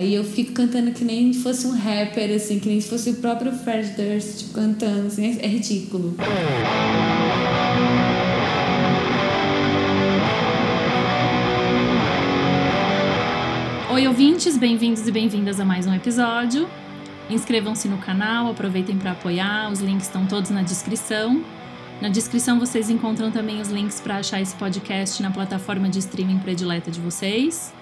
E 0.00 0.14
eu 0.14 0.24
fico 0.24 0.52
cantando 0.52 0.90
que 0.92 1.04
nem 1.04 1.32
se 1.34 1.42
fosse 1.42 1.66
um 1.66 1.70
rapper, 1.70 2.34
assim, 2.34 2.58
que 2.58 2.66
nem 2.66 2.80
se 2.80 2.88
fosse 2.88 3.10
o 3.10 3.16
próprio 3.16 3.52
Fred 3.52 3.90
Durst 3.90 4.38
tipo, 4.38 4.54
cantando, 4.54 5.06
assim, 5.06 5.38
é 5.38 5.46
ridículo. 5.46 6.16
Oi, 13.92 14.08
ouvintes, 14.08 14.56
bem-vindos 14.56 15.06
e 15.06 15.12
bem-vindas 15.12 15.60
a 15.60 15.64
mais 15.64 15.86
um 15.86 15.94
episódio. 15.94 16.66
Inscrevam-se 17.28 17.86
no 17.86 17.98
canal, 17.98 18.50
aproveitem 18.50 18.96
para 18.96 19.12
apoiar, 19.12 19.70
os 19.70 19.80
links 19.80 20.06
estão 20.06 20.26
todos 20.26 20.50
na 20.50 20.62
descrição. 20.62 21.44
Na 22.00 22.08
descrição 22.08 22.58
vocês 22.58 22.88
encontram 22.88 23.30
também 23.30 23.60
os 23.60 23.68
links 23.68 24.00
para 24.00 24.16
achar 24.16 24.40
esse 24.40 24.56
podcast 24.56 25.22
na 25.22 25.30
plataforma 25.30 25.88
de 25.90 25.98
streaming 25.98 26.38
predileta 26.38 26.90
de 26.90 26.98
vocês. 26.98 27.72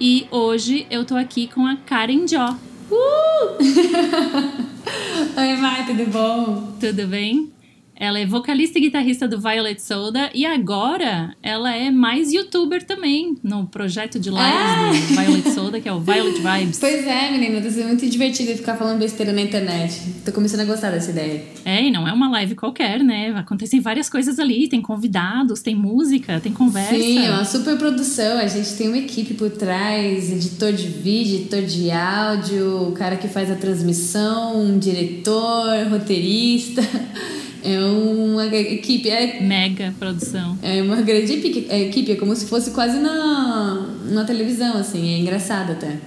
E 0.00 0.26
hoje 0.30 0.86
eu 0.90 1.04
tô 1.04 1.14
aqui 1.14 1.46
com 1.46 1.66
a 1.66 1.76
Karen 1.76 2.26
Jó. 2.26 2.56
Uh! 2.90 3.58
Oi, 5.36 5.56
Mai, 5.58 5.84
tudo 5.86 6.06
bom? 6.06 6.72
Tudo 6.80 7.06
bem? 7.06 7.52
Ela 8.00 8.18
é 8.18 8.24
vocalista 8.24 8.78
e 8.78 8.80
guitarrista 8.80 9.28
do 9.28 9.38
Violet 9.38 9.78
Soda 9.82 10.30
e 10.34 10.46
agora 10.46 11.36
ela 11.42 11.76
é 11.76 11.90
mais 11.90 12.32
youtuber 12.32 12.82
também 12.82 13.36
no 13.42 13.66
projeto 13.66 14.18
de 14.18 14.30
lives 14.30 14.42
ah! 14.42 14.88
do 14.88 15.14
Violet 15.14 15.50
Soda, 15.50 15.80
que 15.82 15.86
é 15.86 15.92
o 15.92 16.00
Violet 16.00 16.40
Vibes. 16.40 16.78
Pois 16.80 17.06
é, 17.06 17.30
menina, 17.30 17.60
tá 17.60 17.68
sendo 17.68 17.88
muito 17.88 18.08
divertido 18.08 18.56
ficar 18.56 18.74
falando 18.76 18.98
besteira 18.98 19.34
na 19.34 19.42
internet. 19.42 20.00
Tô 20.24 20.32
começando 20.32 20.60
a 20.60 20.64
gostar 20.64 20.90
dessa 20.90 21.10
ideia. 21.10 21.44
É, 21.62 21.84
e 21.84 21.90
não 21.90 22.08
é 22.08 22.12
uma 22.14 22.30
live 22.30 22.54
qualquer, 22.54 23.00
né? 23.00 23.34
Acontecem 23.36 23.80
várias 23.80 24.08
coisas 24.08 24.38
ali, 24.38 24.66
tem 24.66 24.80
convidados, 24.80 25.60
tem 25.60 25.74
música, 25.74 26.40
tem 26.40 26.54
conversa. 26.54 26.94
Sim, 26.94 27.26
é 27.26 27.30
uma 27.30 27.44
super 27.44 27.76
produção. 27.76 28.38
A 28.38 28.46
gente 28.46 28.76
tem 28.76 28.88
uma 28.88 28.96
equipe 28.96 29.34
por 29.34 29.50
trás, 29.50 30.32
editor 30.32 30.72
de 30.72 30.86
vídeo, 30.86 31.40
editor 31.40 31.62
de 31.62 31.90
áudio, 31.90 32.88
o 32.88 32.92
cara 32.92 33.16
que 33.16 33.28
faz 33.28 33.50
a 33.50 33.56
transmissão, 33.56 34.58
um 34.58 34.78
diretor, 34.78 35.86
roteirista. 35.90 36.80
É 37.62 37.80
uma 37.80 38.46
equipe. 38.46 39.08
É, 39.08 39.40
Mega 39.40 39.94
produção. 39.98 40.58
É 40.62 40.82
uma 40.82 41.00
grande 41.02 41.34
equipe, 41.34 41.66
é, 41.68 41.82
equipe, 41.82 42.12
é 42.12 42.16
como 42.16 42.34
se 42.34 42.46
fosse 42.46 42.70
quase 42.70 42.98
na, 42.98 43.86
na 44.04 44.24
televisão, 44.24 44.76
assim, 44.76 45.14
é 45.14 45.18
engraçado 45.18 45.72
até. 45.72 45.98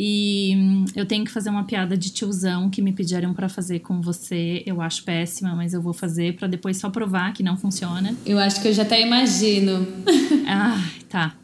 E 0.00 0.54
hum, 0.56 0.84
eu 0.94 1.04
tenho 1.04 1.24
que 1.24 1.30
fazer 1.30 1.50
uma 1.50 1.64
piada 1.64 1.96
de 1.96 2.10
tiozão 2.10 2.70
que 2.70 2.80
me 2.80 2.92
pediram 2.92 3.34
para 3.34 3.48
fazer 3.48 3.80
com 3.80 4.00
você. 4.00 4.62
Eu 4.64 4.80
acho 4.80 5.02
péssima, 5.02 5.56
mas 5.56 5.74
eu 5.74 5.82
vou 5.82 5.92
fazer 5.92 6.36
para 6.36 6.46
depois 6.46 6.76
só 6.76 6.88
provar 6.88 7.32
que 7.32 7.42
não 7.42 7.56
funciona. 7.56 8.14
Eu 8.24 8.38
acho 8.38 8.62
que 8.62 8.68
eu 8.68 8.72
já 8.72 8.82
até 8.84 9.02
imagino. 9.02 9.84
ah, 10.46 10.80
tá. 11.08 11.34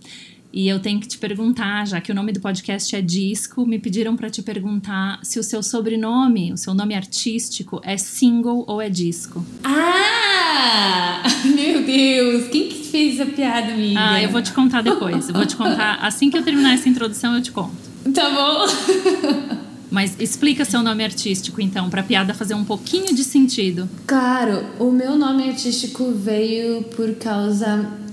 E 0.57 0.69
eu 0.69 0.79
tenho 0.79 1.01
que 1.01 1.09
te 1.09 1.19
perguntar, 1.19 1.85
já 1.85 2.01
que 2.01 2.13
o 2.13 2.15
nome 2.15 2.31
do 2.31 2.39
podcast 2.39 2.95
é 2.95 3.03
Disco, 3.03 3.67
me 3.67 3.77
pediram 3.77 4.15
para 4.15 4.31
te 4.31 4.41
perguntar 4.41 5.19
se 5.21 5.37
o 5.37 5.43
seu 5.43 5.65
sobrenome, 5.65 6.53
o 6.53 6.57
seu 6.57 6.73
nome 6.73 6.95
artístico 6.95 7.81
é 7.83 7.97
single 7.97 8.65
ou 8.69 8.81
é 8.81 8.89
disco. 8.89 9.45
Ah! 9.65 11.25
Meu 11.45 11.83
Deus! 11.83 12.47
Quem 12.53 12.69
que 12.69 12.85
fez 12.85 13.21
a 13.21 13.27
piada, 13.27 13.73
amiga? 13.73 13.99
Ah, 14.01 14.23
eu 14.23 14.31
vou 14.31 14.41
te 14.41 14.53
contar 14.53 14.81
depois. 14.81 15.29
Eu 15.29 15.35
vou 15.35 15.45
te 15.45 15.57
contar 15.57 15.99
assim 16.07 16.31
que 16.31 16.39
eu 16.39 16.43
terminar 16.45 16.75
essa 16.75 16.89
introdução, 16.89 17.35
eu 17.35 17.43
te 17.43 17.51
conto. 17.51 17.75
Tá 18.15 18.31
bom. 18.31 19.59
Mas 19.91 20.15
explica 20.21 20.65
seu 20.65 20.85
nome 20.85 21.03
artístico, 21.03 21.61
então, 21.61 21.91
pra 21.91 22.05
piada 22.05 22.33
fazer 22.33 22.55
um 22.55 22.65
pouquinho 22.65 23.13
de 23.13 23.25
sentido. 23.25 23.89
Claro, 24.07 24.65
o 24.79 24.93
meu 24.93 25.17
nome 25.17 25.49
artístico 25.49 26.13
veio 26.13 26.85
por 26.85 27.13
causa 27.17 28.04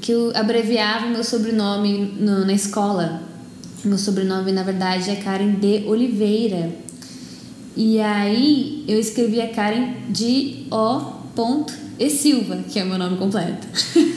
que 0.00 0.12
eu 0.12 0.32
abreviava 0.34 1.06
meu 1.06 1.22
sobrenome 1.22 2.14
no, 2.18 2.44
na 2.44 2.52
escola. 2.52 3.22
Meu 3.84 3.98
sobrenome, 3.98 4.52
na 4.52 4.62
verdade, 4.62 5.10
é 5.10 5.16
Karen 5.16 5.54
de 5.54 5.84
Oliveira. 5.86 6.70
E 7.76 8.00
aí 8.00 8.84
eu 8.88 8.98
escrevia 8.98 9.48
Karen 9.48 9.94
de 10.08 10.66
O. 10.70 11.14
E 11.98 12.10
Silva, 12.10 12.58
que 12.68 12.78
é 12.78 12.84
o 12.84 12.86
meu 12.86 12.98
nome 12.98 13.16
completo. 13.16 13.66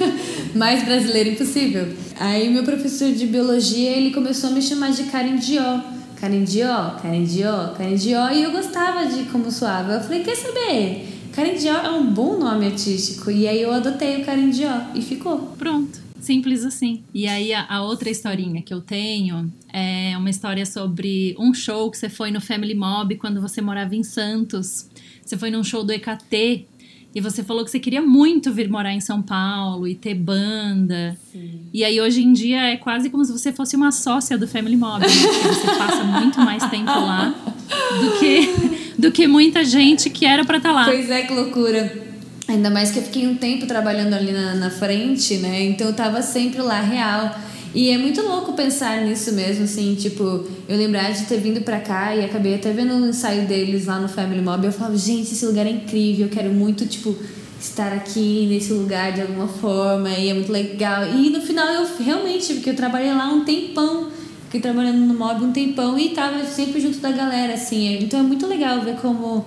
Mais 0.55 0.83
brasileiro 0.83 1.31
impossível. 1.31 1.87
Aí 2.19 2.49
meu 2.49 2.63
professor 2.63 3.11
de 3.11 3.25
biologia, 3.27 3.91
ele 3.91 4.11
começou 4.11 4.49
a 4.49 4.53
me 4.53 4.61
chamar 4.61 4.91
de 4.91 5.03
Karen 5.03 5.35
Dió. 5.35 5.81
Karen 6.19 6.43
Dió, 6.43 6.95
Karen 7.01 7.23
Dió, 7.23 7.73
Karen 7.77 7.95
Dió. 7.95 8.29
E 8.31 8.43
eu 8.43 8.51
gostava 8.51 9.05
de 9.05 9.23
como 9.25 9.51
soava. 9.51 9.93
Eu 9.93 10.01
falei, 10.01 10.23
quer 10.23 10.35
saber? 10.35 11.16
Karen 11.37 11.53
Dió 11.53 11.75
é 11.75 11.91
um 11.91 12.03
bom 12.03 12.39
nome 12.39 12.65
artístico. 12.65 13.29
E 13.29 13.47
aí 13.47 13.61
eu 13.61 13.71
adotei 13.71 14.19
o 14.19 14.25
Karen 14.25 14.49
Dió 14.49 14.71
e 14.95 15.03
ficou. 15.03 15.37
Pronto. 15.55 15.99
Simples 16.19 16.65
assim. 16.65 17.03
E 17.13 17.27
aí 17.27 17.53
a, 17.53 17.63
a, 17.69 17.83
outra 17.83 18.09
historinha 18.09 18.59
que 18.63 18.73
eu 18.73 18.81
tenho 18.81 19.53
é 19.71 20.17
uma 20.17 20.31
história 20.31 20.65
sobre 20.65 21.35
um 21.37 21.53
show 21.53 21.91
que 21.91 21.97
você 21.99 22.09
foi 22.09 22.31
no 22.31 22.41
Family 22.41 22.73
Mob 22.73 23.15
quando 23.17 23.39
você 23.39 23.61
morava 23.61 23.95
em 23.95 24.01
Santos. 24.01 24.89
Você 25.23 25.37
foi 25.37 25.51
num 25.51 25.63
show 25.63 25.83
do 25.83 25.91
EKT 25.91 26.65
e 27.13 27.21
você 27.21 27.43
falou 27.43 27.63
que 27.63 27.69
você 27.69 27.79
queria 27.79 28.01
muito 28.01 28.51
vir 28.51 28.67
morar 28.67 28.91
em 28.91 28.99
São 28.99 29.21
Paulo 29.21 29.87
e 29.87 29.93
ter 29.93 30.15
banda. 30.15 31.15
Sim. 31.31 31.67
E 31.71 31.83
aí 31.83 32.01
hoje 32.01 32.23
em 32.23 32.33
dia 32.33 32.71
é 32.71 32.77
quase 32.77 33.11
como 33.11 33.23
se 33.23 33.31
você 33.31 33.53
fosse 33.53 33.75
uma 33.75 33.91
sócia 33.91 34.39
do 34.39 34.47
Family 34.47 34.75
Mob, 34.75 35.01
né? 35.01 35.07
Porque 35.07 35.47
você 35.53 35.67
passa 35.77 36.03
muito 36.03 36.39
mais 36.39 36.67
tempo 36.67 36.89
lá 36.89 37.29
do 37.29 38.19
que 38.19 38.76
do 38.97 39.11
que 39.11 39.27
muita 39.27 39.63
gente 39.63 40.09
que 40.09 40.25
era 40.25 40.43
para 40.43 40.57
estar 40.57 40.69
tá 40.69 40.75
lá. 40.75 40.85
Pois 40.85 41.09
é, 41.09 41.21
que 41.21 41.33
loucura. 41.33 42.07
Ainda 42.47 42.69
mais 42.69 42.91
que 42.91 42.99
eu 42.99 43.03
fiquei 43.03 43.27
um 43.27 43.35
tempo 43.35 43.65
trabalhando 43.67 44.13
ali 44.13 44.31
na, 44.31 44.55
na 44.55 44.69
frente, 44.69 45.35
né? 45.35 45.63
Então 45.65 45.87
eu 45.87 45.93
tava 45.93 46.21
sempre 46.21 46.61
lá, 46.61 46.81
real. 46.81 47.35
E 47.75 47.89
é 47.89 47.97
muito 47.97 48.21
louco 48.21 48.53
pensar 48.53 49.01
nisso 49.01 49.33
mesmo, 49.33 49.65
assim, 49.65 49.93
tipo, 49.95 50.45
eu 50.67 50.77
lembrar 50.77 51.11
de 51.11 51.25
ter 51.25 51.39
vindo 51.39 51.61
pra 51.61 51.79
cá 51.79 52.15
e 52.15 52.23
acabei 52.23 52.55
até 52.55 52.71
vendo 52.71 52.93
um 52.93 53.09
ensaio 53.09 53.45
deles 53.45 53.85
lá 53.85 53.99
no 53.99 54.07
Family 54.07 54.41
Mob. 54.41 54.65
Eu 54.65 54.71
falava, 54.71 54.97
gente, 54.97 55.33
esse 55.33 55.45
lugar 55.45 55.67
é 55.67 55.71
incrível, 55.71 56.25
eu 56.25 56.31
quero 56.31 56.49
muito, 56.49 56.85
tipo, 56.87 57.15
estar 57.59 57.91
aqui 57.91 58.47
nesse 58.49 58.71
lugar 58.71 59.11
de 59.11 59.21
alguma 59.21 59.47
forma, 59.47 60.09
e 60.09 60.29
é 60.29 60.33
muito 60.33 60.51
legal. 60.51 61.05
E 61.07 61.29
no 61.29 61.41
final 61.41 61.67
eu 61.67 61.87
realmente, 61.99 62.53
porque 62.55 62.69
eu 62.69 62.75
trabalhei 62.75 63.13
lá 63.13 63.27
um 63.27 63.43
tempão 63.43 64.07
Fiquei 64.47 64.61
trabalhando 64.61 64.99
no 64.99 65.13
mob 65.13 65.43
um 65.43 65.51
tempão 65.51 65.99
e 65.99 66.09
tava 66.09 66.45
sempre 66.45 66.79
junto 66.79 66.99
da 66.99 67.11
galera, 67.11 67.55
assim. 67.55 67.99
Então 68.01 68.21
é 68.21 68.23
muito 68.23 68.47
legal 68.47 68.79
ver 68.81 68.95
como 68.95 69.45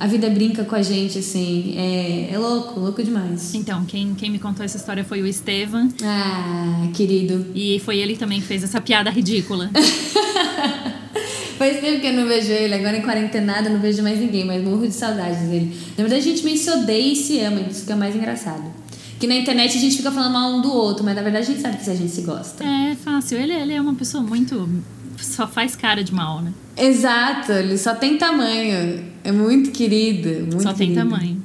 a 0.00 0.06
vida 0.06 0.30
brinca 0.30 0.64
com 0.64 0.74
a 0.74 0.80
gente, 0.80 1.18
assim. 1.18 1.74
É, 1.76 2.30
é 2.32 2.38
louco, 2.38 2.80
louco 2.80 3.02
demais. 3.02 3.54
Então, 3.54 3.84
quem, 3.84 4.14
quem 4.14 4.30
me 4.30 4.38
contou 4.38 4.64
essa 4.64 4.78
história 4.78 5.04
foi 5.04 5.20
o 5.20 5.26
Estevam. 5.26 5.90
Ah, 6.02 6.88
querido. 6.94 7.46
E 7.54 7.78
foi 7.80 7.98
ele 7.98 8.16
também 8.16 8.40
que 8.40 8.46
fez 8.46 8.64
essa 8.64 8.80
piada 8.80 9.10
ridícula. 9.10 9.70
Faz 11.58 11.78
tempo 11.80 12.00
que 12.00 12.06
eu 12.06 12.12
não 12.14 12.26
vejo 12.26 12.50
ele, 12.50 12.72
agora 12.72 12.96
em 12.96 13.02
quarentenada 13.02 13.68
não 13.68 13.80
vejo 13.80 14.02
mais 14.02 14.18
ninguém, 14.18 14.46
mas 14.46 14.64
morro 14.64 14.86
de 14.86 14.94
saudades 14.94 15.40
dele. 15.40 15.76
Na 15.98 16.04
verdade, 16.04 16.22
a 16.22 16.24
gente 16.24 16.42
meio 16.42 16.56
se 16.56 16.70
odeia 16.70 17.12
e 17.12 17.16
se 17.16 17.40
ama, 17.40 17.60
isso 17.62 17.84
que 17.84 17.92
é 17.92 17.96
mais 17.96 18.14
engraçado. 18.16 18.77
Que 19.18 19.26
na 19.26 19.34
internet 19.34 19.76
a 19.76 19.80
gente 19.80 19.96
fica 19.96 20.12
falando 20.12 20.32
mal 20.32 20.52
um 20.52 20.60
do 20.60 20.72
outro, 20.72 21.04
mas 21.04 21.16
na 21.16 21.22
verdade 21.22 21.44
a 21.44 21.46
gente 21.46 21.60
sabe 21.60 21.76
que 21.76 21.90
a 21.90 21.94
gente 21.94 22.10
se 22.10 22.22
gosta. 22.22 22.64
É 22.64 22.94
fácil. 22.94 23.38
Ele, 23.38 23.52
ele 23.52 23.72
é 23.72 23.80
uma 23.80 23.94
pessoa 23.94 24.22
muito. 24.22 24.68
Só 25.18 25.48
faz 25.48 25.74
cara 25.74 26.04
de 26.04 26.14
mal, 26.14 26.40
né? 26.40 26.52
Exato, 26.76 27.50
ele 27.50 27.76
só 27.76 27.94
tem 27.94 28.16
tamanho. 28.16 29.04
É 29.24 29.32
muito 29.32 29.72
querido. 29.72 30.28
Muito 30.46 30.62
só 30.62 30.72
querido. 30.72 30.94
tem 30.94 30.94
tamanho. 30.94 31.42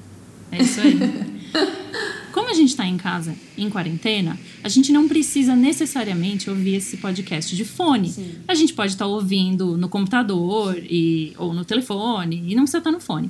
É 0.51 0.61
isso 0.61 0.79
aí. 0.79 0.99
Como 2.31 2.49
a 2.49 2.53
gente 2.53 2.69
está 2.69 2.85
em 2.85 2.97
casa, 2.97 3.35
em 3.57 3.69
quarentena, 3.69 4.39
a 4.63 4.69
gente 4.69 4.91
não 4.91 5.07
precisa 5.07 5.55
necessariamente 5.55 6.49
ouvir 6.49 6.75
esse 6.75 6.97
podcast 6.97 7.55
de 7.55 7.63
fone. 7.63 8.09
Sim. 8.09 8.31
A 8.47 8.55
gente 8.55 8.73
pode 8.73 8.93
estar 8.93 9.05
tá 9.05 9.09
ouvindo 9.09 9.77
no 9.77 9.87
computador 9.87 10.75
e, 10.77 11.33
ou 11.37 11.53
no 11.53 11.63
telefone, 11.63 12.43
e 12.47 12.55
não 12.55 12.63
precisa 12.63 12.79
estar 12.79 12.91
tá 12.91 12.95
no 12.95 12.99
fone. 12.99 13.29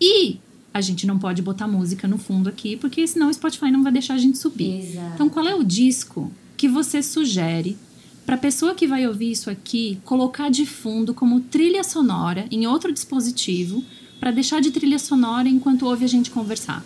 E 0.00 0.38
a 0.72 0.80
gente 0.80 1.06
não 1.06 1.18
pode 1.18 1.42
botar 1.42 1.66
música 1.66 2.06
no 2.06 2.18
fundo 2.18 2.48
aqui, 2.48 2.76
porque 2.76 3.06
senão 3.06 3.28
o 3.28 3.34
Spotify 3.34 3.70
não 3.70 3.82
vai 3.82 3.92
deixar 3.92 4.14
a 4.14 4.18
gente 4.18 4.38
subir. 4.38 4.80
Exato. 4.80 5.10
Então, 5.14 5.28
qual 5.28 5.46
é 5.46 5.54
o 5.54 5.64
disco 5.64 6.30
que 6.56 6.68
você 6.68 7.02
sugere 7.02 7.76
para 8.24 8.36
a 8.36 8.38
pessoa 8.38 8.74
que 8.74 8.86
vai 8.86 9.06
ouvir 9.06 9.32
isso 9.32 9.50
aqui 9.50 9.98
colocar 10.04 10.50
de 10.50 10.64
fundo 10.64 11.12
como 11.12 11.40
trilha 11.40 11.82
sonora 11.82 12.46
em 12.50 12.66
outro 12.66 12.92
dispositivo, 12.92 13.82
para 14.20 14.30
deixar 14.30 14.60
de 14.60 14.70
trilha 14.70 14.98
sonora 14.98 15.48
enquanto 15.48 15.86
ouve 15.86 16.04
a 16.04 16.08
gente 16.08 16.30
conversar? 16.30 16.84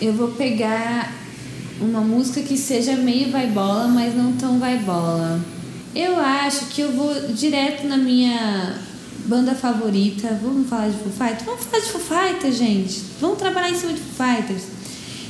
Eu 0.00 0.14
vou 0.14 0.28
pegar 0.28 1.14
uma 1.80 2.00
música 2.00 2.42
que 2.42 2.56
seja 2.56 2.96
meio 2.96 3.30
vai 3.30 3.46
bola, 3.46 3.86
mas 3.86 4.16
não 4.16 4.32
tão 4.32 4.58
vai 4.58 4.78
bola. 4.78 5.40
Eu 5.94 6.18
acho 6.18 6.66
que 6.66 6.80
eu 6.80 6.92
vou 6.92 7.32
direto 7.32 7.86
na 7.86 7.96
minha 7.96 8.78
banda 9.30 9.54
favorita. 9.54 10.36
Vamos 10.42 10.68
falar 10.68 10.88
de 10.88 10.98
Foo 10.98 11.12
Fighters? 11.12 11.44
Vamos 11.44 11.64
falar 11.64 11.82
de 11.84 11.88
Foo 11.92 12.00
Fighters, 12.00 12.56
gente. 12.56 13.02
Vamos 13.20 13.38
trabalhar 13.38 13.70
em 13.70 13.76
cima 13.76 13.92
de 13.92 14.00
Foo 14.00 14.26
Fighters. 14.26 14.62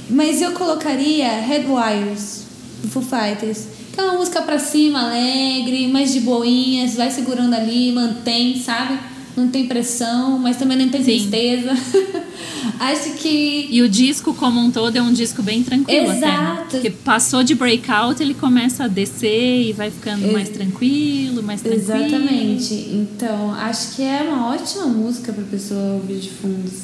Mas 0.08 0.41
eu 0.41 0.52
colocaria 0.52 1.29
Headwires 1.29 2.44
do 2.82 2.88
Foo 2.88 3.02
Fighters. 3.02 3.67
Que 3.93 4.00
é 4.00 4.05
uma 4.05 4.14
música 4.14 4.41
pra 4.41 4.58
cima, 4.58 5.02
alegre, 5.02 5.87
mais 5.88 6.14
de 6.14 6.20
boinhas, 6.20 6.94
vai 6.94 7.11
segurando 7.11 7.52
ali, 7.52 7.93
mantém, 7.93 8.58
sabe? 8.58 8.99
Não 9.37 9.49
tem 9.49 9.67
pressão, 9.67 10.38
mas 10.38 10.56
também 10.56 10.79
não 10.79 10.88
tem 10.88 11.03
Sim. 11.03 11.29
tristeza. 11.29 11.73
Acho 12.79 13.15
que 13.15 13.67
E 13.71 13.81
o 13.82 13.88
disco 13.88 14.35
como 14.35 14.61
um 14.61 14.71
todo 14.71 14.94
é 14.97 15.03
um 15.03 15.12
disco 15.12 15.43
bem 15.43 15.62
tranquilo 15.62 16.11
até. 16.11 16.21
né? 16.21 16.27
Exato. 16.27 16.71
Porque 16.71 16.91
passou 16.91 17.43
de 17.43 17.55
breakout, 17.55 18.23
ele 18.23 18.35
começa 18.35 18.85
a 18.85 18.88
descer 18.88 19.69
e 19.69 19.73
vai 19.73 19.91
ficando 19.91 20.25
Ex- 20.25 20.32
mais 20.32 20.49
tranquilo, 20.50 21.43
mais 21.43 21.61
tranquilo. 21.62 21.85
Exatamente. 21.85 22.75
Então, 22.75 23.55
acho 23.55 23.97
que 23.97 24.03
é 24.03 24.23
uma 24.23 24.49
ótima 24.55 24.87
música 24.87 25.32
pra 25.32 25.44
pessoa 25.44 25.94
ouvir 25.94 26.19
de 26.21 26.31
fundos. 26.31 26.82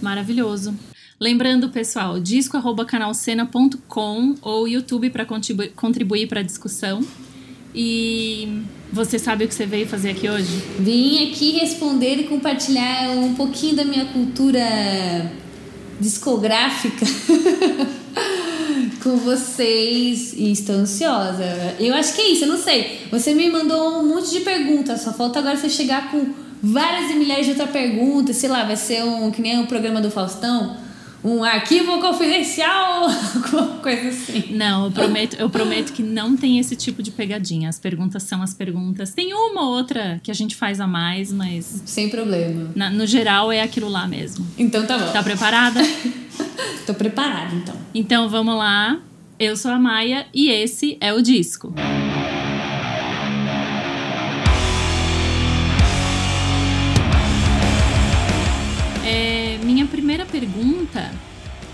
Maravilhoso. 0.00 0.74
Lembrando, 1.20 1.68
pessoal, 1.70 2.20
disco@canalcena.com 2.20 4.34
ou 4.40 4.68
YouTube 4.68 5.10
para 5.10 5.26
contribuir 5.74 6.28
para 6.28 6.38
a 6.40 6.44
discussão. 6.44 7.00
E 7.74 8.62
você 8.92 9.18
sabe 9.18 9.44
o 9.44 9.48
que 9.48 9.54
você 9.54 9.66
veio 9.66 9.86
fazer 9.86 10.10
aqui 10.10 10.28
hoje? 10.28 10.62
Vim 10.78 11.28
aqui 11.28 11.58
responder 11.58 12.16
e 12.16 12.24
compartilhar 12.24 13.10
um 13.10 13.34
pouquinho 13.34 13.76
da 13.76 13.84
minha 13.84 14.06
cultura 14.06 14.60
discográfica 16.00 17.04
com 19.02 19.16
vocês 19.16 20.32
e 20.32 20.52
estou 20.52 20.76
ansiosa. 20.76 21.44
Eu 21.78 21.94
acho 21.94 22.14
que 22.14 22.20
é 22.22 22.30
isso, 22.30 22.44
eu 22.44 22.48
não 22.48 22.58
sei. 22.58 23.00
Você 23.10 23.34
me 23.34 23.50
mandou 23.50 24.00
um 24.00 24.08
monte 24.08 24.30
de 24.30 24.40
perguntas, 24.40 25.02
só 25.02 25.12
falta 25.12 25.38
agora 25.38 25.56
você 25.56 25.68
chegar 25.68 26.10
com 26.10 26.26
várias 26.62 27.10
e 27.10 27.14
milhares 27.14 27.44
de 27.44 27.52
outras 27.52 27.70
perguntas, 27.70 28.36
sei 28.36 28.48
lá, 28.48 28.64
vai 28.64 28.76
ser 28.76 29.04
um 29.04 29.30
que 29.30 29.42
nem 29.42 29.60
o 29.60 29.66
programa 29.66 30.00
do 30.00 30.10
Faustão, 30.10 30.76
um 31.24 31.42
arquivo 31.42 32.00
confidencial, 32.00 33.04
alguma 33.34 33.78
coisa 33.78 34.08
assim. 34.08 34.54
Não, 34.54 34.84
eu 34.86 34.90
prometo, 34.90 35.36
eu 35.38 35.50
prometo 35.50 35.92
que 35.92 36.02
não 36.02 36.36
tem 36.36 36.58
esse 36.58 36.76
tipo 36.76 37.02
de 37.02 37.10
pegadinha. 37.10 37.68
As 37.68 37.78
perguntas 37.78 38.22
são 38.22 38.40
as 38.42 38.54
perguntas. 38.54 39.12
Tem 39.12 39.34
uma 39.34 39.62
ou 39.62 39.70
outra 39.76 40.20
que 40.22 40.30
a 40.30 40.34
gente 40.34 40.54
faz 40.54 40.80
a 40.80 40.86
mais, 40.86 41.32
mas 41.32 41.82
Sem 41.86 42.08
problema. 42.08 42.70
na- 42.74 42.90
no 42.90 43.06
geral 43.06 43.50
é 43.50 43.60
aquilo 43.62 43.88
lá 43.88 44.06
mesmo. 44.06 44.46
Então 44.56 44.86
tá 44.86 44.96
bom. 44.98 45.12
Tá 45.12 45.22
preparada? 45.22 45.80
Tô 46.86 46.94
preparada 46.94 47.54
então. 47.54 47.74
Então 47.94 48.28
vamos 48.28 48.56
lá. 48.56 48.98
Eu 49.38 49.56
sou 49.56 49.70
a 49.70 49.78
Maia 49.78 50.26
e 50.34 50.48
esse 50.50 50.96
é 51.00 51.12
o 51.12 51.20
disco. 51.22 51.72
É, 51.76 52.07
pergunta, 60.58 61.12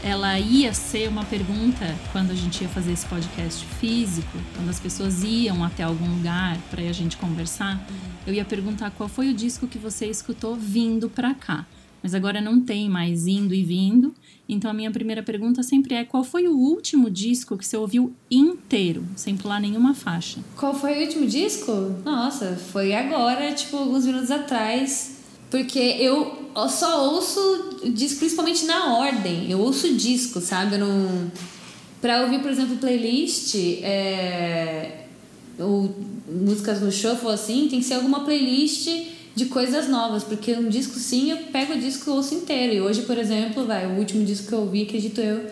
ela 0.02 0.38
ia 0.38 0.74
ser 0.74 1.08
uma 1.08 1.24
pergunta 1.24 1.96
quando 2.12 2.32
a 2.32 2.34
gente 2.34 2.62
ia 2.62 2.68
fazer 2.68 2.92
esse 2.92 3.06
podcast 3.06 3.64
físico, 3.80 4.36
quando 4.54 4.68
as 4.68 4.78
pessoas 4.78 5.22
iam 5.22 5.64
até 5.64 5.82
algum 5.82 6.06
lugar 6.16 6.58
para 6.70 6.82
a 6.82 6.92
gente 6.92 7.16
conversar. 7.16 7.82
Eu 8.26 8.34
ia 8.34 8.44
perguntar 8.44 8.90
qual 8.90 9.08
foi 9.08 9.30
o 9.30 9.34
disco 9.34 9.66
que 9.66 9.78
você 9.78 10.06
escutou 10.06 10.54
vindo 10.54 11.08
para 11.08 11.32
cá. 11.34 11.66
Mas 12.02 12.14
agora 12.14 12.38
não 12.42 12.60
tem 12.60 12.90
mais 12.90 13.26
indo 13.26 13.54
e 13.54 13.64
vindo. 13.64 14.14
Então 14.46 14.70
a 14.70 14.74
minha 14.74 14.90
primeira 14.90 15.22
pergunta 15.22 15.62
sempre 15.62 15.94
é: 15.94 16.04
qual 16.04 16.22
foi 16.22 16.46
o 16.46 16.54
último 16.54 17.08
disco 17.08 17.56
que 17.56 17.64
você 17.66 17.78
ouviu 17.78 18.12
inteiro, 18.30 19.02
sem 19.16 19.34
pular 19.34 19.58
nenhuma 19.58 19.94
faixa? 19.94 20.40
Qual 20.54 20.74
foi 20.74 20.98
o 20.98 21.06
último 21.06 21.26
disco? 21.26 21.72
Nossa, 22.04 22.56
foi 22.56 22.94
agora, 22.94 23.50
tipo, 23.54 23.78
alguns 23.78 24.04
minutos 24.04 24.30
atrás. 24.30 25.13
Porque 25.54 25.78
eu 25.78 26.50
só 26.68 27.12
ouço 27.12 27.78
disco, 27.84 28.18
principalmente 28.18 28.64
na 28.64 28.98
ordem. 28.98 29.48
Eu 29.48 29.60
ouço 29.60 29.94
disco, 29.94 30.40
sabe? 30.40 30.74
Eu 30.74 30.80
não. 30.80 31.30
Pra 32.00 32.22
ouvir, 32.22 32.40
por 32.40 32.50
exemplo, 32.50 32.76
playlist, 32.78 33.54
é... 33.54 35.04
ou 35.56 35.94
músicas 36.28 36.80
no 36.80 36.90
shuffle, 36.90 37.30
assim, 37.30 37.68
tem 37.68 37.78
que 37.78 37.86
ser 37.86 37.94
alguma 37.94 38.24
playlist 38.24 38.88
de 39.36 39.44
coisas 39.44 39.88
novas, 39.88 40.24
porque 40.24 40.54
um 40.54 40.68
disco 40.68 40.98
sim, 40.98 41.30
eu 41.30 41.36
pego 41.52 41.74
o 41.74 41.78
disco 41.78 42.10
e 42.10 42.12
ouço 42.12 42.34
inteiro. 42.34 42.74
E 42.74 42.80
hoje, 42.80 43.02
por 43.02 43.16
exemplo, 43.16 43.64
vai, 43.64 43.86
o 43.86 43.96
último 43.96 44.24
disco 44.24 44.48
que 44.48 44.54
eu 44.54 44.62
ouvi, 44.62 44.82
acredito 44.82 45.20
eu, 45.20 45.48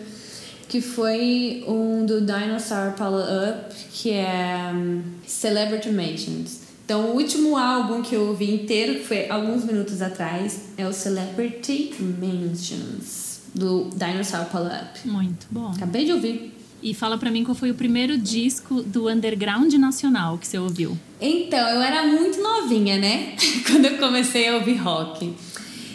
que 0.67 0.81
foi 0.81 1.63
um 1.65 2.05
do 2.05 2.19
Dinosaur 2.19 2.91
Power 2.97 3.23
Up, 3.23 3.73
que 3.93 4.11
é 4.11 4.69
um, 4.75 5.01
Celebrity 5.25 5.89
Mansions. 5.91 6.62
Então, 6.85 7.11
o 7.11 7.15
último 7.15 7.55
álbum 7.55 8.01
que 8.01 8.13
eu 8.13 8.27
ouvi 8.27 8.53
inteiro, 8.53 8.95
que 8.95 9.05
foi 9.05 9.29
alguns 9.29 9.63
minutos 9.63 10.01
atrás, 10.01 10.63
é 10.77 10.85
o 10.85 10.91
Celebrity 10.91 11.93
Mansions, 11.99 13.39
do 13.55 13.89
Dinosaur 13.95 14.47
Up. 14.47 15.07
Muito 15.07 15.47
bom. 15.49 15.71
Acabei 15.71 16.03
de 16.05 16.11
ouvir. 16.11 16.53
E 16.81 16.93
fala 16.93 17.17
pra 17.17 17.31
mim 17.31 17.45
qual 17.45 17.55
foi 17.55 17.71
o 17.71 17.73
primeiro 17.73 18.17
disco 18.17 18.83
do 18.83 19.07
underground 19.07 19.73
nacional 19.75 20.37
que 20.37 20.45
você 20.45 20.57
ouviu. 20.57 20.97
Então, 21.21 21.69
eu 21.69 21.81
era 21.81 22.05
muito 22.05 22.41
novinha, 22.41 22.97
né? 22.97 23.37
Quando 23.65 23.85
eu 23.85 23.97
comecei 23.97 24.49
a 24.49 24.55
ouvir 24.57 24.75
rock. 24.75 25.33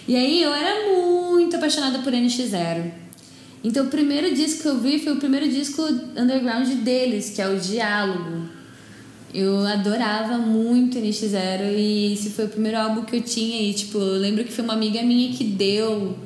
E 0.08 0.16
aí 0.16 0.42
eu 0.42 0.54
era 0.54 0.90
muito 0.90 1.54
apaixonada 1.54 1.98
por 1.98 2.14
NX0. 2.14 2.90
Então, 3.62 3.84
o 3.84 3.88
primeiro 3.90 4.34
disco 4.34 4.62
que 4.62 4.68
eu 4.68 4.78
vi 4.78 4.98
foi 4.98 5.12
o 5.12 5.16
primeiro 5.16 5.46
disco 5.50 5.82
underground 6.16 6.66
deles, 6.76 7.28
que 7.28 7.42
é 7.42 7.48
o 7.48 7.58
Diálogo. 7.60 8.57
Eu 9.32 9.66
adorava 9.66 10.38
muito 10.38 10.98
NX0 10.98 11.74
e 11.76 12.14
esse 12.14 12.30
foi 12.30 12.46
o 12.46 12.48
primeiro 12.48 12.78
álbum 12.78 13.04
que 13.04 13.16
eu 13.16 13.20
tinha. 13.20 13.62
E, 13.62 13.74
tipo, 13.74 13.98
eu 13.98 14.18
lembro 14.18 14.42
que 14.44 14.52
foi 14.52 14.64
uma 14.64 14.74
amiga 14.74 15.02
minha 15.02 15.32
que 15.32 15.44
deu. 15.44 16.16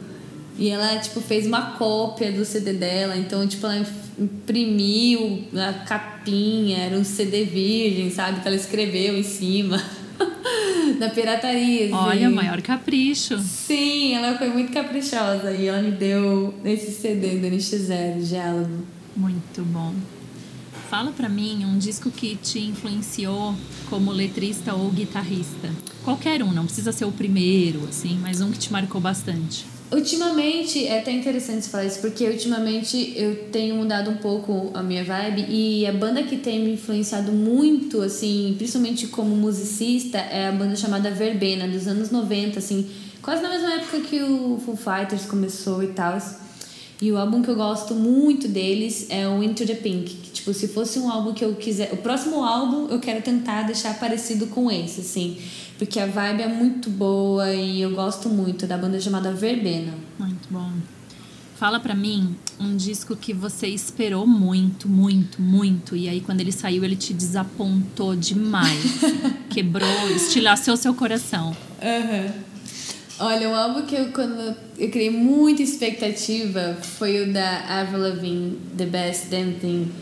E 0.58 0.68
ela, 0.68 0.98
tipo, 0.98 1.20
fez 1.20 1.46
uma 1.46 1.72
cópia 1.72 2.30
do 2.30 2.44
CD 2.44 2.74
dela. 2.74 3.16
Então, 3.16 3.46
tipo, 3.46 3.66
ela 3.66 3.84
imprimiu 4.18 5.44
a 5.56 5.72
capinha, 5.84 6.78
era 6.78 6.96
um 6.96 7.04
CD 7.04 7.44
virgem, 7.44 8.10
sabe? 8.10 8.40
Que 8.40 8.46
ela 8.46 8.56
escreveu 8.56 9.18
em 9.18 9.24
cima. 9.24 9.82
da 10.98 11.10
pirataria. 11.10 11.86
assim. 11.86 11.94
Olha, 11.94 12.30
maior 12.30 12.62
capricho. 12.62 13.38
Sim, 13.38 14.14
ela 14.14 14.38
foi 14.38 14.48
muito 14.48 14.72
caprichosa 14.72 15.50
e 15.52 15.66
ela 15.66 15.82
me 15.82 15.90
deu 15.90 16.54
esse 16.64 16.92
CD 16.92 17.38
do 17.38 17.48
NX0, 17.48 18.22
Diálogo. 18.22 18.86
Muito 19.16 19.62
bom. 19.64 19.92
Fala 20.92 21.10
pra 21.10 21.26
mim 21.26 21.64
um 21.64 21.78
disco 21.78 22.10
que 22.10 22.36
te 22.36 22.58
influenciou 22.58 23.54
como 23.88 24.12
letrista 24.12 24.74
ou 24.74 24.90
guitarrista. 24.90 25.70
Qualquer 26.04 26.42
um, 26.42 26.52
não 26.52 26.66
precisa 26.66 26.92
ser 26.92 27.06
o 27.06 27.10
primeiro, 27.10 27.86
assim, 27.88 28.18
mas 28.20 28.42
um 28.42 28.50
que 28.50 28.58
te 28.58 28.70
marcou 28.70 29.00
bastante. 29.00 29.64
Ultimamente, 29.90 30.86
é 30.86 30.98
até 30.98 31.10
interessante 31.10 31.66
falar 31.66 31.86
isso, 31.86 31.98
porque 32.02 32.28
ultimamente 32.28 33.14
eu 33.16 33.46
tenho 33.50 33.76
mudado 33.76 34.10
um 34.10 34.18
pouco 34.18 34.70
a 34.74 34.82
minha 34.82 35.02
vibe 35.02 35.46
e 35.48 35.86
a 35.86 35.94
banda 35.94 36.24
que 36.24 36.36
tem 36.36 36.62
me 36.62 36.74
influenciado 36.74 37.32
muito, 37.32 38.02
assim, 38.02 38.54
principalmente 38.58 39.06
como 39.06 39.34
musicista, 39.34 40.18
é 40.18 40.48
a 40.48 40.52
banda 40.52 40.76
chamada 40.76 41.10
Verbena, 41.10 41.66
dos 41.66 41.86
anos 41.86 42.10
90, 42.10 42.58
assim, 42.58 42.86
quase 43.22 43.42
na 43.42 43.48
mesma 43.48 43.76
época 43.76 44.00
que 44.00 44.22
o 44.22 44.60
Foo 44.62 44.76
Fighters 44.76 45.24
começou 45.24 45.82
e 45.82 45.86
tal. 45.86 46.18
E 47.00 47.10
o 47.10 47.16
álbum 47.16 47.40
que 47.40 47.48
eu 47.48 47.56
gosto 47.56 47.94
muito 47.94 48.46
deles 48.46 49.06
é 49.08 49.26
o 49.26 49.42
Into 49.42 49.66
the 49.66 49.74
Pink, 49.74 50.21
tipo, 50.42 50.52
se 50.52 50.68
fosse 50.68 50.98
um 50.98 51.08
álbum 51.08 51.32
que 51.32 51.44
eu 51.44 51.54
quiser... 51.54 51.92
O 51.92 51.98
próximo 51.98 52.42
álbum 52.42 52.88
eu 52.88 52.98
quero 52.98 53.22
tentar 53.22 53.62
deixar 53.62 53.98
parecido 53.98 54.48
com 54.48 54.70
esse, 54.70 55.00
assim, 55.00 55.38
porque 55.78 56.00
a 56.00 56.06
vibe 56.06 56.42
é 56.42 56.48
muito 56.48 56.90
boa 56.90 57.52
e 57.54 57.80
eu 57.80 57.92
gosto 57.94 58.28
muito 58.28 58.66
da 58.66 58.76
banda 58.76 59.00
chamada 59.00 59.32
Verbena. 59.32 59.94
Muito 60.18 60.48
bom. 60.50 60.70
Fala 61.56 61.78
pra 61.78 61.94
mim 61.94 62.34
um 62.58 62.76
disco 62.76 63.14
que 63.14 63.32
você 63.32 63.68
esperou 63.68 64.26
muito, 64.26 64.88
muito, 64.88 65.40
muito, 65.40 65.94
e 65.94 66.08
aí 66.08 66.20
quando 66.20 66.40
ele 66.40 66.50
saiu 66.50 66.84
ele 66.84 66.96
te 66.96 67.14
desapontou 67.14 68.16
demais. 68.16 69.00
Quebrou, 69.48 70.10
estilhaçou 70.10 70.76
seu 70.76 70.92
coração. 70.92 71.56
Uhum. 71.80 72.32
Olha, 73.20 73.48
um 73.48 73.54
álbum 73.54 73.82
que 73.82 73.94
eu, 73.94 74.10
quando 74.10 74.56
eu 74.76 74.90
criei 74.90 75.10
muita 75.10 75.62
expectativa 75.62 76.76
foi 76.82 77.22
o 77.22 77.32
da 77.32 77.80
Avril 77.80 78.00
Lavigne, 78.00 78.58
The 78.76 78.86
Best 78.86 79.26
Damn 79.26 79.52
Thing. 79.60 79.92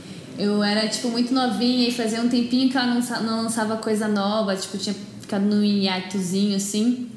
Eu 0.40 0.64
era, 0.64 0.88
tipo, 0.88 1.09
muito 1.09 1.35
novinha 1.35 1.87
e 1.87 1.92
fazia 1.92 2.20
um 2.23 2.28
tempinho 2.28 2.70
que 2.70 2.76
ela 2.76 2.87
não, 2.87 3.00
não 3.23 3.42
lançava 3.42 3.76
coisa 3.76 4.09
nova, 4.09 4.56
tipo, 4.56 4.78
tinha 4.78 4.94
ficado 5.20 5.44
num 5.44 5.62
hiatozinho, 5.62 6.56
assim. 6.56 7.09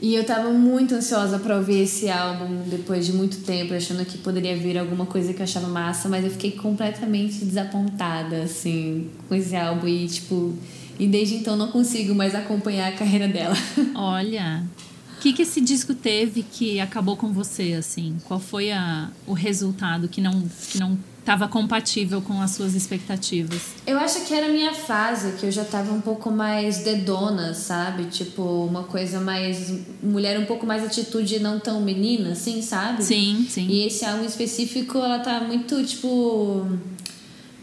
E 0.00 0.14
eu 0.14 0.24
tava 0.24 0.50
muito 0.50 0.94
ansiosa 0.94 1.38
pra 1.38 1.56
ouvir 1.56 1.80
esse 1.82 2.08
álbum 2.08 2.62
depois 2.68 3.06
de 3.06 3.12
muito 3.12 3.38
tempo, 3.38 3.74
achando 3.74 4.04
que 4.04 4.18
poderia 4.18 4.56
vir 4.56 4.78
alguma 4.78 5.04
coisa 5.04 5.32
que 5.32 5.40
eu 5.40 5.44
achava 5.44 5.66
massa, 5.66 6.08
mas 6.08 6.24
eu 6.24 6.30
fiquei 6.30 6.52
completamente 6.52 7.44
desapontada, 7.44 8.42
assim, 8.42 9.10
com 9.28 9.34
esse 9.34 9.56
álbum 9.56 9.88
e, 9.88 10.06
tipo... 10.06 10.56
E 10.98 11.06
desde 11.08 11.36
então 11.36 11.56
não 11.56 11.68
consigo 11.68 12.14
mais 12.14 12.34
acompanhar 12.34 12.88
a 12.88 12.96
carreira 12.96 13.26
dela. 13.26 13.56
Olha, 13.94 14.64
o 15.16 15.20
que, 15.20 15.32
que 15.32 15.42
esse 15.42 15.60
disco 15.60 15.94
teve 15.94 16.44
que 16.44 16.78
acabou 16.78 17.16
com 17.16 17.32
você, 17.32 17.72
assim? 17.72 18.16
Qual 18.24 18.38
foi 18.38 18.70
a, 18.70 19.08
o 19.26 19.32
resultado 19.32 20.06
que 20.06 20.20
não, 20.20 20.42
que 20.68 20.78
não 20.78 20.96
estava 21.22 21.46
compatível 21.48 22.20
com 22.20 22.40
as 22.42 22.50
suas 22.50 22.74
expectativas? 22.74 23.60
Eu 23.86 23.98
acho 23.98 24.24
que 24.24 24.34
era 24.34 24.46
a 24.46 24.48
minha 24.48 24.74
fase, 24.74 25.32
que 25.38 25.46
eu 25.46 25.50
já 25.50 25.64
tava 25.64 25.92
um 25.92 26.00
pouco 26.00 26.30
mais 26.30 26.78
dedona, 26.78 27.54
sabe? 27.54 28.04
Tipo, 28.06 28.42
uma 28.42 28.84
coisa 28.84 29.20
mais. 29.20 29.72
Mulher 30.02 30.38
um 30.38 30.44
pouco 30.44 30.66
mais 30.66 30.84
atitude 30.84 31.38
não 31.38 31.58
tão 31.58 31.80
menina, 31.80 32.32
assim, 32.32 32.60
sabe? 32.60 33.02
Sim, 33.02 33.46
sim. 33.48 33.66
E 33.68 33.86
esse 33.86 34.04
álbum 34.04 34.24
específico, 34.24 34.98
ela 34.98 35.20
tá 35.20 35.40
muito, 35.40 35.82
tipo. 35.84 36.66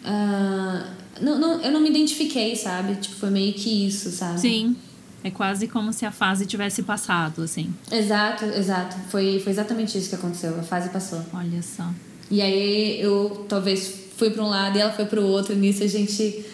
ah, 0.04 0.94
não, 1.22 1.38
não, 1.38 1.62
eu 1.62 1.72
não 1.72 1.82
me 1.82 1.89
identifiquei, 1.89 2.56
sabe? 2.56 2.96
Tipo, 2.96 3.16
foi 3.16 3.30
meio 3.30 3.54
que 3.54 3.88
isso, 3.88 4.10
sabe? 4.10 4.39
Sim. 4.39 4.75
É 5.22 5.30
quase 5.30 5.68
como 5.68 5.92
se 5.92 6.06
a 6.06 6.12
fase 6.12 6.46
tivesse 6.46 6.82
passado, 6.82 7.42
assim. 7.44 7.74
Exato, 7.92 8.46
exato. 8.46 8.96
Foi, 9.10 9.38
foi 9.44 9.51
exatamente 9.51 9.98
isso 9.98 10.08
que 10.08 10.16
aconteceu. 10.16 10.58
A 10.58 10.63
fase 10.63 10.88
passou. 10.89 11.22
Olha 11.34 11.62
só. 11.62 11.89
E 12.32 12.42
aí 12.42 13.02
eu 13.02 13.46
talvez 13.48 13.94
fui 14.18 14.30
para 14.30 14.44
um 14.44 14.50
lado 14.50 14.78
e 14.78 14.82
ela 14.82 14.92
foi 14.92 15.06
para 15.06 15.20
o 15.20 15.26
outro. 15.26 15.54
E 15.54 15.56
nisso 15.56 15.84
a 15.84 15.88
gente. 15.88 16.46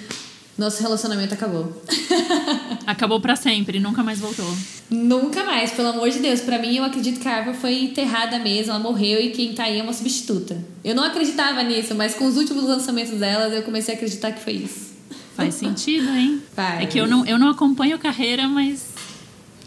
Nosso 0.57 0.81
relacionamento 0.81 1.33
acabou. 1.33 1.83
Acabou 2.87 3.19
para 3.19 3.35
sempre, 3.35 3.77
nunca 3.77 4.01
mais 4.01 4.19
voltou. 4.19 4.45
Nunca 4.89 5.43
mais, 5.43 5.71
pelo 5.71 5.89
amor 5.89 6.09
de 6.09 6.19
Deus. 6.19 6.39
Para 6.39 6.59
mim, 6.59 6.77
eu 6.77 6.83
acredito 6.83 7.19
que 7.19 7.27
a 7.27 7.37
árvore 7.37 7.57
foi 7.57 7.83
enterrada 7.83 8.39
mesmo, 8.39 8.71
ela 8.71 8.79
morreu 8.79 9.19
e 9.19 9.31
quem 9.31 9.53
tá 9.53 9.63
aí 9.63 9.79
é 9.79 9.83
uma 9.83 9.91
substituta. 9.91 10.57
Eu 10.81 10.95
não 10.95 11.03
acreditava 11.03 11.61
nisso, 11.63 11.93
mas 11.95 12.13
com 12.13 12.25
os 12.25 12.37
últimos 12.37 12.63
lançamentos 12.63 13.19
delas, 13.19 13.51
eu 13.51 13.63
comecei 13.63 13.95
a 13.95 13.97
acreditar 13.97 14.31
que 14.31 14.41
foi 14.41 14.53
isso. 14.53 14.93
Faz 15.35 15.55
sentido, 15.55 16.07
hein? 16.09 16.41
Faz. 16.55 16.83
É 16.83 16.85
que 16.85 16.99
eu 16.99 17.07
não, 17.07 17.25
eu 17.25 17.37
não 17.37 17.49
acompanho 17.49 17.97
carreira, 17.99 18.47
mas 18.47 18.85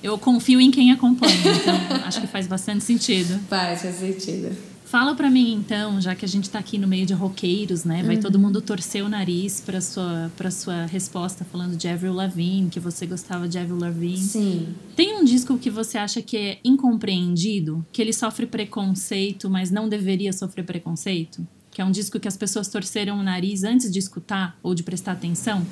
eu 0.02 0.16
confio 0.16 0.60
em 0.60 0.70
quem 0.70 0.92
acompanha. 0.92 1.34
Então, 1.34 2.06
acho 2.06 2.20
que 2.20 2.26
faz 2.26 2.46
bastante 2.46 2.84
sentido. 2.84 3.38
Faz, 3.50 3.82
faz 3.82 3.96
sentido. 3.96 4.56
Fala 4.90 5.14
pra 5.14 5.28
mim 5.28 5.52
então, 5.52 6.00
já 6.00 6.14
que 6.14 6.24
a 6.24 6.28
gente 6.28 6.48
tá 6.48 6.58
aqui 6.58 6.78
no 6.78 6.88
meio 6.88 7.04
de 7.04 7.12
roqueiros, 7.12 7.84
né? 7.84 8.02
Vai 8.02 8.16
todo 8.16 8.38
mundo 8.38 8.62
torcer 8.62 9.04
o 9.04 9.08
nariz 9.08 9.60
pra 9.60 9.82
sua, 9.82 10.32
pra 10.34 10.50
sua 10.50 10.86
resposta 10.86 11.44
falando 11.44 11.76
de 11.76 11.86
Avril 11.86 12.14
Lavigne, 12.14 12.70
que 12.70 12.80
você 12.80 13.04
gostava 13.04 13.46
de 13.46 13.58
Avril 13.58 13.78
Lavigne. 13.78 14.16
Sim. 14.16 14.68
Tem 14.96 15.14
um 15.20 15.24
disco 15.24 15.58
que 15.58 15.68
você 15.68 15.98
acha 15.98 16.22
que 16.22 16.38
é 16.38 16.58
incompreendido, 16.64 17.84
que 17.92 18.00
ele 18.00 18.14
sofre 18.14 18.46
preconceito, 18.46 19.50
mas 19.50 19.70
não 19.70 19.90
deveria 19.90 20.32
sofrer 20.32 20.64
preconceito? 20.64 21.46
Que 21.70 21.82
é 21.82 21.84
um 21.84 21.90
disco 21.90 22.18
que 22.18 22.26
as 22.26 22.38
pessoas 22.38 22.66
torceram 22.68 23.20
o 23.20 23.22
nariz 23.22 23.64
antes 23.64 23.92
de 23.92 23.98
escutar 23.98 24.56
ou 24.62 24.74
de 24.74 24.82
prestar 24.82 25.12
atenção? 25.12 25.66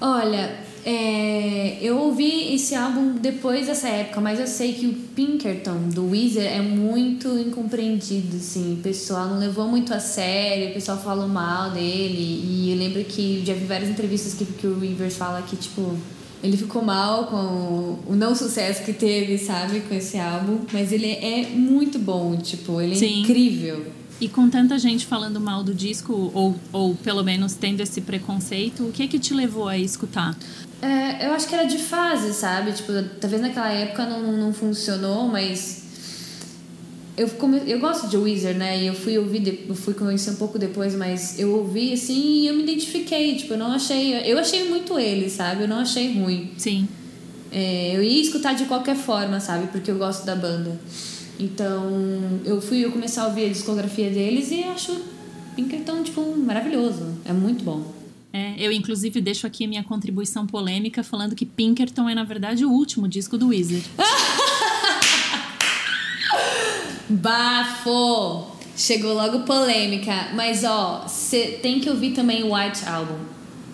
Olha, 0.00 0.58
é, 0.90 1.76
eu 1.82 1.98
ouvi 1.98 2.54
esse 2.54 2.74
álbum 2.74 3.12
depois 3.12 3.66
dessa 3.66 3.88
época, 3.88 4.22
mas 4.22 4.40
eu 4.40 4.46
sei 4.46 4.72
que 4.72 4.86
o 4.86 4.94
Pinkerton 4.94 5.90
do 5.90 6.08
Weezer 6.08 6.50
é 6.50 6.62
muito 6.62 7.28
incompreendido, 7.38 8.38
assim. 8.38 8.72
O 8.72 8.76
pessoal 8.76 9.28
não 9.28 9.38
levou 9.38 9.68
muito 9.68 9.92
a 9.92 10.00
sério, 10.00 10.70
o 10.70 10.72
pessoal 10.72 10.96
falou 10.96 11.28
mal 11.28 11.72
dele. 11.72 12.42
E 12.42 12.72
eu 12.72 12.78
lembro 12.78 13.04
que 13.04 13.42
já 13.44 13.52
vi 13.52 13.66
várias 13.66 13.90
entrevistas 13.90 14.32
que, 14.32 14.46
que 14.46 14.66
o 14.66 14.80
Weaver 14.80 15.10
fala 15.10 15.42
que, 15.42 15.56
tipo, 15.56 15.94
ele 16.42 16.56
ficou 16.56 16.80
mal 16.80 17.26
com 17.26 17.98
o 18.10 18.16
não 18.16 18.34
sucesso 18.34 18.82
que 18.82 18.94
teve, 18.94 19.36
sabe, 19.36 19.80
com 19.80 19.94
esse 19.94 20.18
álbum. 20.18 20.60
Mas 20.72 20.90
ele 20.90 21.10
é 21.10 21.50
muito 21.50 21.98
bom, 21.98 22.34
tipo, 22.38 22.80
ele 22.80 22.94
é 22.94 22.98
Sim. 22.98 23.20
incrível. 23.20 23.84
E 24.20 24.28
com 24.28 24.48
tanta 24.50 24.76
gente 24.78 25.06
falando 25.06 25.40
mal 25.40 25.62
do 25.62 25.72
disco, 25.72 26.32
ou, 26.34 26.56
ou 26.72 26.94
pelo 26.96 27.22
menos 27.22 27.54
tendo 27.54 27.80
esse 27.80 28.00
preconceito, 28.00 28.84
o 28.84 28.90
que 28.90 29.06
que 29.06 29.18
te 29.18 29.32
levou 29.32 29.68
a 29.68 29.78
escutar? 29.78 30.36
É, 30.80 31.26
eu 31.26 31.32
acho 31.32 31.48
que 31.48 31.54
era 31.54 31.64
de 31.64 31.78
fase, 31.78 32.32
sabe? 32.32 32.72
Tipo, 32.72 32.92
talvez 33.20 33.42
naquela 33.42 33.70
época 33.70 34.06
não, 34.06 34.32
não 34.32 34.52
funcionou, 34.52 35.26
mas. 35.26 35.86
Eu, 37.16 37.28
come... 37.30 37.60
eu 37.66 37.80
gosto 37.80 38.06
de 38.08 38.16
Weezer, 38.16 38.56
né? 38.56 38.80
E 38.80 38.86
eu 38.86 38.94
fui 38.94 39.18
ouvir, 39.18 39.40
de... 39.40 39.64
eu 39.68 39.74
fui 39.74 39.92
conhecer 39.92 40.30
um 40.30 40.36
pouco 40.36 40.56
depois, 40.56 40.94
mas 40.94 41.38
eu 41.38 41.52
ouvi 41.56 41.92
assim 41.92 42.42
e 42.42 42.46
eu 42.46 42.54
me 42.54 42.62
identifiquei. 42.62 43.34
Tipo, 43.34 43.54
eu 43.54 43.58
não 43.58 43.72
achei. 43.72 44.14
Eu 44.24 44.38
achei 44.38 44.68
muito 44.68 44.98
ele, 44.98 45.28
sabe? 45.28 45.62
Eu 45.62 45.68
não 45.68 45.80
achei 45.80 46.14
ruim. 46.20 46.52
Sim. 46.56 46.88
É, 47.50 47.96
eu 47.96 48.02
ia 48.02 48.20
escutar 48.20 48.54
de 48.54 48.66
qualquer 48.66 48.94
forma, 48.96 49.40
sabe? 49.40 49.66
Porque 49.68 49.90
eu 49.90 49.98
gosto 49.98 50.24
da 50.24 50.36
banda. 50.36 50.78
Então, 51.40 52.40
eu 52.44 52.60
fui 52.60 52.84
eu 52.84 52.90
comecei 52.90 53.22
a 53.22 53.26
ouvir 53.26 53.46
a 53.46 53.48
discografia 53.48 54.10
deles 54.10 54.50
e 54.50 54.64
acho 54.64 54.96
Pinkerton, 55.54 56.02
tipo, 56.02 56.36
maravilhoso. 56.36 57.14
É 57.24 57.32
muito 57.32 57.64
bom. 57.64 57.82
É, 58.38 58.54
eu, 58.56 58.70
inclusive, 58.70 59.20
deixo 59.20 59.48
aqui 59.48 59.64
a 59.64 59.68
minha 59.68 59.82
contribuição 59.82 60.46
polêmica 60.46 61.02
falando 61.02 61.34
que 61.34 61.44
Pinkerton 61.44 62.08
é, 62.08 62.14
na 62.14 62.22
verdade, 62.22 62.64
o 62.64 62.70
último 62.70 63.08
disco 63.08 63.36
do 63.36 63.48
Weezer. 63.48 63.82
Bafo! 67.10 68.46
Chegou 68.76 69.12
logo 69.12 69.40
polêmica. 69.40 70.28
Mas, 70.34 70.62
ó, 70.62 71.02
você 71.04 71.58
tem 71.60 71.80
que 71.80 71.90
ouvir 71.90 72.12
também 72.12 72.44
o 72.44 72.54
White 72.54 72.88
Album. 72.88 73.18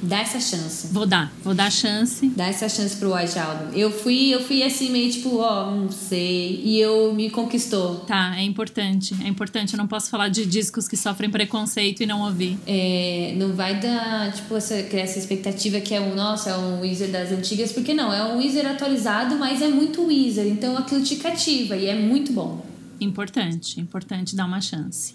Dá 0.02 0.18
essa 0.18 0.40
chance. 0.40 0.88
Vou 0.92 1.06
dar, 1.06 1.32
vou 1.42 1.54
dar 1.54 1.70
chance. 1.70 2.28
Dá 2.36 2.46
essa 2.46 2.68
chance 2.68 2.96
pro 2.96 3.14
White 3.14 3.38
Album. 3.38 3.72
Eu 3.74 3.90
fui, 3.90 4.34
eu 4.34 4.40
fui 4.42 4.62
assim, 4.62 4.90
meio 4.90 5.10
tipo, 5.10 5.38
ó, 5.38 5.70
não 5.70 5.90
sei. 5.90 6.60
E 6.62 6.78
eu 6.78 7.14
me 7.14 7.30
conquistou. 7.30 8.00
Tá, 8.00 8.34
é 8.36 8.42
importante. 8.42 9.14
É 9.24 9.28
importante. 9.28 9.74
Eu 9.74 9.78
não 9.78 9.86
posso 9.86 10.10
falar 10.10 10.28
de 10.28 10.44
discos 10.44 10.86
que 10.86 10.96
sofrem 10.96 11.30
preconceito 11.30 12.02
e 12.02 12.06
não 12.06 12.22
ouvir. 12.22 12.58
É, 12.66 13.34
não 13.36 13.54
vai 13.54 13.80
dar, 13.80 14.32
tipo, 14.32 14.56
essa, 14.56 14.82
criar 14.82 15.02
essa 15.02 15.18
expectativa 15.18 15.80
que 15.80 15.94
é 15.94 16.00
um, 16.00 16.14
nossa, 16.14 16.50
é 16.50 16.56
um 16.56 16.80
Weezer 16.80 17.10
das 17.10 17.32
antigas, 17.32 17.72
porque 17.72 17.94
não, 17.94 18.12
é 18.12 18.22
um 18.24 18.38
Weezer 18.38 18.66
atualizado, 18.66 19.36
mas 19.36 19.62
é 19.62 19.68
muito 19.68 20.04
Weezer, 20.06 20.46
então 20.46 20.76
aquilo 20.76 21.02
te 21.02 21.16
cativa 21.16 21.76
e 21.76 21.86
é 21.86 21.94
muito 21.94 22.32
bom. 22.32 22.64
Importante, 23.00 23.80
importante 23.80 24.36
dar 24.36 24.46
uma 24.46 24.60
chance. 24.60 25.14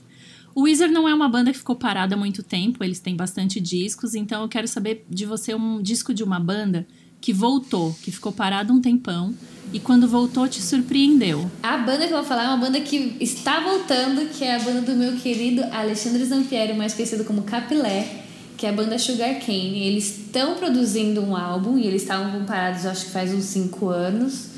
O 0.56 0.64
Weezer 0.64 0.92
não 0.92 1.08
é 1.08 1.14
uma 1.14 1.30
banda 1.30 1.52
que 1.52 1.58
ficou 1.58 1.76
parada 1.76 2.16
há 2.16 2.18
muito 2.18 2.44
tempo, 2.44 2.84
eles 2.84 3.00
têm 3.00 3.16
bastante 3.16 3.60
discos, 3.60 4.16
então 4.16 4.42
eu 4.42 4.50
quero 4.50 4.68
saber 4.68 5.06
de 5.10 5.26
você 5.26 5.54
um 5.54 5.82
disco 5.82 6.14
de 6.14 6.24
uma 6.24 6.40
banda 6.40 6.88
que 7.22 7.34
voltou, 7.34 7.96
que 8.02 8.12
ficou 8.12 8.32
parada 8.32 8.72
um 8.72 8.82
tempão 8.82 9.34
e 9.74 9.80
quando 9.80 10.08
voltou 10.08 10.48
te 10.48 10.62
surpreendeu. 10.62 11.50
A 11.62 11.78
banda 11.78 12.08
que 12.08 12.14
eu 12.14 12.18
vou 12.18 12.26
falar 12.26 12.46
é 12.46 12.48
uma 12.48 12.58
banda 12.58 12.80
que 12.82 13.18
está 13.20 13.60
voltando, 13.60 14.30
que 14.30 14.44
é 14.44 14.56
a 14.56 14.60
banda 14.60 14.82
do 14.82 14.96
meu 14.96 15.16
querido 15.18 15.64
Alexandre 15.72 16.24
Zampieri, 16.26 16.74
mais 16.74 16.94
conhecido 16.94 17.24
como 17.24 17.44
Capilé, 17.44 18.24
que 18.58 18.66
é 18.66 18.70
a 18.70 18.74
banda 18.74 18.98
Sugar 18.98 19.40
Cane. 19.40 19.84
Eles 19.84 20.18
estão 20.18 20.56
produzindo 20.56 21.22
um 21.22 21.36
álbum 21.36 21.78
e 21.78 21.86
eles 21.86 22.02
estavam 22.02 22.46
parados, 22.46 22.86
acho 22.86 23.06
que 23.06 23.12
faz 23.12 23.34
uns 23.34 23.46
5 23.46 23.90
anos. 23.90 24.49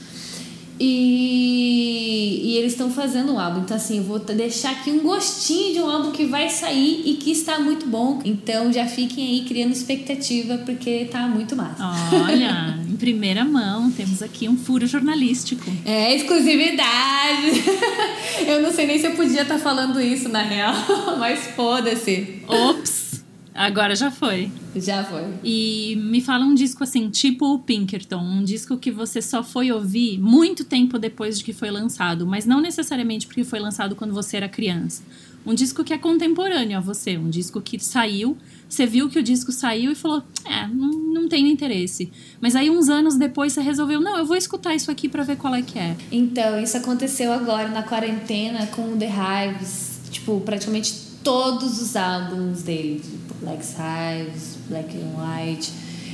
E, 0.84 2.42
e 2.44 2.58
eles 2.58 2.72
estão 2.72 2.90
fazendo 2.90 3.34
um 3.34 3.40
álbum. 3.40 3.60
Então, 3.60 3.78
assim, 3.78 4.00
eu 4.00 4.04
vou 4.04 4.18
deixar 4.18 4.72
aqui 4.72 4.90
um 4.90 5.04
gostinho 5.04 5.74
de 5.74 5.80
um 5.80 5.88
álbum 5.88 6.12
que 6.12 6.26
vai 6.26 6.50
sair 6.50 7.04
e 7.06 7.14
que 7.18 7.30
está 7.30 7.60
muito 7.60 7.86
bom. 7.86 8.20
Então, 8.26 8.74
já 8.74 8.88
fiquem 8.88 9.28
aí 9.28 9.46
criando 9.46 9.74
expectativa, 9.74 10.58
porque 10.58 11.06
tá 11.06 11.28
muito 11.28 11.56
massa. 11.56 11.84
Olha, 12.12 12.80
em 12.90 12.96
primeira 12.96 13.46
mão, 13.46 13.92
temos 13.92 14.24
aqui 14.24 14.50
um 14.50 14.58
furo 14.58 14.88
jornalístico. 14.88 15.72
É, 15.86 16.16
exclusividade. 16.16 17.64
eu 18.48 18.64
não 18.64 18.72
sei 18.72 18.88
nem 18.88 18.98
se 18.98 19.06
eu 19.06 19.12
podia 19.12 19.44
estar 19.44 19.60
falando 19.60 20.02
isso, 20.02 20.30
na 20.30 20.42
real, 20.42 20.74
mas 21.20 21.42
foda-se. 21.56 22.42
Ops! 22.48 23.24
Agora 23.54 23.96
já 23.96 24.10
foi. 24.10 24.50
Já 24.76 25.04
foi. 25.04 25.24
E 25.44 25.96
me 25.98 26.22
fala 26.22 26.46
um 26.46 26.54
disco 26.54 26.84
assim, 26.84 27.10
tipo 27.10 27.54
o 27.54 27.60
Pinkerton, 27.60 28.22
um 28.22 28.44
disco 28.44 28.78
que 28.78 28.92
você 28.92 29.22
só 29.22 29.44
foi 29.44 29.72
ouvir 29.72 30.18
muito 30.20 30.64
tempo 30.64 30.98
depois 30.98 31.38
de 31.38 31.44
que 31.44 31.54
foi 31.54 31.70
lançado, 31.70 32.26
mas 32.26 32.46
não 32.46 32.62
necessariamente 32.62 33.28
porque 33.28 33.44
foi 33.44 33.60
lançado 33.60 33.96
quando 33.96 34.14
você 34.14 34.38
era 34.38 34.48
criança. 34.48 35.04
Um 35.46 35.56
disco 35.56 35.84
que 35.84 35.92
é 35.92 35.98
contemporâneo 35.98 36.78
a 36.78 36.82
você, 36.82 37.18
um 37.18 37.30
disco 37.30 37.60
que 37.62 37.80
saiu, 37.80 38.38
você 38.70 38.86
viu 38.86 39.10
que 39.10 39.18
o 39.18 39.24
disco 39.24 39.52
saiu 39.52 39.92
e 39.92 39.96
falou: 39.96 40.24
é, 40.46 40.68
não, 40.68 40.92
não 40.92 41.28
tenho 41.28 41.48
interesse. 41.48 42.12
Mas 42.40 42.56
aí, 42.56 42.70
uns 42.70 42.90
anos 42.90 43.18
depois, 43.18 43.52
você 43.52 43.62
resolveu: 43.62 44.00
não, 44.00 44.18
eu 44.18 44.26
vou 44.26 44.38
escutar 44.38 44.76
isso 44.76 44.92
aqui 44.92 45.10
pra 45.10 45.24
ver 45.24 45.38
qual 45.38 45.56
é 45.56 45.64
que 45.64 45.80
é. 45.80 45.96
Então, 46.12 46.62
isso 46.62 46.78
aconteceu 46.78 47.34
agora 47.34 47.68
na 47.70 47.82
quarentena 47.82 48.68
com 48.68 48.94
o 48.94 48.98
The 48.98 49.10
Hives. 49.10 50.00
Tipo, 50.12 50.40
praticamente 50.42 51.11
todos 51.24 51.82
os 51.82 51.96
álbuns 51.96 52.64
dele. 52.64 53.04
Black 53.42 53.64
Hives, 53.64 54.58
Black 54.68 54.96
and 54.96 55.16
White. 55.18 55.72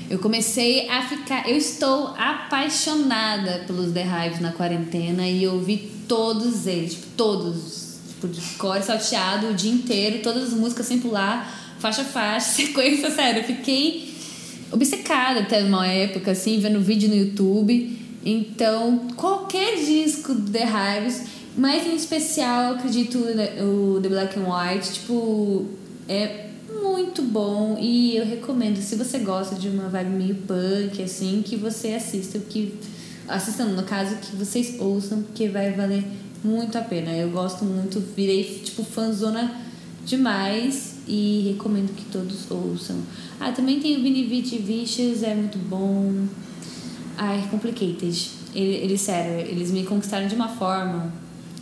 Eu 0.10 0.20
comecei 0.20 0.88
a 0.90 1.02
ficar. 1.02 1.50
Eu 1.50 1.58
estou 1.58 2.08
apaixonada 2.18 3.64
pelos 3.68 3.92
The 3.92 4.04
Hives 4.04 4.40
na 4.40 4.52
quarentena 4.52 5.28
e 5.28 5.46
ouvi 5.48 5.92
todos 6.08 6.66
eles, 6.66 6.94
tipo, 6.94 7.08
todos. 7.18 7.98
Tipo, 8.10 8.28
de 8.30 8.42
core 8.58 8.84
salteado 8.84 9.50
o 9.50 9.54
dia 9.54 9.72
inteiro, 9.72 10.24
todas 10.24 10.52
as 10.52 10.54
músicas 10.54 10.88
sem 10.88 11.00
pular, 11.00 11.76
faixa 11.78 12.02
a 12.02 12.06
faixa, 12.06 12.50
sequência, 12.64 13.12
sério. 13.12 13.42
Eu 13.42 13.46
fiquei 13.46 14.16
obcecada 14.72 15.42
até 15.42 15.62
numa 15.62 15.88
época, 15.88 16.32
assim, 16.32 16.60
vendo 16.60 16.80
vídeo 16.80 17.10
no 17.10 17.16
YouTube. 17.16 17.98
Então, 18.26 19.08
qualquer 19.16 19.78
disco 19.78 20.36
The 20.36 20.66
Hives, 20.66 21.24
mas 21.58 21.88
em 21.88 21.96
especial, 21.96 22.76
acredito, 22.76 23.18
o 23.18 24.00
The 24.00 24.10
Black 24.10 24.40
and 24.40 24.44
White, 24.44 24.94
tipo, 24.94 25.66
é 26.08 26.50
muito 26.84 27.24
bom 27.24 27.78
e 27.80 28.16
eu 28.16 28.26
recomendo, 28.26 28.80
se 28.80 28.96
você 28.96 29.18
gosta 29.18 29.56
de 29.56 29.68
uma 29.68 29.90
vibe 29.90 30.12
meio 30.12 30.36
punk, 30.36 31.02
assim, 31.02 31.42
que 31.44 31.56
você 31.56 31.94
assista, 31.94 32.38
que 32.38 32.76
assistam, 33.28 33.66
no 33.70 33.82
caso, 33.84 34.18
que 34.18 34.36
vocês 34.36 34.80
ouçam, 34.80 35.24
porque 35.24 35.50
vai 35.50 35.72
valer 35.72 36.04
muito 36.44 36.78
a 36.78 36.82
pena. 36.82 37.12
Eu 37.12 37.32
gosto 37.32 37.66
muito, 37.66 38.00
virei, 38.16 38.44
tipo, 38.64 38.84
fanzona 38.84 39.60
demais 40.06 40.98
e 41.08 41.52
recomendo 41.54 41.94
que 41.96 42.06
todos 42.06 42.50
ouçam. 42.52 42.98
Ah, 43.40 43.52
também 43.52 43.80
tem 43.80 43.98
o 43.98 44.04
Vini 44.04 44.24
Vici 44.26 44.58
Vicious, 44.58 45.24
é 45.24 45.34
muito 45.34 45.58
bom. 45.58 46.28
Ai, 47.18 47.48
Complicated. 47.50 48.30
Eles, 48.54 49.02
sério, 49.02 49.46
eles 49.50 49.72
me 49.72 49.84
conquistaram 49.84 50.28
de 50.28 50.36
uma 50.36 50.48
forma 50.48 51.12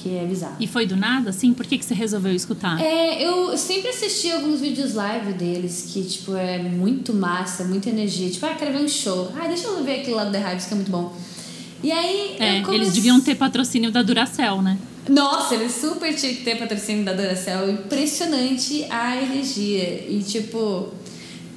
que 0.05 0.15
é 0.15 0.23
bizarro. 0.23 0.57
E 0.59 0.67
foi 0.67 0.85
do 0.85 0.95
nada, 0.95 1.31
assim? 1.31 1.51
Por 1.51 1.65
que, 1.65 1.79
que 1.79 1.83
você 1.83 1.95
resolveu 1.95 2.31
escutar? 2.31 2.79
É, 2.79 3.25
eu 3.25 3.57
sempre 3.57 3.89
assisti 3.89 4.31
alguns 4.31 4.61
vídeos 4.61 4.93
live 4.93 5.33
deles 5.33 5.89
que, 5.91 6.03
tipo, 6.03 6.35
é 6.35 6.59
muito 6.59 7.11
massa, 7.11 7.63
muita 7.63 7.89
energia. 7.89 8.29
Tipo, 8.29 8.45
ah, 8.45 8.53
quero 8.53 8.71
ver 8.71 8.83
um 8.83 8.87
show. 8.87 9.31
Ah, 9.35 9.47
deixa 9.47 9.65
eu 9.65 9.83
ver 9.83 10.01
aquele 10.01 10.15
lado 10.15 10.31
da 10.31 10.37
Hives 10.37 10.65
que 10.65 10.73
é 10.73 10.75
muito 10.75 10.91
bom. 10.91 11.17
E 11.81 11.91
aí. 11.91 12.35
É, 12.37 12.61
comece... 12.61 12.75
eles 12.75 12.93
deviam 12.93 13.19
ter 13.19 13.33
patrocínio 13.33 13.89
da 13.89 14.03
Duracell, 14.03 14.61
né? 14.61 14.77
Nossa, 15.09 15.55
eles 15.55 15.73
super 15.73 16.13
tinham 16.15 16.35
que 16.35 16.43
ter 16.43 16.55
patrocínio 16.55 17.03
da 17.03 17.13
Duracell. 17.13 17.71
Impressionante 17.71 18.85
a 18.91 19.19
energia. 19.19 20.05
E, 20.07 20.21
tipo, 20.23 20.93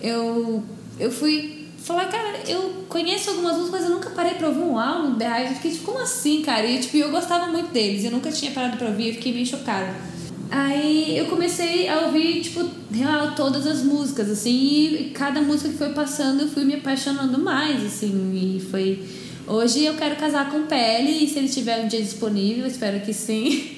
eu, 0.01 0.63
eu 0.99 1.11
fui 1.11 1.58
falar, 1.89 2.07
cara, 2.07 2.39
eu 2.47 2.85
conheço 2.89 3.31
algumas 3.31 3.57
músicas, 3.57 3.81
mas 3.81 3.91
eu 3.91 3.97
nunca 3.97 4.11
parei 4.11 4.35
pra 4.35 4.49
ouvir 4.49 4.61
um 4.61 4.79
álbum 4.79 5.17
da 5.17 5.41
Hive. 5.41 5.49
Eu 5.49 5.55
fiquei, 5.57 5.71
tipo, 5.73 5.85
como 5.87 5.99
assim, 6.01 6.43
cara? 6.43 6.67
E, 6.67 6.79
tipo, 6.79 6.97
eu 6.99 7.11
gostava 7.11 7.47
muito 7.47 7.73
deles. 7.73 8.05
Eu 8.05 8.11
nunca 8.11 8.31
tinha 8.31 8.53
parado 8.53 8.77
pra 8.77 8.89
ouvir, 8.89 9.09
eu 9.09 9.15
fiquei 9.15 9.33
meio 9.33 9.47
chocada. 9.47 9.95
Aí 10.51 11.17
eu 11.19 11.27
comecei 11.27 11.89
a 11.89 12.07
ouvir, 12.07 12.43
tipo, 12.43 12.69
real, 12.93 13.35
todas 13.35 13.67
as 13.67 13.83
músicas, 13.83 14.31
assim, 14.31 14.51
e 14.51 15.11
cada 15.15 15.43
música 15.43 15.69
que 15.69 15.77
foi 15.77 15.91
passando 15.91 16.43
eu 16.43 16.49
fui 16.49 16.65
me 16.65 16.75
apaixonando 16.75 17.39
mais, 17.39 17.85
assim, 17.85 18.33
e 18.35 18.61
foi 18.61 19.05
Hoje 19.51 19.83
eu 19.83 19.95
quero 19.95 20.15
casar 20.17 20.51
com 20.51 20.67
pele 20.67 21.25
e 21.25 21.27
se 21.27 21.39
ele 21.39 21.49
tiver 21.49 21.83
um 21.83 21.89
dia 21.89 22.03
disponível, 22.03 22.67
espero 22.67 23.01
que 23.01 23.15
sim. 23.15 23.77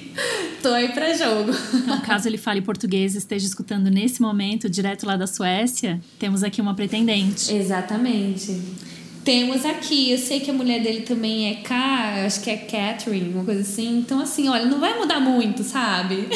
Tô 0.61 0.69
aí 0.69 0.89
pra 0.89 1.13
jogo. 1.13 1.51
Então, 1.73 2.01
caso 2.01 2.27
ele 2.27 2.37
fale 2.37 2.61
português 2.61 3.15
e 3.15 3.17
esteja 3.17 3.45
escutando 3.45 3.89
nesse 3.89 4.21
momento, 4.21 4.69
direto 4.69 5.05
lá 5.05 5.17
da 5.17 5.25
Suécia, 5.25 5.99
temos 6.19 6.43
aqui 6.43 6.61
uma 6.61 6.75
pretendente. 6.75 7.53
Exatamente. 7.53 8.61
Temos 9.23 9.65
aqui, 9.65 10.11
eu 10.11 10.17
sei 10.17 10.39
que 10.39 10.49
a 10.49 10.53
mulher 10.53 10.81
dele 10.81 11.01
também 11.01 11.47
é 11.51 11.55
K, 11.55 12.25
acho 12.25 12.41
que 12.41 12.49
é 12.49 12.57
Catherine, 12.57 13.33
uma 13.33 13.43
coisa 13.43 13.61
assim. 13.61 13.99
Então, 13.99 14.19
assim, 14.19 14.49
olha, 14.49 14.65
não 14.65 14.79
vai 14.79 14.97
mudar 14.97 15.19
muito, 15.19 15.63
sabe? 15.63 16.27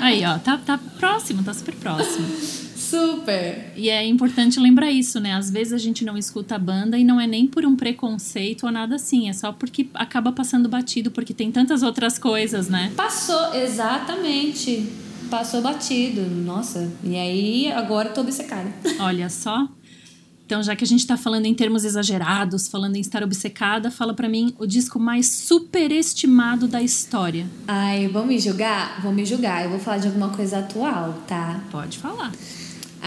Aí, 0.00 0.22
ó, 0.24 0.38
tá, 0.38 0.58
tá 0.58 0.78
próximo, 0.98 1.42
tá 1.42 1.54
super 1.54 1.74
próximo. 1.74 2.26
Super! 2.88 3.72
E 3.74 3.90
é 3.90 4.06
importante 4.06 4.60
lembrar 4.60 4.90
isso, 4.90 5.18
né? 5.18 5.34
Às 5.34 5.50
vezes 5.50 5.72
a 5.72 5.78
gente 5.78 6.04
não 6.04 6.16
escuta 6.16 6.54
a 6.54 6.58
banda 6.58 6.96
e 6.96 7.04
não 7.04 7.20
é 7.20 7.26
nem 7.26 7.46
por 7.46 7.64
um 7.66 7.74
preconceito 7.74 8.66
ou 8.66 8.72
nada 8.72 8.94
assim, 8.94 9.28
é 9.28 9.32
só 9.32 9.52
porque 9.52 9.88
acaba 9.94 10.30
passando 10.30 10.68
batido, 10.68 11.10
porque 11.10 11.34
tem 11.34 11.50
tantas 11.50 11.82
outras 11.82 12.18
coisas, 12.18 12.68
né? 12.68 12.92
Passou, 12.96 13.54
exatamente. 13.54 14.88
Passou 15.28 15.60
batido. 15.60 16.22
Nossa, 16.22 16.92
e 17.02 17.16
aí 17.16 17.72
agora 17.72 18.10
eu 18.10 18.14
tô 18.14 18.20
obcecada. 18.20 18.72
Olha 19.00 19.28
só. 19.28 19.68
Então, 20.44 20.62
já 20.62 20.76
que 20.76 20.84
a 20.84 20.86
gente 20.86 21.04
tá 21.04 21.16
falando 21.16 21.46
em 21.46 21.54
termos 21.54 21.84
exagerados, 21.84 22.68
falando 22.68 22.94
em 22.94 23.00
estar 23.00 23.20
obcecada, 23.20 23.90
fala 23.90 24.14
para 24.14 24.28
mim 24.28 24.54
o 24.60 24.64
disco 24.64 25.00
mais 25.00 25.26
superestimado 25.26 26.68
da 26.68 26.80
história. 26.80 27.48
Ai, 27.66 28.06
vão 28.06 28.24
me 28.24 28.38
julgar? 28.38 29.02
Vão 29.02 29.12
me 29.12 29.24
julgar. 29.24 29.64
Eu 29.64 29.70
vou 29.70 29.80
falar 29.80 29.98
de 29.98 30.06
alguma 30.06 30.28
coisa 30.28 30.60
atual, 30.60 31.20
tá? 31.26 31.60
Pode 31.72 31.98
falar. 31.98 32.30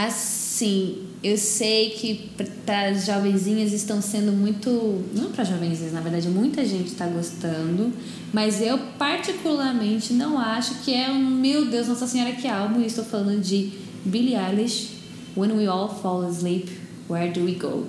Assim, 0.02 1.08
eu 1.22 1.38
sei 1.38 1.90
que 1.90 2.30
para 2.66 2.88
as 2.88 3.06
jovenzinhas 3.06 3.74
estão 3.74 4.02
sendo 4.02 4.32
muito. 4.32 5.04
Não 5.14 5.30
para 5.34 5.44
jovenzinhas, 5.44 5.92
na 5.92 6.00
verdade, 6.00 6.30
muita 6.30 6.64
gente 6.64 6.88
está 6.88 7.06
gostando, 7.06 7.92
mas 8.32 8.62
eu, 8.62 8.78
particularmente, 8.98 10.14
não 10.14 10.40
acho 10.40 10.76
que 10.86 10.94
é 10.94 11.10
um. 11.10 11.30
Meu 11.30 11.66
Deus, 11.66 11.90
Nossa 11.90 12.08
Senhora, 12.08 12.32
que 12.32 12.48
álbum! 12.48 12.80
estou 12.80 13.04
falando 13.04 13.42
de 13.42 13.74
Billie 14.06 14.38
Eilish, 14.38 14.92
When 15.36 15.52
We 15.52 15.66
All 15.66 15.90
Fall 15.90 16.26
Asleep, 16.26 16.70
Where 17.10 17.34
Do 17.34 17.44
We 17.44 17.56
Go? 17.56 17.86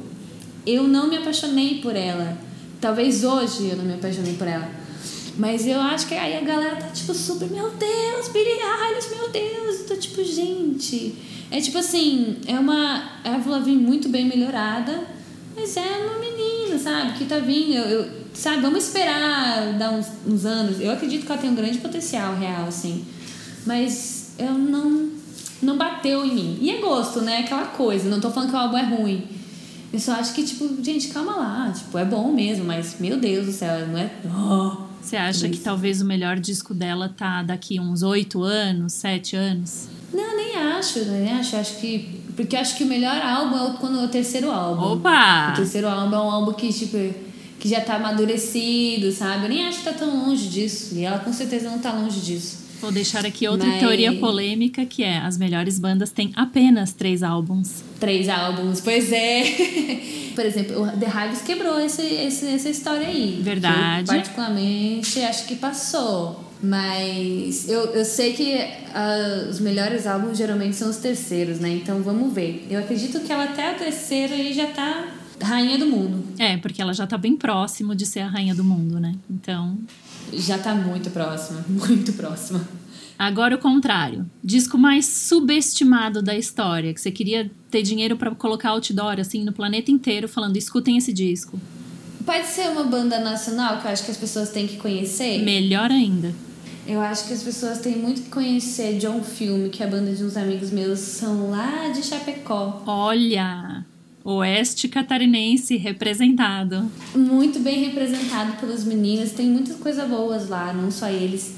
Eu 0.66 0.88
não 0.88 1.08
me 1.08 1.16
apaixonei 1.16 1.80
por 1.80 1.94
ela. 1.94 2.36
Talvez 2.80 3.22
hoje 3.22 3.68
eu 3.68 3.76
não 3.76 3.84
me 3.84 3.94
apaixonei 3.94 4.32
por 4.34 4.48
ela. 4.48 4.68
Mas 5.36 5.66
eu 5.66 5.80
acho 5.80 6.06
que 6.06 6.14
aí 6.14 6.36
a 6.36 6.40
galera 6.40 6.76
tá 6.76 6.88
tipo 6.88 7.14
super, 7.14 7.48
meu 7.50 7.70
Deus, 7.70 8.28
Billie 8.28 8.52
Eilish, 8.52 9.14
meu 9.14 9.28
Deus. 9.30 9.80
Eu 9.80 9.86
tô 9.86 9.96
tipo, 9.96 10.22
gente 10.24 11.14
é 11.50 11.60
tipo 11.60 11.78
assim, 11.78 12.36
é 12.46 12.58
uma 12.58 13.02
Avril 13.24 13.50
Lavigne 13.50 13.82
muito 13.82 14.08
bem 14.08 14.24
melhorada, 14.24 15.02
mas 15.56 15.76
é 15.76 15.80
uma 15.80 16.18
menina, 16.20 16.78
sabe? 16.78 17.18
Que 17.18 17.24
tá 17.24 17.38
vindo, 17.38 17.74
eu, 17.74 17.84
eu, 17.84 18.10
sabe? 18.32 18.62
Vamos 18.62 18.84
esperar 18.84 19.72
dar 19.76 19.90
uns, 19.90 20.06
uns 20.24 20.44
anos. 20.44 20.80
Eu 20.80 20.92
acredito 20.92 21.26
que 21.26 21.32
ela 21.32 21.40
tem 21.40 21.50
um 21.50 21.54
grande 21.56 21.78
potencial 21.78 22.36
real, 22.36 22.66
assim. 22.68 23.04
Mas 23.66 24.34
eu 24.38 24.52
não 24.52 25.10
não 25.60 25.76
bateu 25.76 26.24
em 26.24 26.34
mim. 26.34 26.58
E 26.60 26.70
é 26.70 26.78
gosto, 26.78 27.20
né? 27.20 27.38
Aquela 27.38 27.66
coisa. 27.66 28.08
Não 28.08 28.20
tô 28.20 28.30
falando 28.30 28.50
que 28.50 28.54
o 28.54 28.58
álbum 28.58 28.78
é 28.78 28.84
ruim. 28.84 29.24
Eu 29.92 29.98
só 29.98 30.12
acho 30.12 30.32
que, 30.32 30.44
tipo, 30.44 30.82
gente, 30.82 31.08
calma 31.08 31.36
lá. 31.36 31.72
Tipo, 31.76 31.98
é 31.98 32.04
bom 32.04 32.32
mesmo, 32.32 32.64
mas, 32.64 32.96
meu 32.98 33.18
Deus 33.18 33.46
do 33.46 33.52
céu, 33.52 33.86
não 33.88 33.98
é. 33.98 34.10
Oh, 34.24 34.84
Você 35.02 35.16
acha 35.16 35.48
que 35.48 35.58
talvez 35.58 36.00
o 36.00 36.04
melhor 36.04 36.38
disco 36.38 36.72
dela 36.72 37.08
tá 37.08 37.42
daqui 37.42 37.80
uns 37.80 38.02
oito 38.02 38.42
anos, 38.42 38.92
sete 38.92 39.34
anos? 39.34 39.88
Não, 40.12 40.36
nem 40.36 40.56
acho, 40.56 41.04
nem 41.06 41.32
acho. 41.32 41.56
Acho 41.56 41.78
que. 41.78 42.20
Porque 42.36 42.56
acho 42.56 42.76
que 42.76 42.84
o 42.84 42.86
melhor 42.86 43.20
álbum 43.20 43.56
é 43.56 43.62
o, 43.62 43.74
quando 43.74 43.98
é 43.98 44.04
o 44.04 44.08
terceiro 44.08 44.50
álbum. 44.50 44.94
Opa! 44.94 45.50
O 45.52 45.56
terceiro 45.56 45.88
álbum 45.88 46.14
é 46.14 46.18
um 46.18 46.30
álbum 46.30 46.52
que, 46.52 46.72
tipo, 46.72 46.96
que 47.58 47.68
já 47.68 47.80
tá 47.80 47.96
amadurecido, 47.96 49.10
sabe? 49.12 49.44
Eu 49.44 49.48
nem 49.48 49.66
acho 49.66 49.78
que 49.78 49.84
tá 49.84 49.92
tão 49.92 50.26
longe 50.26 50.48
disso. 50.48 50.94
E 50.94 51.04
ela 51.04 51.18
com 51.18 51.32
certeza 51.32 51.70
não 51.70 51.78
tá 51.78 51.92
longe 51.92 52.20
disso. 52.20 52.59
Vou 52.80 52.90
deixar 52.90 53.26
aqui 53.26 53.46
outra 53.46 53.66
Mas... 53.66 53.80
teoria 53.80 54.12
polêmica 54.14 54.86
que 54.86 55.02
é 55.02 55.18
as 55.18 55.36
melhores 55.36 55.78
bandas 55.78 56.10
têm 56.10 56.32
apenas 56.34 56.92
três 56.92 57.22
álbuns. 57.22 57.82
Três 57.98 58.28
álbuns, 58.28 58.80
pois 58.80 59.12
é. 59.12 60.30
Por 60.34 60.46
exemplo, 60.46 60.82
o 60.82 60.86
The 60.86 61.06
Hives 61.06 61.42
quebrou 61.42 61.78
esse, 61.78 62.02
esse, 62.02 62.46
essa 62.46 62.70
história 62.70 63.06
aí. 63.06 63.40
Verdade. 63.42 64.08
Eu, 64.08 64.16
particularmente, 64.16 65.20
acho 65.20 65.46
que 65.46 65.56
passou. 65.56 66.48
Mas 66.62 67.68
eu, 67.68 67.86
eu 67.86 68.04
sei 68.04 68.34
que 68.34 68.54
uh, 68.54 69.48
os 69.48 69.60
melhores 69.60 70.06
álbuns 70.06 70.36
geralmente 70.36 70.76
são 70.76 70.90
os 70.90 70.96
terceiros, 70.96 71.58
né? 71.58 71.70
Então 71.70 72.02
vamos 72.02 72.32
ver. 72.32 72.66
Eu 72.70 72.80
acredito 72.80 73.20
que 73.20 73.32
ela 73.32 73.44
até 73.44 73.70
a 73.70 73.74
terceira 73.74 74.34
aí 74.34 74.52
já 74.52 74.66
tá 74.66 75.08
rainha 75.42 75.78
do 75.78 75.86
mundo. 75.86 76.22
É, 76.38 76.58
porque 76.58 76.82
ela 76.82 76.92
já 76.92 77.06
tá 77.06 77.16
bem 77.16 77.36
próximo 77.36 77.94
de 77.94 78.04
ser 78.04 78.20
a 78.20 78.28
rainha 78.28 78.54
do 78.54 78.62
mundo, 78.62 79.00
né? 79.00 79.14
Então. 79.28 79.78
Já 80.32 80.58
tá 80.58 80.74
muito 80.74 81.10
próxima, 81.10 81.64
muito 81.68 82.12
próxima. 82.12 82.66
Agora 83.18 83.54
o 83.54 83.58
contrário. 83.58 84.24
Disco 84.42 84.78
mais 84.78 85.06
subestimado 85.06 86.22
da 86.22 86.36
história, 86.36 86.94
que 86.94 87.00
você 87.00 87.10
queria 87.10 87.50
ter 87.70 87.82
dinheiro 87.82 88.16
para 88.16 88.34
colocar 88.34 88.70
outdoor 88.70 89.20
assim 89.20 89.44
no 89.44 89.52
planeta 89.52 89.90
inteiro 89.90 90.26
falando, 90.26 90.56
escutem 90.56 90.96
esse 90.96 91.12
disco. 91.12 91.60
Pode 92.24 92.46
ser 92.46 92.68
uma 92.70 92.84
banda 92.84 93.18
nacional 93.18 93.78
que 93.78 93.86
eu 93.86 93.90
acho 93.90 94.04
que 94.04 94.10
as 94.10 94.16
pessoas 94.16 94.50
têm 94.50 94.66
que 94.66 94.76
conhecer? 94.76 95.42
Melhor 95.42 95.90
ainda. 95.90 96.32
Eu 96.86 97.00
acho 97.00 97.26
que 97.26 97.34
as 97.34 97.42
pessoas 97.42 97.78
têm 97.78 97.96
muito 97.96 98.22
que 98.22 98.30
conhecer 98.30 98.98
John 98.98 99.22
Filme, 99.22 99.68
que 99.68 99.82
é 99.82 99.86
a 99.86 99.88
banda 99.88 100.12
de 100.12 100.24
uns 100.24 100.36
amigos 100.36 100.70
meus 100.70 100.98
são 100.98 101.50
lá 101.50 101.88
de 101.90 102.02
Chapecó. 102.02 102.82
Olha, 102.86 103.84
Oeste 104.24 104.88
catarinense 104.88 105.76
representado. 105.76 106.90
Muito 107.14 107.58
bem 107.60 107.84
representado 107.84 108.52
pelos 108.60 108.84
meninos, 108.84 109.32
tem 109.32 109.46
muitas 109.46 109.76
coisas 109.76 110.08
boas 110.08 110.48
lá, 110.48 110.72
não 110.72 110.90
só 110.90 111.08
eles. 111.08 111.54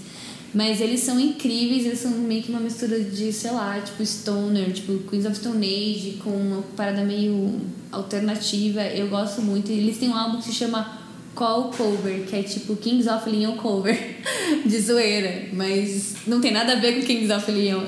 Mas 0.54 0.80
eles 0.80 1.00
são 1.00 1.18
incríveis, 1.18 1.86
eles 1.86 1.98
são 1.98 2.10
meio 2.10 2.42
que 2.42 2.50
uma 2.50 2.60
mistura 2.60 3.00
de, 3.00 3.32
sei 3.32 3.50
lá, 3.50 3.80
tipo 3.80 4.04
Stoner, 4.04 4.70
tipo 4.72 4.98
Queens 5.08 5.24
of 5.24 5.34
Stone 5.34 5.66
Age, 5.66 6.18
com 6.22 6.30
uma 6.30 6.62
parada 6.76 7.02
meio 7.04 7.58
alternativa. 7.90 8.82
Eu 8.82 9.08
gosto 9.08 9.40
muito. 9.40 9.70
Eles 9.70 9.96
têm 9.98 10.10
um 10.10 10.16
álbum 10.16 10.38
que 10.38 10.44
se 10.44 10.52
chama 10.52 11.00
Call 11.34 11.70
Cover, 11.70 12.26
que 12.26 12.36
é 12.36 12.42
tipo 12.42 12.76
Kings 12.76 13.08
of 13.08 13.28
Leon 13.28 13.56
Cover, 13.56 13.98
de 14.66 14.78
zoeira, 14.78 15.48
mas 15.54 16.16
não 16.26 16.40
tem 16.40 16.52
nada 16.52 16.72
a 16.72 16.76
ver 16.76 17.00
com 17.00 17.06
Kings 17.06 17.32
of 17.32 17.50
Leon. 17.50 17.84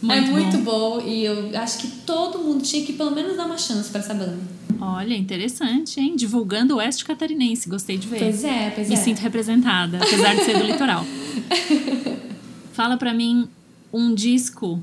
Muito 0.00 0.28
é 0.28 0.30
muito 0.30 0.58
bom. 0.58 1.00
bom. 1.00 1.06
e 1.06 1.24
eu 1.24 1.50
acho 1.58 1.78
que 1.78 1.88
todo 2.06 2.38
mundo 2.38 2.62
tinha 2.62 2.84
que 2.84 2.92
pelo 2.92 3.10
menos 3.10 3.36
dar 3.36 3.46
uma 3.46 3.58
chance 3.58 3.90
para 3.90 4.00
essa 4.00 4.14
banda. 4.14 4.38
Olha, 4.80 5.14
interessante, 5.14 5.98
hein? 5.98 6.14
Divulgando 6.14 6.74
o 6.74 6.76
Oeste 6.78 7.04
Catarinense, 7.04 7.68
gostei 7.68 7.98
de 7.98 8.06
ver. 8.06 8.20
Pois 8.20 8.44
é, 8.44 8.70
pois 8.70 8.88
Me 8.88 8.94
é. 8.94 8.98
Me 8.98 9.04
sinto 9.04 9.18
representada, 9.18 9.98
apesar 9.98 10.36
de 10.36 10.44
ser 10.44 10.58
do 10.58 10.64
litoral. 10.64 11.04
Fala 12.72 12.96
para 12.96 13.12
mim 13.12 13.48
um 13.92 14.14
disco 14.14 14.82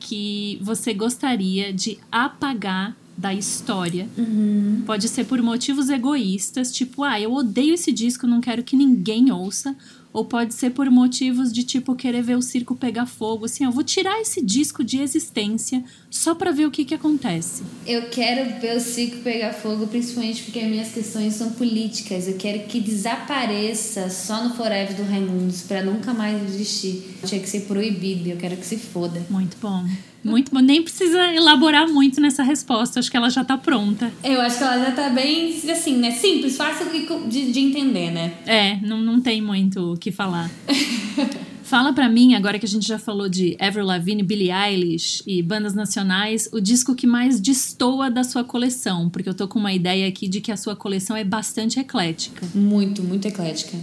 que 0.00 0.58
você 0.62 0.92
gostaria 0.92 1.72
de 1.72 1.98
apagar 2.10 2.96
da 3.16 3.32
história. 3.32 4.08
Uhum. 4.18 4.82
Pode 4.84 5.08
ser 5.08 5.24
por 5.24 5.40
motivos 5.40 5.88
egoístas, 5.88 6.72
tipo, 6.72 7.02
ah, 7.02 7.20
eu 7.20 7.32
odeio 7.32 7.74
esse 7.74 7.90
disco, 7.90 8.26
não 8.26 8.40
quero 8.40 8.62
que 8.62 8.76
ninguém 8.76 9.30
ouça. 9.32 9.74
Ou 10.16 10.24
pode 10.24 10.54
ser 10.54 10.70
por 10.70 10.90
motivos 10.90 11.52
de 11.52 11.62
tipo 11.62 11.94
querer 11.94 12.22
ver 12.22 12.38
o 12.38 12.40
circo 12.40 12.74
pegar 12.74 13.04
fogo, 13.04 13.44
assim, 13.44 13.64
eu 13.64 13.70
vou 13.70 13.84
tirar 13.84 14.18
esse 14.18 14.42
disco 14.42 14.82
de 14.82 14.98
existência 14.98 15.84
só 16.08 16.34
para 16.34 16.52
ver 16.52 16.64
o 16.64 16.70
que 16.70 16.86
que 16.86 16.94
acontece. 16.94 17.62
Eu 17.86 18.08
quero 18.08 18.58
ver 18.58 18.78
o 18.78 18.80
circo 18.80 19.18
pegar 19.18 19.52
fogo, 19.52 19.86
principalmente 19.86 20.42
porque 20.42 20.58
as 20.58 20.68
minhas 20.70 20.90
questões 20.90 21.34
são 21.34 21.50
políticas. 21.50 22.26
Eu 22.26 22.38
quero 22.38 22.60
que 22.60 22.80
desapareça 22.80 24.08
só 24.08 24.42
no 24.42 24.54
Forever 24.54 24.96
do 24.96 25.02
Raimundos 25.02 25.60
para 25.60 25.82
nunca 25.82 26.14
mais 26.14 26.42
existir. 26.44 27.18
Tinha 27.26 27.38
que 27.38 27.50
ser 27.50 27.66
proibido, 27.66 28.30
eu 28.30 28.38
quero 28.38 28.56
que 28.56 28.64
se 28.64 28.78
foda. 28.78 29.22
Muito 29.28 29.58
bom. 29.60 29.84
Muito 30.30 30.52
bom. 30.52 30.60
Nem 30.60 30.82
precisa 30.82 31.32
elaborar 31.32 31.88
muito 31.88 32.20
nessa 32.20 32.42
resposta. 32.42 33.00
Acho 33.00 33.10
que 33.10 33.16
ela 33.16 33.30
já 33.30 33.44
tá 33.44 33.56
pronta. 33.56 34.12
Eu 34.22 34.40
acho 34.40 34.58
que 34.58 34.64
ela 34.64 34.78
já 34.78 34.90
tá 34.92 35.08
bem, 35.10 35.54
assim, 35.70 35.96
né? 35.96 36.10
Simples, 36.10 36.56
fácil 36.56 36.86
de, 37.28 37.52
de 37.52 37.60
entender, 37.60 38.10
né? 38.10 38.34
É, 38.46 38.76
não, 38.82 39.00
não 39.00 39.20
tem 39.20 39.40
muito 39.40 39.92
o 39.92 39.96
que 39.96 40.10
falar. 40.10 40.50
Fala 41.66 41.92
pra 41.92 42.08
mim, 42.08 42.34
agora 42.34 42.60
que 42.60 42.64
a 42.64 42.68
gente 42.68 42.86
já 42.86 42.96
falou 42.96 43.28
de 43.28 43.56
Avril 43.58 43.84
Lavigne, 43.84 44.22
Billie 44.22 44.52
Eilish 44.52 45.24
e 45.26 45.42
bandas 45.42 45.74
nacionais, 45.74 46.48
o 46.52 46.60
disco 46.60 46.94
que 46.94 47.08
mais 47.08 47.40
destoa 47.40 48.08
da 48.08 48.22
sua 48.22 48.44
coleção, 48.44 49.10
porque 49.10 49.28
eu 49.28 49.34
tô 49.34 49.48
com 49.48 49.58
uma 49.58 49.72
ideia 49.72 50.06
aqui 50.06 50.28
de 50.28 50.40
que 50.40 50.52
a 50.52 50.56
sua 50.56 50.76
coleção 50.76 51.16
é 51.16 51.24
bastante 51.24 51.80
eclética. 51.80 52.46
Muito, 52.54 53.02
muito 53.02 53.26
eclética. 53.26 53.76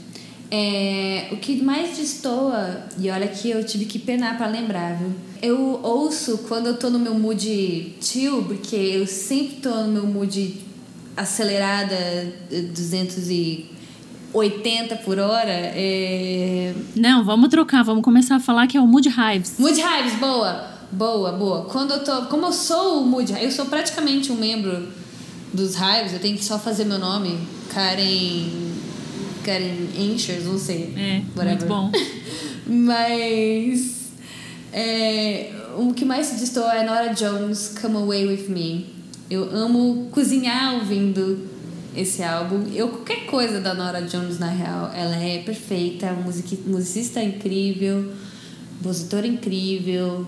É, 0.55 1.29
o 1.31 1.37
que 1.37 1.63
mais 1.63 1.97
destoa, 1.97 2.83
e 2.99 3.09
olha 3.09 3.27
que 3.27 3.49
eu 3.49 3.65
tive 3.65 3.85
que 3.85 3.97
penar 3.97 4.37
para 4.37 4.45
lembrar, 4.45 4.95
viu? 4.95 5.11
Eu 5.41 5.79
ouço 5.81 6.45
quando 6.47 6.67
eu 6.67 6.77
tô 6.77 6.91
no 6.91 6.99
meu 6.99 7.15
mood 7.15 7.95
chill, 7.99 8.43
porque 8.43 8.75
eu 8.75 9.07
sempre 9.07 9.55
tô 9.55 9.73
no 9.81 9.91
meu 9.91 10.05
mood 10.05 10.61
acelerada, 11.17 11.97
280 12.71 14.95
por 14.97 15.17
hora. 15.17 15.49
É... 15.49 16.75
Não, 16.95 17.25
vamos 17.25 17.49
trocar, 17.49 17.83
vamos 17.83 18.03
começar 18.03 18.35
a 18.35 18.39
falar 18.39 18.67
que 18.67 18.77
é 18.77 18.79
o 18.79 18.85
Mood 18.85 19.09
Hives. 19.09 19.55
Mood 19.57 19.81
Hives, 19.81 20.19
boa! 20.19 20.71
Boa, 20.91 21.31
boa. 21.31 21.65
Quando 21.65 21.95
eu 21.95 22.03
tô. 22.03 22.27
Como 22.27 22.45
eu 22.45 22.53
sou 22.53 23.01
o 23.01 23.05
Mood 23.07 23.33
eu 23.41 23.49
sou 23.49 23.65
praticamente 23.65 24.31
um 24.31 24.35
membro 24.35 24.87
dos 25.51 25.73
Hives, 25.73 26.13
eu 26.13 26.19
tenho 26.19 26.37
que 26.37 26.45
só 26.45 26.59
fazer 26.59 26.85
meu 26.85 26.99
nome, 26.99 27.39
Karen 27.73 28.62
Karen 29.43 29.89
Inchers, 29.97 30.45
não 30.45 30.57
sei. 30.57 30.93
É, 30.95 31.21
whatever. 31.35 31.45
muito 31.45 31.65
bom. 31.65 31.91
Mas 32.65 34.11
é, 34.71 35.51
o 35.77 35.93
que 35.93 36.05
mais 36.05 36.27
se 36.27 36.35
destoa 36.35 36.73
é 36.73 36.85
Nora 36.85 37.13
Jones, 37.13 37.75
Come 37.79 37.97
Away 37.97 38.27
With 38.27 38.49
Me. 38.49 38.93
Eu 39.29 39.49
amo 39.55 40.07
cozinhar 40.11 40.75
ouvindo 40.75 41.47
esse 41.95 42.23
álbum. 42.23 42.65
Eu, 42.73 42.89
qualquer 42.89 43.25
coisa 43.25 43.59
da 43.59 43.73
Nora 43.73 44.01
Jones, 44.01 44.39
na 44.39 44.49
real, 44.49 44.91
ela 44.93 45.15
é 45.15 45.39
perfeita, 45.39 46.11
music, 46.13 46.59
musicista 46.65 47.21
incrível, 47.21 48.11
compositora 48.77 49.27
incrível. 49.27 50.25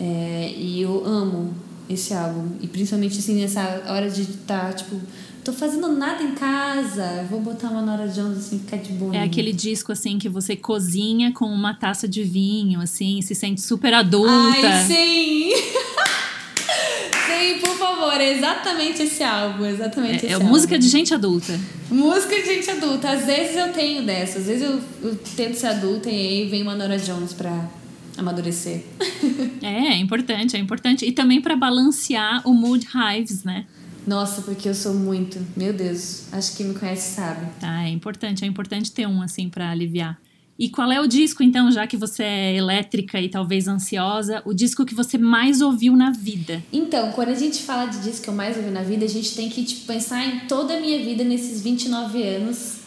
É, 0.00 0.52
e 0.56 0.80
eu 0.80 1.04
amo 1.04 1.54
esse 1.88 2.14
álbum. 2.14 2.56
E 2.60 2.66
principalmente 2.66 3.18
assim, 3.18 3.40
nessa 3.40 3.82
hora 3.88 4.10
de 4.10 4.22
estar, 4.22 4.68
tá, 4.68 4.72
tipo, 4.72 5.00
tô 5.44 5.52
fazendo 5.52 5.88
nada 5.88 6.22
em 6.22 6.32
casa, 6.32 7.26
vou 7.28 7.38
botar 7.38 7.68
uma 7.68 7.82
Nora 7.82 8.08
Jones 8.08 8.38
assim, 8.38 8.58
ficar 8.58 8.78
de 8.78 8.92
boa. 8.92 9.14
É 9.14 9.22
aquele 9.22 9.52
disco 9.52 9.92
assim 9.92 10.18
que 10.18 10.28
você 10.28 10.56
cozinha 10.56 11.32
com 11.32 11.44
uma 11.44 11.74
taça 11.74 12.08
de 12.08 12.24
vinho, 12.24 12.80
assim, 12.80 13.20
se 13.20 13.34
sente 13.34 13.60
super 13.60 13.92
adulta. 13.92 14.32
Ai, 14.32 14.84
sim! 14.86 15.50
sim, 17.28 17.58
por 17.60 17.76
favor, 17.76 18.18
é 18.18 18.32
exatamente 18.32 19.02
esse 19.02 19.22
álbum, 19.22 19.66
exatamente 19.66 20.26
é, 20.26 20.30
é 20.30 20.32
álbum. 20.32 20.46
música 20.46 20.78
de 20.78 20.88
gente 20.88 21.12
adulta. 21.12 21.60
Música 21.90 22.36
de 22.36 22.46
gente 22.46 22.70
adulta. 22.70 23.10
Às 23.10 23.26
vezes 23.26 23.54
eu 23.54 23.70
tenho 23.70 24.02
dessas, 24.02 24.36
às 24.38 24.46
vezes 24.46 24.62
eu, 24.62 24.80
eu 25.02 25.14
tento 25.36 25.56
ser 25.56 25.66
adulta 25.66 26.08
e 26.08 26.14
aí 26.14 26.48
vem 26.48 26.62
uma 26.62 26.74
Nora 26.74 26.98
Jones 26.98 27.34
pra 27.34 27.68
amadurecer. 28.16 28.82
é, 29.60 29.88
é 29.88 29.96
importante, 29.98 30.56
é 30.56 30.58
importante. 30.58 31.04
E 31.04 31.12
também 31.12 31.42
para 31.42 31.54
balancear 31.54 32.40
o 32.48 32.54
mood 32.54 32.86
hives, 32.86 33.44
né? 33.44 33.66
Nossa, 34.06 34.42
porque 34.42 34.68
eu 34.68 34.74
sou 34.74 34.94
muito. 34.94 35.38
Meu 35.56 35.72
Deus, 35.72 36.32
acho 36.32 36.56
que 36.56 36.64
me 36.64 36.74
conhece 36.74 37.14
sabe. 37.14 37.46
Ah, 37.62 37.84
é 37.84 37.90
importante, 37.90 38.44
é 38.44 38.46
importante 38.46 38.92
ter 38.92 39.06
um 39.06 39.22
assim 39.22 39.48
para 39.48 39.70
aliviar. 39.70 40.18
E 40.56 40.68
qual 40.68 40.92
é 40.92 41.00
o 41.00 41.08
disco, 41.08 41.42
então, 41.42 41.70
já 41.72 41.84
que 41.84 41.96
você 41.96 42.22
é 42.22 42.56
elétrica 42.56 43.20
e 43.20 43.28
talvez 43.28 43.66
ansiosa, 43.66 44.40
o 44.44 44.54
disco 44.54 44.84
que 44.84 44.94
você 44.94 45.18
mais 45.18 45.60
ouviu 45.60 45.96
na 45.96 46.12
vida? 46.12 46.62
Então, 46.72 47.10
quando 47.10 47.30
a 47.30 47.34
gente 47.34 47.60
fala 47.62 47.86
de 47.86 47.98
disco 47.98 48.22
que 48.22 48.30
eu 48.30 48.34
mais 48.34 48.56
ouvi 48.56 48.70
na 48.70 48.82
vida, 48.82 49.04
a 49.04 49.08
gente 49.08 49.34
tem 49.34 49.48
que 49.48 49.64
tipo, 49.64 49.86
pensar 49.86 50.24
em 50.24 50.40
toda 50.46 50.76
a 50.76 50.80
minha 50.80 51.04
vida 51.04 51.24
nesses 51.24 51.60
29 51.60 52.22
anos 52.22 52.83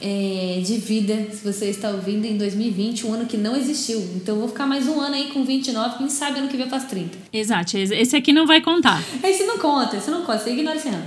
é, 0.00 0.60
de 0.64 0.76
vida, 0.76 1.14
se 1.32 1.42
você 1.44 1.66
está 1.66 1.90
ouvindo 1.90 2.24
em 2.24 2.36
2020, 2.36 3.06
um 3.06 3.14
ano 3.14 3.26
que 3.26 3.36
não 3.36 3.56
existiu. 3.56 3.98
Então 4.16 4.34
eu 4.36 4.40
vou 4.40 4.48
ficar 4.48 4.66
mais 4.66 4.86
um 4.86 5.00
ano 5.00 5.14
aí 5.14 5.28
com 5.28 5.44
29, 5.44 5.98
quem 5.98 6.08
sabe 6.08 6.38
ano 6.38 6.48
que 6.48 6.56
vem 6.56 6.66
eu 6.66 6.70
faço 6.70 6.86
30. 6.88 7.18
Exato, 7.32 7.76
esse 7.76 8.16
aqui 8.16 8.32
não 8.32 8.46
vai 8.46 8.60
contar. 8.60 9.02
Esse 9.22 9.44
não 9.44 9.58
conta, 9.58 9.96
esse 9.96 10.10
não 10.10 10.22
conta, 10.22 10.38
você 10.38 10.50
ignora 10.50 10.76
esse 10.76 10.88
ano. 10.88 11.04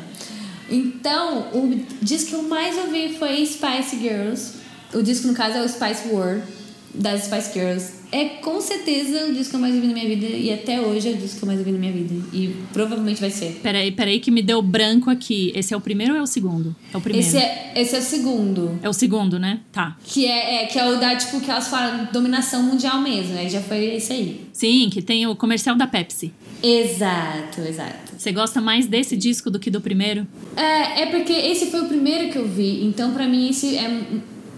Então, 0.69 1.47
o 1.53 1.85
disco 2.01 2.29
que 2.29 2.35
eu 2.35 2.43
mais 2.43 2.77
ouvi 2.77 3.15
foi 3.19 3.45
Spice 3.45 3.97
Girls. 3.99 4.53
O 4.93 5.01
disco, 5.01 5.27
no 5.27 5.33
caso, 5.33 5.57
é 5.57 5.61
o 5.61 5.67
Spice 5.67 6.07
World, 6.09 6.43
das 6.93 7.23
Spice 7.23 7.53
Girls 7.53 8.01
é 8.11 8.25
com 8.25 8.59
certeza 8.59 9.27
o 9.27 9.33
disco 9.33 9.51
que 9.51 9.55
eu 9.55 9.59
mais 9.61 9.73
ouvi 9.73 9.87
na 9.87 9.93
minha 9.93 10.07
vida 10.07 10.25
e 10.25 10.51
até 10.51 10.81
hoje 10.81 11.07
é 11.07 11.11
o 11.13 11.17
disco 11.17 11.37
que 11.37 11.43
eu 11.43 11.47
mais 11.47 11.59
ouvi 11.59 11.71
na 11.71 11.79
minha 11.79 11.93
vida. 11.93 12.13
E 12.33 12.53
provavelmente 12.73 13.21
vai 13.21 13.29
ser. 13.29 13.59
Peraí, 13.63 13.91
peraí, 13.91 14.19
que 14.19 14.29
me 14.29 14.41
deu 14.41 14.61
branco 14.61 15.09
aqui. 15.09 15.51
Esse 15.55 15.73
é 15.73 15.77
o 15.77 15.81
primeiro 15.81 16.13
ou 16.13 16.19
é 16.19 16.21
o 16.21 16.27
segundo? 16.27 16.75
É 16.93 16.97
o 16.97 17.01
primeiro. 17.01 17.25
Esse 17.25 17.37
é, 17.37 17.71
esse 17.73 17.95
é 17.95 17.99
o 17.99 18.01
segundo. 18.01 18.79
É 18.83 18.89
o 18.89 18.93
segundo, 18.93 19.39
né? 19.39 19.61
Tá. 19.71 19.97
Que 20.03 20.25
é, 20.25 20.63
é, 20.63 20.65
que 20.65 20.77
é 20.77 20.89
o 20.91 20.99
da, 20.99 21.15
tipo, 21.15 21.39
que 21.39 21.49
elas 21.49 21.69
falam 21.69 22.09
dominação 22.11 22.61
mundial 22.63 22.99
mesmo, 22.99 23.33
né? 23.33 23.49
Já 23.49 23.61
foi 23.61 23.95
esse 23.95 24.11
aí. 24.11 24.41
Sim, 24.51 24.89
que 24.91 25.01
tem 25.01 25.25
o 25.25 25.35
comercial 25.35 25.77
da 25.77 25.87
Pepsi. 25.87 26.33
Exato, 26.61 27.61
exato. 27.61 28.11
Você 28.17 28.31
gosta 28.31 28.61
mais 28.61 28.85
desse 28.85 29.15
disco 29.15 29.49
do 29.49 29.57
que 29.57 29.71
do 29.71 29.81
primeiro? 29.81 30.27
É, 30.55 31.03
é 31.03 31.05
porque 31.07 31.33
esse 31.33 31.67
foi 31.67 31.81
o 31.81 31.85
primeiro 31.85 32.31
que 32.31 32.37
eu 32.37 32.47
vi, 32.47 32.83
então 32.85 33.13
para 33.13 33.27
mim 33.27 33.49
esse 33.49 33.77
é 33.77 33.89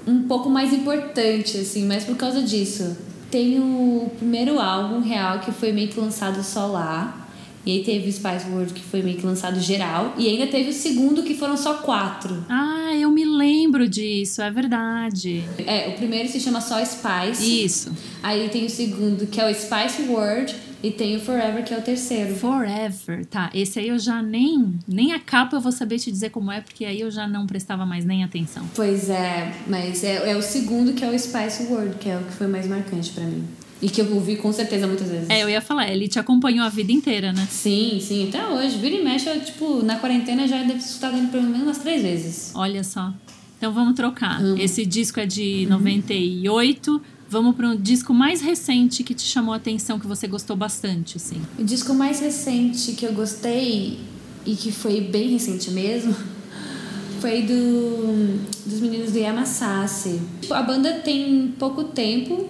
um 0.06 0.24
pouco 0.24 0.50
mais 0.50 0.74
importante, 0.74 1.58
assim, 1.58 1.86
mas 1.86 2.04
por 2.04 2.16
causa 2.16 2.42
disso 2.42 2.96
tem 3.34 3.60
o 3.60 4.12
primeiro 4.18 4.60
álbum 4.60 5.00
real 5.00 5.40
que 5.40 5.52
foi 5.52 5.72
meio 5.72 5.88
que 5.88 6.00
lançado 6.00 6.44
só 6.44 6.68
lá. 6.68 7.28
E 7.66 7.72
aí 7.72 7.84
teve 7.84 8.10
o 8.10 8.14
Spice 8.14 8.48
World 8.52 8.74
que 8.74 8.84
foi 8.84 9.02
meio 9.02 9.18
que 9.18 9.26
lançado 9.26 9.60
geral. 9.60 10.14
E 10.18 10.28
ainda 10.28 10.46
teve 10.46 10.70
o 10.70 10.74
segundo 10.74 11.24
que 11.24 11.34
foram 11.34 11.58
só 11.58 11.76
quatro. 11.76 12.46
Ah, 12.48 12.94
eu 12.94 13.10
me 13.10 13.26
lembro 13.26 13.88
disso, 13.88 14.42
é 14.42 14.52
verdade. 14.52 15.44
É, 15.66 15.88
o 15.88 15.94
primeiro 15.94 16.30
se 16.30 16.40
chama 16.40 16.62
só 16.62 16.84
Spice. 16.84 17.64
Isso. 17.66 17.92
Aí 18.22 18.50
tem 18.50 18.66
o 18.66 18.70
segundo 18.70 19.26
que 19.26 19.42
é 19.42 19.50
o 19.50 19.56
Spice 19.56 20.04
World. 20.10 20.54
E 20.84 20.92
tem 20.92 21.16
o 21.16 21.20
Forever, 21.22 21.64
que 21.64 21.74
é 21.74 21.78
o 21.78 21.82
terceiro. 21.82 22.36
Forever, 22.36 23.26
tá. 23.28 23.50
Esse 23.54 23.80
aí 23.80 23.88
eu 23.88 23.98
já 23.98 24.22
nem. 24.22 24.74
Nem 24.86 25.14
a 25.14 25.20
capa 25.20 25.56
eu 25.56 25.62
vou 25.62 25.72
saber 25.72 25.98
te 25.98 26.12
dizer 26.12 26.30
como 26.30 26.52
é, 26.52 26.60
porque 26.60 26.84
aí 26.84 27.00
eu 27.00 27.10
já 27.10 27.26
não 27.26 27.48
prestava 27.48 27.86
mais 27.86 28.04
nem 28.04 28.22
atenção. 28.22 28.70
Pois 28.76 29.10
é, 29.10 29.54
mas 29.66 30.04
é, 30.04 30.32
é 30.32 30.36
o 30.36 30.42
segundo 30.42 30.92
que 30.92 31.06
é 31.06 31.10
o 31.10 31.18
Spice 31.18 31.68
World, 31.70 31.96
que 31.96 32.10
é 32.10 32.18
o 32.18 32.24
que 32.24 32.34
foi 32.34 32.48
mais 32.48 32.68
marcante 32.68 33.12
para 33.12 33.24
mim. 33.24 33.46
E 33.82 33.90
que 33.90 34.02
eu 34.02 34.14
ouvi 34.14 34.36
com 34.36 34.52
certeza 34.52 34.86
muitas 34.86 35.10
vezes. 35.10 35.30
É, 35.30 35.42
eu 35.42 35.50
ia 35.50 35.62
falar, 35.62 35.90
ele 35.90 36.10
te 36.10 36.20
acompanhou 36.20 36.66
a 36.66 36.70
vida 36.70 36.92
inteira, 36.92 37.32
né? 37.32 37.48
Sim, 37.50 38.00
sim, 38.02 38.28
até 38.28 38.46
hoje. 38.46 38.78
Vira 38.78 38.96
e 38.96 39.04
mexe, 39.04 39.30
eu, 39.30 39.40
tipo, 39.40 39.84
na 39.84 39.98
quarentena 39.98 40.46
já 40.46 40.58
deve 40.64 40.80
escutar 40.80 41.14
ele 41.18 41.28
pelo 41.28 41.44
menos 41.44 41.62
umas 41.62 41.78
três 41.78 42.02
vezes. 42.02 42.52
Olha 42.56 42.84
só. 42.84 43.14
Então 43.58 43.72
vamos 43.72 43.96
trocar. 43.96 44.42
Esse 44.58 44.86
disco 44.86 45.22
é 45.22 45.26
de 45.26 45.64
uhum. 45.64 45.78
98. 45.78 47.02
Vamos 47.34 47.56
para 47.56 47.68
um 47.68 47.76
disco 47.76 48.14
mais 48.14 48.42
recente 48.42 49.04
que 49.04 49.16
te 49.16 49.24
chamou 49.24 49.56
a 49.56 49.58
atenção, 49.58 49.98
que 50.00 50.06
você 50.06 50.28
gostou 50.28 50.56
bastante, 50.56 51.18
assim. 51.18 51.42
O 51.58 51.64
disco 51.64 51.92
mais 51.92 52.20
recente 52.20 52.92
que 52.92 53.04
eu 53.04 53.12
gostei 53.12 54.00
e 54.46 54.56
que 54.56 54.72
foi 54.72 55.02
bem 55.02 55.30
recente 55.30 55.72
mesmo 55.72 56.16
foi 57.20 57.42
do 57.42 58.40
dos 58.68 58.80
meninos 58.80 59.12
do 59.12 59.18
Yamasasi. 59.18 60.22
A 60.52 60.62
banda 60.62 61.02
tem 61.04 61.52
pouco 61.58 61.86
tempo, 61.86 62.50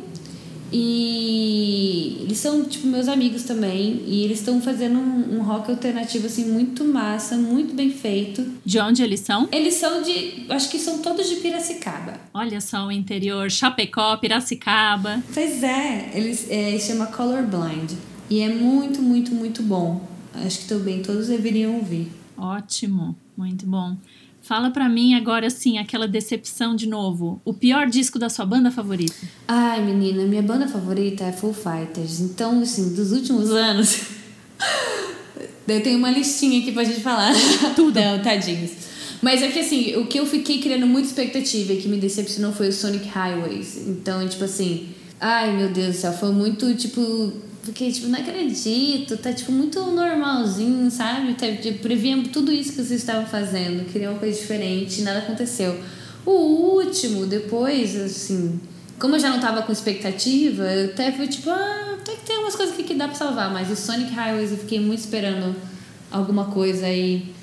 e 0.75 2.17
eles 2.21 2.39
são, 2.39 2.65
tipo, 2.65 2.87
meus 2.87 3.07
amigos 3.07 3.43
também. 3.43 4.01
E 4.07 4.23
eles 4.23 4.39
estão 4.39 4.59
fazendo 4.59 4.97
um, 4.97 5.37
um, 5.37 5.43
rock 5.43 5.69
alternativo, 5.69 6.25
assim, 6.25 6.45
muito 6.45 6.83
massa, 6.83 7.37
muito 7.37 7.75
bem 7.75 7.91
feito. 7.91 8.43
De 8.65 8.79
onde 8.79 9.03
eles 9.03 9.19
são? 9.19 9.47
Eles 9.51 9.75
são 9.75 10.01
de. 10.01 10.47
Acho 10.49 10.71
que 10.71 10.79
são 10.79 10.97
todos 10.97 11.29
de 11.29 11.35
Piracicaba. 11.35 12.19
Olha 12.33 12.59
só 12.59 12.87
o 12.87 12.91
interior: 12.91 13.51
Chapecó, 13.51 14.17
Piracicaba. 14.17 15.21
Pois 15.31 15.61
é, 15.61 16.11
eles 16.15 16.49
é, 16.49 16.79
chama 16.79 17.05
Colorblind. 17.05 17.91
E 18.27 18.39
é 18.41 18.49
muito, 18.49 18.99
muito, 18.99 19.31
muito 19.31 19.61
bom. 19.61 20.01
Acho 20.33 20.61
que 20.61 20.67
também 20.67 21.03
todos 21.03 21.27
deveriam 21.27 21.75
ouvir. 21.75 22.11
Ótimo, 22.35 23.15
muito 23.37 23.67
bom. 23.67 23.95
Fala 24.43 24.69
pra 24.71 24.89
mim 24.89 25.15
agora, 25.15 25.47
assim, 25.47 25.77
aquela 25.77 26.05
decepção 26.05 26.75
de 26.75 26.85
novo. 26.85 27.41
O 27.45 27.53
pior 27.53 27.87
disco 27.87 28.19
da 28.19 28.27
sua 28.27 28.45
banda 28.45 28.69
favorita? 28.69 29.15
Ai, 29.47 29.81
menina, 29.81 30.25
minha 30.25 30.41
banda 30.41 30.67
favorita 30.67 31.23
é 31.23 31.31
Full 31.31 31.53
Fighters. 31.53 32.19
Então, 32.19 32.61
assim, 32.61 32.93
dos 32.93 33.13
últimos 33.13 33.51
anos. 33.51 34.01
eu 35.65 35.81
tenho 35.81 35.97
uma 35.97 36.11
listinha 36.11 36.59
aqui 36.59 36.73
pra 36.73 36.83
gente 36.83 36.99
falar. 36.99 37.33
Tudo. 37.73 37.97
Não, 37.97 38.21
tadinhos. 38.21 38.71
Mas 39.21 39.41
é 39.41 39.47
que, 39.47 39.59
assim, 39.59 39.95
o 39.95 40.07
que 40.07 40.19
eu 40.19 40.25
fiquei 40.25 40.59
criando 40.59 40.85
muita 40.85 41.07
expectativa 41.07 41.71
e 41.71 41.77
que 41.77 41.87
me 41.87 41.95
decepcionou 41.95 42.51
foi 42.51 42.67
o 42.67 42.73
Sonic 42.73 43.07
Highways. 43.07 43.87
Então, 43.87 44.27
tipo 44.27 44.43
assim. 44.43 44.89
Ai, 45.21 45.55
meu 45.55 45.69
Deus 45.69 45.95
do 45.95 45.99
céu, 46.01 46.11
foi 46.11 46.33
muito, 46.33 46.75
tipo 46.75 47.31
Fiquei 47.63 47.91
tipo, 47.93 48.07
não 48.07 48.19
acredito, 48.19 49.15
tá 49.15 49.31
tipo 49.31 49.51
muito 49.51 49.79
normalzinho, 49.79 50.91
sabe? 50.91 51.33
Tá, 51.33 51.47
tipo, 51.55 51.79
previa 51.79 52.21
tudo 52.31 52.51
isso 52.51 52.71
que 52.71 52.83
vocês 52.83 52.99
estavam 52.99 53.25
fazendo, 53.25 53.89
queria 53.89 54.09
uma 54.09 54.19
coisa 54.19 54.37
diferente, 54.37 55.01
nada 55.01 55.19
aconteceu. 55.19 55.79
O 56.25 56.75
último, 56.75 57.25
depois, 57.25 57.95
assim, 57.95 58.59
como 58.99 59.15
eu 59.15 59.19
já 59.19 59.29
não 59.29 59.39
tava 59.39 59.61
com 59.61 59.71
expectativa, 59.71 60.63
eu 60.63 60.89
até 60.91 61.11
fui 61.13 61.27
tipo, 61.27 61.49
ah, 61.49 61.97
até 62.01 62.15
que 62.15 62.25
tem 62.25 62.37
umas 62.37 62.55
coisas 62.55 62.73
aqui 62.73 62.83
que 62.83 62.93
dá 62.93 63.07
pra 63.07 63.15
salvar, 63.15 63.51
mas 63.51 63.71
o 63.71 63.75
Sonic 63.77 64.11
Highways 64.11 64.51
eu 64.51 64.57
fiquei 64.57 64.79
muito 64.79 64.99
esperando 64.99 65.55
alguma 66.11 66.45
coisa 66.45 66.85
aí. 66.85 67.33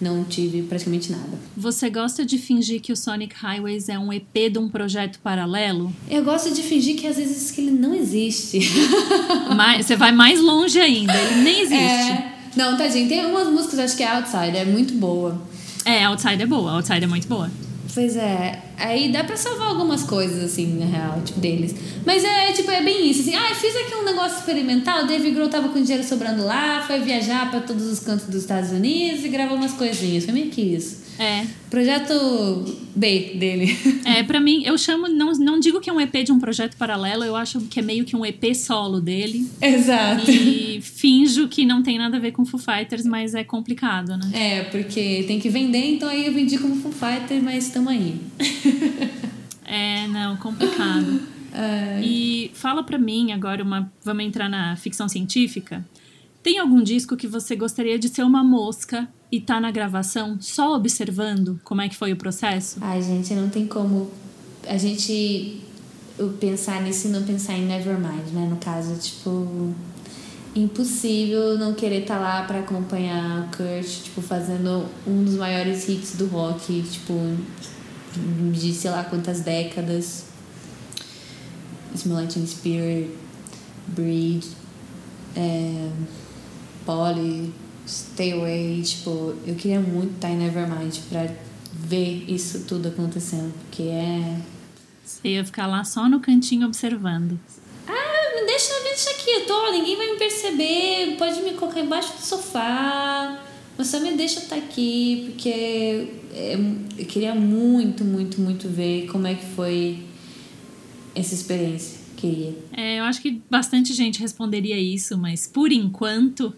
Não 0.00 0.24
tive 0.24 0.62
praticamente 0.62 1.10
nada. 1.10 1.38
Você 1.56 1.90
gosta 1.90 2.24
de 2.24 2.38
fingir 2.38 2.80
que 2.80 2.92
o 2.92 2.96
Sonic 2.96 3.34
Highways 3.34 3.88
é 3.88 3.98
um 3.98 4.12
EP 4.12 4.50
de 4.52 4.58
um 4.58 4.68
projeto 4.68 5.18
paralelo? 5.20 5.92
Eu 6.08 6.24
gosto 6.24 6.54
de 6.54 6.62
fingir 6.62 6.96
que 6.96 7.06
às 7.06 7.16
vezes 7.16 7.50
que 7.50 7.60
ele 7.60 7.70
não 7.70 7.94
existe. 7.94 8.60
Mas 9.56 9.86
você 9.86 9.96
vai 9.96 10.12
mais 10.12 10.40
longe 10.40 10.78
ainda, 10.80 11.14
ele 11.14 11.42
nem 11.42 11.60
existe. 11.60 12.12
É... 12.12 12.34
Não, 12.56 12.76
tadinho, 12.76 13.08
tem 13.08 13.20
algumas 13.20 13.48
músicas, 13.48 13.78
acho 13.78 13.96
que 13.96 14.02
é 14.02 14.16
Outsider, 14.16 14.56
é 14.56 14.64
muito 14.64 14.94
boa. 14.94 15.40
É, 15.84 16.04
Outsider 16.04 16.42
é 16.42 16.46
boa, 16.46 16.72
Outsider 16.72 17.04
é 17.04 17.06
muito 17.06 17.28
boa. 17.28 17.50
Pois 17.94 18.16
é, 18.16 18.62
aí 18.76 19.10
dá 19.10 19.24
pra 19.24 19.36
salvar 19.36 19.68
algumas 19.68 20.02
coisas, 20.02 20.44
assim, 20.44 20.78
na 20.78 20.86
real, 20.86 21.20
tipo, 21.24 21.40
deles. 21.40 21.74
Mas 22.04 22.22
é, 22.22 22.52
tipo, 22.52 22.70
é 22.70 22.82
bem 22.82 23.10
isso, 23.10 23.22
assim, 23.22 23.34
ah, 23.34 23.54
fiz 23.54 23.74
aqui 23.74 23.94
um 23.94 24.04
negócio 24.04 24.38
experimental, 24.38 25.04
o 25.04 25.06
Dave 25.06 25.30
Grohl 25.30 25.48
tava 25.48 25.68
com 25.70 25.82
dinheiro 25.82 26.06
sobrando 26.06 26.44
lá, 26.44 26.84
foi 26.86 27.00
viajar 27.00 27.50
pra 27.50 27.60
todos 27.60 27.86
os 27.86 28.00
cantos 28.00 28.26
dos 28.26 28.42
Estados 28.42 28.70
Unidos 28.70 29.24
e 29.24 29.28
gravou 29.28 29.56
umas 29.56 29.72
coisinhas, 29.72 30.24
foi 30.24 30.34
meio 30.34 30.50
que 30.50 30.60
isso. 30.60 31.07
É. 31.18 31.44
Projeto 31.68 32.14
B 32.94 33.32
dele. 33.34 33.76
É, 34.04 34.22
pra 34.22 34.40
mim, 34.40 34.62
eu 34.64 34.78
chamo, 34.78 35.08
não, 35.08 35.32
não 35.32 35.60
digo 35.60 35.80
que 35.80 35.90
é 35.90 35.92
um 35.92 36.00
EP 36.00 36.24
de 36.24 36.32
um 36.32 36.38
projeto 36.38 36.76
paralelo, 36.76 37.24
eu 37.24 37.36
acho 37.36 37.60
que 37.62 37.80
é 37.80 37.82
meio 37.82 38.04
que 38.04 38.16
um 38.16 38.24
EP 38.24 38.54
solo 38.54 39.00
dele. 39.00 39.46
Exato. 39.60 40.30
E 40.30 40.80
finjo 40.80 41.48
que 41.48 41.64
não 41.64 41.82
tem 41.82 41.98
nada 41.98 42.16
a 42.16 42.20
ver 42.20 42.32
com 42.32 42.44
Foo 42.44 42.58
Fighters, 42.58 43.04
mas 43.04 43.34
é 43.34 43.44
complicado, 43.44 44.16
né? 44.16 44.30
É, 44.32 44.64
porque 44.64 45.24
tem 45.26 45.38
que 45.38 45.48
vender, 45.48 45.94
então 45.94 46.08
aí 46.08 46.26
eu 46.26 46.32
vendi 46.32 46.56
como 46.58 46.76
Foo 46.76 46.92
Fighters, 46.92 47.42
mas 47.42 47.66
estamos 47.66 47.92
aí. 47.92 48.16
é, 49.66 50.06
não, 50.08 50.36
complicado. 50.36 51.20
E 52.02 52.50
fala 52.54 52.82
pra 52.84 52.98
mim 52.98 53.32
agora 53.32 53.64
uma. 53.64 53.90
Vamos 54.04 54.24
entrar 54.24 54.48
na 54.48 54.76
ficção 54.76 55.08
científica. 55.08 55.84
Tem 56.42 56.58
algum 56.58 56.82
disco 56.82 57.16
que 57.16 57.26
você 57.26 57.56
gostaria 57.56 57.98
de 57.98 58.08
ser 58.08 58.22
uma 58.22 58.44
mosca 58.44 59.08
e 59.30 59.40
tá 59.40 59.60
na 59.60 59.70
gravação 59.70 60.38
só 60.40 60.74
observando 60.74 61.60
como 61.64 61.80
é 61.80 61.88
que 61.88 61.96
foi 61.96 62.12
o 62.12 62.16
processo? 62.16 62.78
Ai, 62.80 63.02
gente, 63.02 63.34
não 63.34 63.48
tem 63.48 63.66
como 63.66 64.10
a 64.66 64.76
gente 64.76 65.62
pensar 66.40 66.82
nisso 66.82 67.08
e 67.08 67.10
não 67.10 67.22
pensar 67.22 67.54
em 67.54 67.66
Nevermind, 67.66 68.32
né? 68.32 68.46
No 68.50 68.56
caso, 68.56 68.96
tipo, 68.96 69.74
impossível 70.54 71.58
não 71.58 71.74
querer 71.74 72.02
estar 72.02 72.16
tá 72.16 72.20
lá 72.20 72.42
para 72.44 72.60
acompanhar 72.60 73.44
o 73.44 73.56
Kurt, 73.56 74.04
tipo, 74.04 74.20
fazendo 74.20 74.86
um 75.06 75.24
dos 75.24 75.34
maiores 75.34 75.88
hits 75.88 76.16
do 76.16 76.26
rock, 76.26 76.82
tipo, 76.82 77.14
de 78.52 78.72
sei 78.72 78.90
lá 78.90 79.04
quantas 79.04 79.40
décadas. 79.40 80.26
Smell 81.94 82.28
Spirit, 82.30 83.10
Breed, 83.88 84.44
é, 85.34 85.90
Polly, 86.84 87.52
Stay 87.88 88.32
Away, 88.32 88.82
tipo, 88.82 89.34
eu 89.46 89.54
queria 89.54 89.80
muito 89.80 90.14
estar 90.14 90.30
em 90.30 90.36
Nevermind 90.36 90.98
pra 91.08 91.26
ver 91.72 92.24
isso 92.28 92.64
tudo 92.66 92.88
acontecendo, 92.88 93.52
porque 93.62 93.84
é. 93.84 94.40
Você 95.04 95.28
ia 95.28 95.44
ficar 95.44 95.66
lá 95.66 95.82
só 95.84 96.08
no 96.08 96.20
cantinho 96.20 96.66
observando. 96.66 97.40
Ah, 97.86 98.34
me 98.34 98.46
deixa, 98.46 98.74
me 98.74 98.84
deixa 98.90 99.10
aqui, 99.10 99.30
eu 99.30 99.46
tô, 99.46 99.72
ninguém 99.72 99.96
vai 99.96 100.12
me 100.12 100.18
perceber, 100.18 101.16
pode 101.16 101.40
me 101.40 101.54
colocar 101.54 101.80
embaixo 101.80 102.14
do 102.14 102.22
sofá, 102.22 103.42
você 103.78 103.98
me 104.00 104.12
deixa 104.12 104.40
estar 104.40 104.56
aqui, 104.56 105.30
porque 105.30 106.08
é, 106.34 106.58
eu 106.98 107.06
queria 107.06 107.34
muito, 107.34 108.04
muito, 108.04 108.40
muito 108.40 108.68
ver 108.68 109.06
como 109.06 109.26
é 109.26 109.34
que 109.34 109.46
foi 109.54 110.04
essa 111.14 111.32
experiência. 111.32 111.98
Queria. 112.16 112.52
É, 112.72 112.98
eu 112.98 113.04
acho 113.04 113.22
que 113.22 113.40
bastante 113.48 113.94
gente 113.94 114.20
responderia 114.20 114.76
isso, 114.76 115.16
mas 115.16 115.46
por 115.46 115.70
enquanto 115.70 116.52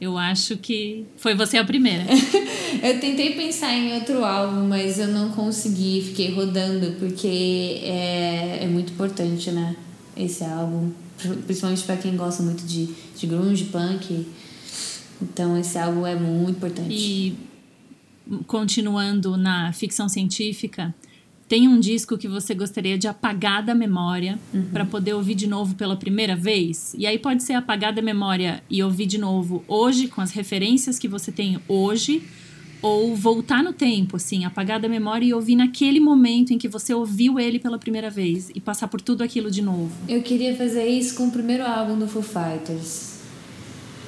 eu 0.00 0.16
acho 0.16 0.56
que 0.56 1.04
foi 1.16 1.34
você 1.34 1.58
a 1.58 1.64
primeira. 1.64 2.04
eu 2.82 2.98
tentei 2.98 3.34
pensar 3.34 3.74
em 3.74 3.92
outro 3.94 4.24
álbum, 4.24 4.66
mas 4.66 4.98
eu 4.98 5.08
não 5.08 5.30
consegui, 5.30 6.02
fiquei 6.02 6.32
rodando, 6.32 6.92
porque 6.98 7.80
é, 7.82 8.60
é 8.62 8.66
muito 8.66 8.92
importante, 8.92 9.50
né? 9.50 9.76
Esse 10.16 10.42
álbum. 10.42 10.90
Principalmente 11.44 11.82
para 11.82 11.98
quem 11.98 12.16
gosta 12.16 12.42
muito 12.42 12.64
de, 12.64 12.88
de 13.14 13.26
grunge, 13.26 13.64
punk. 13.66 14.26
Então 15.20 15.58
esse 15.58 15.76
álbum 15.76 16.06
é 16.06 16.14
muito 16.14 16.56
importante. 16.56 16.88
E 16.90 17.36
continuando 18.46 19.36
na 19.36 19.70
ficção 19.74 20.08
científica, 20.08 20.94
tem 21.50 21.66
um 21.66 21.80
disco 21.80 22.16
que 22.16 22.28
você 22.28 22.54
gostaria 22.54 22.96
de 22.96 23.08
apagar 23.08 23.60
da 23.60 23.74
memória 23.74 24.38
uhum. 24.54 24.66
para 24.72 24.84
poder 24.84 25.14
ouvir 25.14 25.34
de 25.34 25.48
novo 25.48 25.74
pela 25.74 25.96
primeira 25.96 26.36
vez? 26.36 26.94
E 26.96 27.08
aí 27.08 27.18
pode 27.18 27.42
ser 27.42 27.54
apagar 27.54 27.92
da 27.92 28.00
memória 28.00 28.62
e 28.70 28.80
ouvir 28.84 29.06
de 29.06 29.18
novo 29.18 29.64
hoje, 29.66 30.06
com 30.06 30.20
as 30.20 30.30
referências 30.30 30.96
que 30.96 31.08
você 31.08 31.32
tem 31.32 31.58
hoje, 31.66 32.22
ou 32.80 33.16
voltar 33.16 33.64
no 33.64 33.72
tempo, 33.72 34.14
assim, 34.14 34.44
apagar 34.44 34.78
da 34.78 34.88
memória 34.88 35.26
e 35.26 35.34
ouvir 35.34 35.56
naquele 35.56 35.98
momento 35.98 36.52
em 36.52 36.58
que 36.58 36.68
você 36.68 36.94
ouviu 36.94 37.40
ele 37.40 37.58
pela 37.58 37.80
primeira 37.80 38.10
vez 38.10 38.48
e 38.54 38.60
passar 38.60 38.86
por 38.86 39.00
tudo 39.00 39.24
aquilo 39.24 39.50
de 39.50 39.60
novo. 39.60 39.90
Eu 40.08 40.22
queria 40.22 40.54
fazer 40.54 40.86
isso 40.86 41.16
com 41.16 41.26
o 41.26 41.30
primeiro 41.32 41.66
álbum 41.66 41.98
do 41.98 42.06
Foo 42.06 42.22
Fighters. 42.22 43.22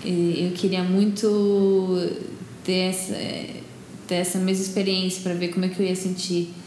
Eu 0.05 0.53
queria 0.53 0.85
muito 0.85 2.09
ter 2.63 2.91
essa, 2.91 3.17
ter 4.07 4.15
essa 4.15 4.39
mesma 4.39 4.65
experiência 4.65 5.21
para 5.25 5.35
ver 5.35 5.49
como 5.49 5.65
é 5.65 5.69
que 5.69 5.81
eu 5.81 5.87
ia 5.87 5.97
sentir 5.97 6.62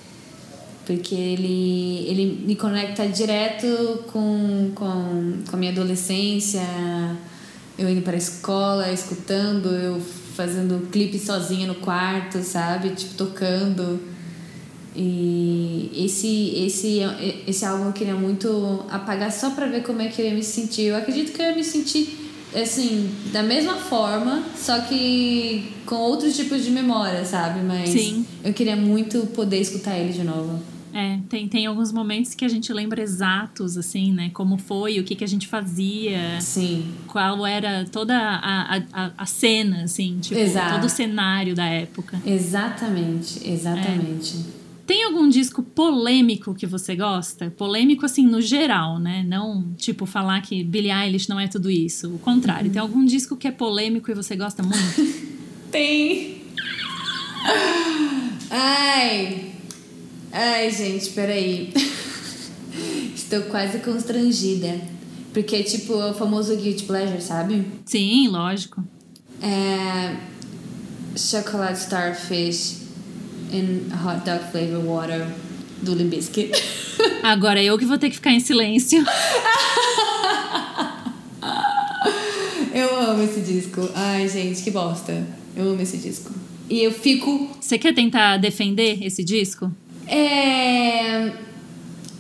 porque 0.86 1.16
ele, 1.16 2.06
ele 2.08 2.44
me 2.46 2.56
conecta 2.56 3.08
direto 3.08 4.04
com, 4.12 4.72
com, 4.76 5.34
com 5.50 5.56
a 5.56 5.58
minha 5.58 5.72
adolescência, 5.72 6.62
eu 7.78 7.90
indo 7.90 8.02
para 8.02 8.14
a 8.14 8.18
escola, 8.18 8.92
escutando, 8.92 9.70
eu 9.70 10.00
fazendo 10.36 10.90
clipe 10.92 11.18
sozinha 11.18 11.68
no 11.68 11.76
quarto, 11.76 12.42
sabe? 12.44 12.90
Tipo, 12.90 13.16
tocando. 13.16 14.00
E 14.96 15.92
esse, 15.94 16.54
esse, 16.66 17.00
esse 17.46 17.66
álbum 17.66 17.88
eu 17.88 17.94
queria 17.94 18.16
muito 18.16 18.86
apagar 18.90 19.32
só 19.32 19.50
para 19.50 19.66
ver 19.66 19.84
como 19.84 20.02
é 20.02 20.08
que 20.08 20.22
eu 20.22 20.26
ia 20.26 20.34
me 20.34 20.44
sentir. 20.44 20.84
Eu 20.84 20.96
acredito 20.96 21.34
que 21.34 21.42
eu 21.42 21.48
ia 21.48 21.56
me 21.56 21.64
sentir 21.64 22.26
assim, 22.62 23.10
da 23.34 23.44
mesma 23.44 23.76
forma, 23.76 24.44
só 24.56 24.80
que 24.82 25.74
com 25.86 25.96
outros 25.96 26.36
tipos 26.36 26.64
de 26.64 26.72
memória, 26.72 27.26
sabe? 27.26 27.62
Mas 27.62 27.90
Sim. 27.90 28.26
eu 28.44 28.54
queria 28.54 28.76
muito 28.76 29.28
poder 29.28 29.60
escutar 29.60 29.98
ele 29.98 30.14
de 30.14 30.24
novo. 30.24 30.62
É, 30.98 31.20
tem, 31.28 31.46
tem 31.50 31.66
alguns 31.66 31.92
momentos 31.92 32.34
que 32.34 32.46
a 32.46 32.48
gente 32.48 32.72
lembra 32.72 33.02
exatos, 33.02 33.78
assim, 33.78 34.14
né? 34.14 34.30
Como 34.34 34.58
foi, 34.58 34.98
o 34.98 35.04
que, 35.04 35.14
que 35.14 35.26
a 35.26 35.28
gente 35.28 35.46
fazia. 35.46 36.40
Sim. 36.40 36.90
Qual 37.06 37.46
era 37.46 37.84
toda 37.84 38.18
a, 38.18 38.78
a, 38.94 39.12
a 39.18 39.26
cena, 39.26 39.84
assim, 39.84 40.20
tipo, 40.22 40.40
Exato. 40.40 40.76
todo 40.76 40.86
o 40.86 40.90
cenário 40.90 41.54
da 41.54 41.66
época. 41.66 42.22
Exatamente, 42.26 43.46
exatamente. 43.46 44.38
É. 44.38 44.66
Tem 44.88 45.04
algum 45.04 45.28
disco 45.28 45.62
polêmico 45.62 46.56
que 46.56 46.66
você 46.66 46.96
gosta? 46.96 47.52
Polêmico, 47.52 48.06
assim, 48.06 48.26
no 48.26 48.42
geral, 48.42 48.98
né? 48.98 49.26
Não, 49.28 49.74
tipo, 49.76 50.06
falar 50.06 50.40
que 50.44 50.64
Billie 50.64 50.94
Eilish 50.94 51.28
não 51.28 51.38
é 51.38 51.50
tudo 51.50 51.70
isso. 51.70 52.08
O 52.16 52.20
contrário. 52.20 52.68
Uhum. 52.68 52.72
Tem 52.72 52.82
algum 52.82 53.04
disco 53.04 53.36
que 53.36 53.50
é 53.50 53.52
polêmico 53.52 54.10
e 54.10 54.14
você 54.14 54.34
gosta 54.38 54.64
muito? 54.64 54.80
tem. 55.70 56.42
Ai, 58.50 59.55
Ai, 60.38 60.70
gente, 60.70 61.12
peraí. 61.12 61.72
Estou 63.16 63.44
quase 63.44 63.80
constrangida. 63.80 64.82
Porque 65.34 65.56
é 65.56 65.64
tipo 65.64 65.94
o 65.94 66.14
famoso 66.14 66.54
guilty 66.58 66.84
pleasure, 66.84 67.22
sabe? 67.22 67.66
Sim, 67.86 68.28
lógico. 68.28 68.84
É. 69.42 70.18
Chocolate 71.18 71.80
Starfish 71.80 72.82
and 73.54 73.88
Hot 74.04 74.26
Dog 74.26 74.44
Flavor 74.52 74.84
Water 74.86 75.26
do 75.82 75.96
Limp 75.96 76.10
Bizkit. 76.10 76.52
Agora 77.24 77.64
eu 77.64 77.78
que 77.78 77.86
vou 77.86 77.98
ter 77.98 78.10
que 78.10 78.16
ficar 78.18 78.32
em 78.32 78.42
silêncio. 78.42 79.02
eu 82.74 82.94
amo 83.10 83.24
esse 83.24 83.40
disco. 83.40 83.90
Ai, 83.96 84.28
gente, 84.28 84.62
que 84.62 84.72
bosta. 84.72 85.26
Eu 85.56 85.70
amo 85.70 85.82
esse 85.82 85.96
disco. 85.96 86.34
E 86.70 86.84
eu 86.84 86.92
fico. 86.92 87.50
Você 87.62 87.78
quer 87.78 87.96
tentar 87.96 88.36
defender 88.36 89.02
esse 89.02 89.24
disco? 89.24 89.72
É. 90.08 91.32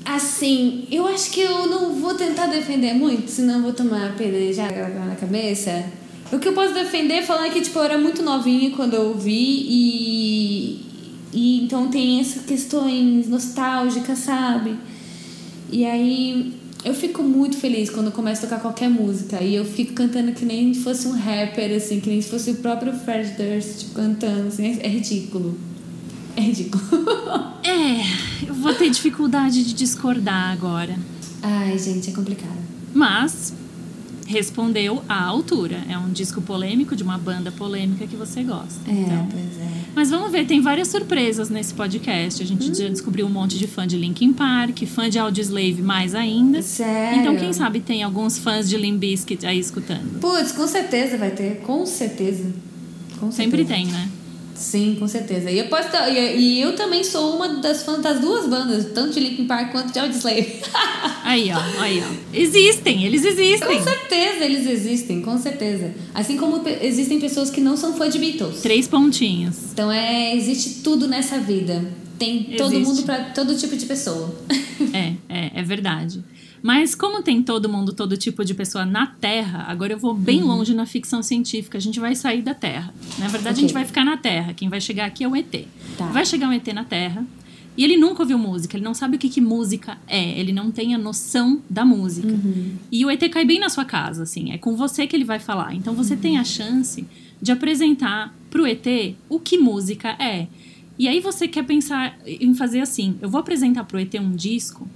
Assim, 0.05 0.87
eu 0.91 1.07
acho 1.07 1.31
que 1.31 1.41
eu 1.41 1.67
não 1.67 1.95
vou 1.95 2.13
tentar 2.13 2.45
defender 2.45 2.93
muito, 2.93 3.29
senão 3.29 3.63
vou 3.63 3.73
tomar 3.73 4.15
pedrejada 4.15 4.87
na 4.89 5.15
cabeça. 5.15 5.83
O 6.31 6.39
que 6.39 6.47
eu 6.47 6.53
posso 6.53 6.73
defender 6.73 7.15
é 7.15 7.21
falar 7.21 7.49
que, 7.49 7.61
tipo, 7.61 7.77
eu 7.79 7.83
era 7.83 7.97
muito 7.97 8.21
novinha 8.21 8.71
quando 8.71 8.93
eu 8.93 9.09
ouvi 9.09 9.65
e. 9.67 10.85
E 11.33 11.63
então 11.63 11.89
tem 11.89 12.21
essas 12.21 12.45
questões 12.45 13.27
nostálgicas, 13.27 14.19
sabe? 14.19 14.75
E 15.71 15.83
aí 15.85 16.53
eu 16.85 16.93
fico 16.93 17.23
muito 17.23 17.57
feliz 17.57 17.89
quando 17.89 18.11
começo 18.11 18.45
a 18.45 18.47
tocar 18.47 18.61
qualquer 18.61 18.89
música. 18.89 19.41
E 19.41 19.55
eu 19.55 19.65
fico 19.65 19.93
cantando 19.93 20.31
que 20.33 20.45
nem 20.45 20.73
se 20.73 20.81
fosse 20.81 21.07
um 21.07 21.11
rapper, 21.11 21.75
assim, 21.75 21.99
que 21.99 22.09
nem 22.09 22.21
se 22.21 22.29
fosse 22.29 22.51
o 22.51 22.55
próprio 22.55 22.93
Fred 22.93 23.31
Durst 23.31 23.79
tipo, 23.79 23.95
cantando, 23.95 24.47
assim, 24.47 24.79
é 24.81 24.87
ridículo. 24.87 25.57
É 26.35 26.41
ridículo. 26.41 26.83
é, 27.63 28.47
eu 28.47 28.53
vou 28.53 28.73
ter 28.73 28.89
dificuldade 28.89 29.63
de 29.63 29.73
discordar 29.73 30.51
agora. 30.51 30.97
Ai, 31.41 31.77
gente, 31.77 32.09
é 32.09 32.13
complicado. 32.13 32.57
Mas 32.93 33.53
respondeu 34.25 35.03
à 35.07 35.23
altura. 35.23 35.83
É 35.89 35.97
um 35.97 36.11
disco 36.11 36.41
polêmico 36.41 36.95
de 36.95 37.03
uma 37.03 37.17
banda 37.17 37.51
polêmica 37.51 38.07
que 38.07 38.15
você 38.15 38.43
gosta. 38.43 38.89
É, 38.89 38.91
então. 38.91 39.27
pois 39.31 39.59
é. 39.59 39.75
Mas 39.95 40.09
vamos 40.09 40.29
ver, 40.31 40.45
tem 40.45 40.59
várias 40.59 40.89
surpresas 40.89 41.49
nesse 41.49 41.73
podcast. 41.73 42.43
A 42.43 42.45
gente 42.45 42.73
já 42.77 42.89
descobriu 42.89 43.25
um 43.25 43.29
monte 43.29 43.57
de 43.57 43.65
fã 43.65 43.87
de 43.87 43.95
Linkin 43.95 44.33
Park, 44.33 44.83
fã 44.87 45.09
de 45.09 45.17
Audioslave 45.17 45.81
mais 45.81 46.13
ainda. 46.13 46.61
Sério? 46.61 47.21
Então, 47.21 47.37
quem 47.37 47.53
sabe 47.53 47.79
tem 47.79 48.03
alguns 48.03 48.37
fãs 48.37 48.67
de 48.67 48.75
Limp 48.75 48.99
Bizkit 48.99 49.45
aí 49.45 49.59
escutando. 49.59 50.19
Putz, 50.19 50.51
com 50.51 50.67
certeza 50.67 51.17
vai 51.17 51.31
ter. 51.31 51.61
Com 51.61 51.85
certeza. 51.85 52.51
Com 53.19 53.31
Sempre 53.31 53.65
certeza. 53.65 53.79
tem, 53.79 53.87
né? 53.87 54.09
Sim, 54.55 54.95
com 54.97 55.07
certeza. 55.07 55.51
E 55.51 55.59
eu, 55.59 55.67
posso, 55.67 55.89
e, 56.09 56.61
eu 56.61 56.75
também 56.75 57.03
sou 57.03 57.35
uma 57.35 57.49
das 57.55 57.83
fãs 57.83 58.01
das 58.01 58.19
duas 58.21 58.47
bandas, 58.47 58.87
tanto 58.93 59.13
de 59.13 59.19
Linkin 59.19 59.45
Park 59.45 59.71
quanto 59.71 59.91
de 59.91 59.99
Audioslave. 59.99 60.61
Aí, 61.23 61.51
ó, 61.51 61.81
aí, 61.81 62.03
ó. 62.05 62.13
Existem, 62.31 63.03
eles 63.03 63.25
existem. 63.25 63.79
com 63.79 63.83
certeza 63.83 64.45
eles 64.45 64.67
existem, 64.67 65.21
com 65.23 65.35
certeza. 65.39 65.91
Assim 66.13 66.37
como 66.37 66.61
existem 66.81 67.19
pessoas 67.19 67.49
que 67.49 67.59
não 67.59 67.75
são 67.75 67.95
fã 67.95 68.07
de 68.07 68.19
Beatles. 68.19 68.61
Três 68.61 68.87
pontinhos. 68.87 69.57
Então 69.73 69.91
é, 69.91 70.35
existe 70.35 70.81
tudo 70.83 71.07
nessa 71.07 71.39
vida. 71.39 71.83
Tem 72.19 72.43
todo 72.57 72.73
Existe. 72.73 72.87
mundo 72.87 73.03
para 73.03 73.23
todo 73.31 73.55
tipo 73.55 73.75
de 73.75 73.85
pessoa. 73.85 74.33
É, 74.93 75.13
é, 75.29 75.51
é 75.55 75.63
verdade. 75.63 76.21
Mas 76.65 76.95
como 76.95 77.21
tem 77.21 77.43
todo 77.43 77.69
mundo, 77.69 77.93
todo 77.93 78.17
tipo 78.17 78.43
de 78.43 78.55
pessoa 78.55 78.87
na 78.87 79.05
Terra, 79.05 79.65
agora 79.67 79.93
eu 79.93 79.99
vou 79.99 80.15
bem 80.15 80.41
Uhum. 80.41 80.47
longe 80.47 80.73
na 80.73 80.87
ficção 80.87 81.21
científica. 81.21 81.77
A 81.77 81.81
gente 81.81 81.99
vai 81.99 82.15
sair 82.15 82.41
da 82.41 82.55
Terra. 82.55 82.91
Na 83.19 83.27
verdade, 83.27 83.49
a 83.49 83.51
Ok. 83.59 83.61
gente 83.61 83.71
vai 83.73 83.85
ficar 83.85 84.03
na 84.03 84.17
Terra. 84.17 84.51
Quem 84.51 84.67
vai 84.67 84.81
chegar 84.81 85.05
aqui 85.05 85.23
é 85.23 85.27
o 85.27 85.35
ET. 85.35 85.67
Tá. 85.95 86.07
Vai 86.07 86.25
chegar 86.25 86.49
um 86.49 86.51
ET 86.53 86.65
na 86.73 86.83
Terra. 86.83 87.23
E 87.77 87.83
ele 87.83 87.97
nunca 87.97 88.23
ouviu 88.23 88.39
música, 88.39 88.75
ele 88.77 88.83
não 88.83 88.95
sabe 88.95 89.15
o 89.15 89.19
que, 89.19 89.29
que 89.29 89.39
música 89.39 89.95
é, 90.07 90.39
ele 90.39 90.51
não 90.51 90.71
tem 90.71 90.95
a 90.95 90.97
noção 90.97 91.61
da 91.69 91.85
música. 91.85 92.29
Uhum. 92.29 92.71
E 92.91 93.05
o 93.05 93.11
ET 93.11 93.21
cai 93.29 93.45
bem 93.45 93.59
na 93.59 93.69
sua 93.69 93.85
casa, 93.85 94.23
assim, 94.23 94.51
é 94.51 94.57
com 94.57 94.75
você 94.75 95.05
que 95.05 95.15
ele 95.15 95.25
vai 95.25 95.37
falar. 95.39 95.75
Então 95.75 95.93
você 95.93 96.15
tem 96.15 96.39
a 96.39 96.43
chance 96.43 97.05
de 97.39 97.51
apresentar 97.51 98.33
pro 98.49 98.65
ET 98.65 98.87
o 99.29 99.39
que 99.39 99.55
música 99.59 100.15
é. 100.17 100.47
E 100.97 101.07
aí 101.07 101.19
você 101.19 101.47
quer 101.47 101.63
pensar 101.63 102.17
em 102.25 102.55
fazer 102.55 102.79
assim: 102.79 103.17
eu 103.21 103.29
vou 103.29 103.39
apresentar 103.41 103.83
pro 103.83 103.99
ET 103.99 104.15
um 104.15 104.31
disco 104.31 104.87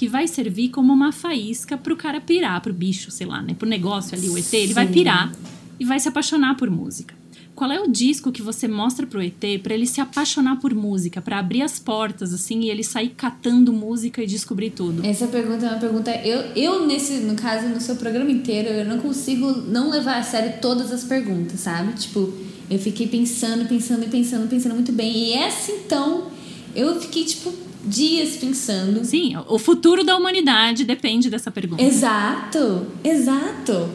que 0.00 0.08
vai 0.08 0.26
servir 0.26 0.70
como 0.70 0.94
uma 0.94 1.12
faísca 1.12 1.76
pro 1.76 1.94
cara 1.94 2.22
pirar, 2.22 2.58
pro 2.62 2.72
bicho, 2.72 3.10
sei 3.10 3.26
lá, 3.26 3.42
né? 3.42 3.52
Pro 3.52 3.68
negócio 3.68 4.16
ali, 4.16 4.30
o 4.30 4.38
ET, 4.38 4.50
ele 4.54 4.72
vai 4.72 4.86
pirar 4.86 5.30
e 5.78 5.84
vai 5.84 6.00
se 6.00 6.08
apaixonar 6.08 6.56
por 6.56 6.70
música. 6.70 7.14
Qual 7.54 7.70
é 7.70 7.78
o 7.78 7.86
disco 7.86 8.32
que 8.32 8.40
você 8.40 8.66
mostra 8.66 9.06
pro 9.06 9.20
ET 9.20 9.44
pra 9.62 9.74
ele 9.74 9.86
se 9.86 10.00
apaixonar 10.00 10.58
por 10.58 10.74
música, 10.74 11.20
pra 11.20 11.38
abrir 11.38 11.60
as 11.60 11.78
portas 11.78 12.32
assim 12.32 12.60
e 12.60 12.70
ele 12.70 12.82
sair 12.82 13.10
catando 13.10 13.74
música 13.74 14.22
e 14.22 14.26
descobrir 14.26 14.70
tudo? 14.70 15.04
Essa 15.04 15.26
pergunta 15.26 15.66
é 15.66 15.68
uma 15.68 15.78
pergunta. 15.78 16.10
Eu, 16.24 16.50
eu, 16.56 16.86
nesse, 16.86 17.18
no 17.18 17.34
caso, 17.34 17.68
no 17.68 17.78
seu 17.78 17.96
programa 17.96 18.30
inteiro, 18.30 18.70
eu 18.70 18.86
não 18.86 19.00
consigo 19.00 19.52
não 19.52 19.90
levar 19.90 20.16
a 20.16 20.22
sério 20.22 20.62
todas 20.62 20.90
as 20.90 21.04
perguntas, 21.04 21.60
sabe? 21.60 21.92
Tipo, 21.92 22.32
eu 22.70 22.78
fiquei 22.78 23.06
pensando, 23.06 23.68
pensando 23.68 24.02
e 24.06 24.08
pensando, 24.08 24.48
pensando 24.48 24.74
muito 24.74 24.92
bem. 24.92 25.14
E 25.14 25.32
essa, 25.34 25.70
então, 25.70 26.28
eu 26.74 26.98
fiquei, 26.98 27.26
tipo, 27.26 27.52
dias 27.84 28.36
pensando. 28.36 29.04
Sim, 29.04 29.34
o 29.48 29.58
futuro 29.58 30.04
da 30.04 30.16
humanidade 30.16 30.84
depende 30.84 31.30
dessa 31.30 31.50
pergunta. 31.50 31.82
Exato, 31.82 32.86
exato. 33.02 33.88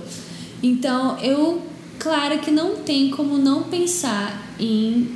Então, 0.61 1.17
eu, 1.19 1.61
claro 1.99 2.39
que 2.39 2.51
não 2.51 2.77
tem 2.77 3.09
como 3.09 3.37
não 3.37 3.63
pensar 3.63 4.53
em 4.59 5.07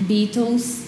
Beatles. 0.00 0.84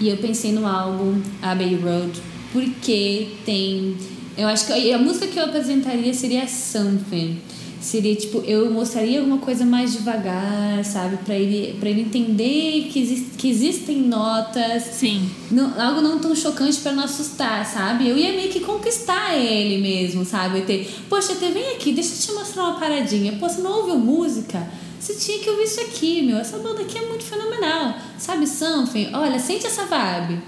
E 0.00 0.08
eu 0.08 0.16
pensei 0.16 0.52
no 0.52 0.66
álbum 0.66 1.20
Abbey 1.42 1.74
Road, 1.76 2.20
porque 2.52 3.28
tem. 3.44 3.96
Eu 4.36 4.48
acho 4.48 4.66
que 4.66 4.92
a 4.92 4.98
música 4.98 5.26
que 5.26 5.38
eu 5.38 5.44
apresentaria 5.44 6.14
seria 6.14 6.48
Something. 6.48 7.38
Seria 7.80 8.14
tipo, 8.14 8.42
eu 8.46 8.70
mostraria 8.70 9.20
alguma 9.20 9.38
coisa 9.38 9.64
mais 9.64 9.92
devagar, 9.92 10.84
sabe? 10.84 11.16
Pra 11.24 11.34
ele, 11.34 11.76
pra 11.80 11.88
ele 11.88 12.02
entender 12.02 12.88
que, 12.92 13.00
exist, 13.00 13.26
que 13.38 13.48
existem 13.48 14.02
notas, 14.02 14.82
Sim. 14.82 15.30
não- 15.50 15.80
algo 15.80 16.02
não 16.02 16.18
tão 16.18 16.36
chocante 16.36 16.78
pra 16.80 16.92
não 16.92 17.04
assustar, 17.04 17.64
sabe? 17.64 18.06
Eu 18.06 18.18
ia 18.18 18.32
meio 18.32 18.50
que 18.50 18.60
conquistar 18.60 19.34
ele 19.34 19.78
mesmo, 19.80 20.26
sabe? 20.26 20.58
ET, 20.58 20.88
poxa, 21.08 21.32
ET, 21.32 21.40
vem 21.52 21.70
aqui, 21.74 21.92
deixa 21.92 22.12
eu 22.14 22.18
te 22.18 22.32
mostrar 22.38 22.64
uma 22.64 22.78
paradinha. 22.78 23.32
Pô, 23.40 23.48
você 23.48 23.62
não 23.62 23.78
ouviu 23.78 23.98
música? 23.98 24.68
Você 25.00 25.14
tinha 25.14 25.38
que 25.38 25.48
ouvir 25.48 25.62
isso 25.64 25.80
aqui, 25.80 26.20
meu. 26.20 26.36
Essa 26.36 26.58
banda 26.58 26.82
aqui 26.82 26.98
é 26.98 27.06
muito 27.06 27.24
fenomenal. 27.24 27.94
Sabe, 28.18 28.46
Something? 28.46 29.08
Olha, 29.14 29.38
sente 29.38 29.66
essa 29.66 29.86
vibe. 29.86 30.38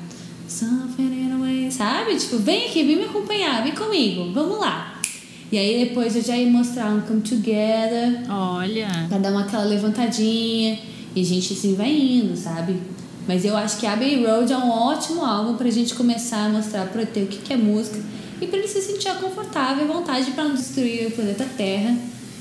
Something 0.46 1.04
in 1.04 1.32
a 1.32 1.38
way, 1.38 1.70
sabe? 1.70 2.14
Tipo, 2.16 2.36
vem 2.36 2.66
aqui, 2.66 2.82
vem 2.84 2.96
me 2.96 3.04
acompanhar, 3.04 3.62
vem 3.62 3.72
comigo, 3.72 4.30
vamos 4.34 4.58
lá. 4.60 4.91
E 5.52 5.58
aí 5.58 5.84
depois 5.84 6.16
eu 6.16 6.22
já 6.22 6.34
ia 6.34 6.50
mostrar 6.50 6.86
um 6.90 7.02
Come 7.02 7.20
Together, 7.20 8.22
Olha. 8.30 8.88
Pra 9.06 9.18
dar 9.18 9.30
uma 9.30 9.42
aquela 9.42 9.64
levantadinha 9.64 10.78
e 11.14 11.20
a 11.20 11.24
gente 11.24 11.52
assim 11.52 11.74
vai 11.74 11.90
indo, 11.90 12.34
sabe? 12.34 12.80
Mas 13.28 13.44
eu 13.44 13.54
acho 13.54 13.76
que 13.76 13.86
Abbey 13.86 14.24
Road 14.24 14.50
é 14.50 14.56
um 14.56 14.70
ótimo 14.70 15.22
álbum 15.22 15.54
pra 15.58 15.68
gente 15.70 15.94
começar 15.94 16.46
a 16.46 16.48
mostrar 16.48 16.86
pro 16.86 17.02
ET 17.02 17.14
o 17.18 17.26
que, 17.26 17.36
que 17.36 17.52
é 17.52 17.56
música 17.58 18.00
e 18.40 18.46
pra 18.46 18.58
ele 18.58 18.66
se 18.66 18.80
sentir 18.80 19.14
confortável 19.20 19.86
e 19.86 19.90
à 19.90 19.92
vontade 19.92 20.30
pra 20.30 20.44
não 20.44 20.54
destruir 20.54 21.08
o 21.08 21.10
planeta 21.10 21.46
Terra 21.56 21.98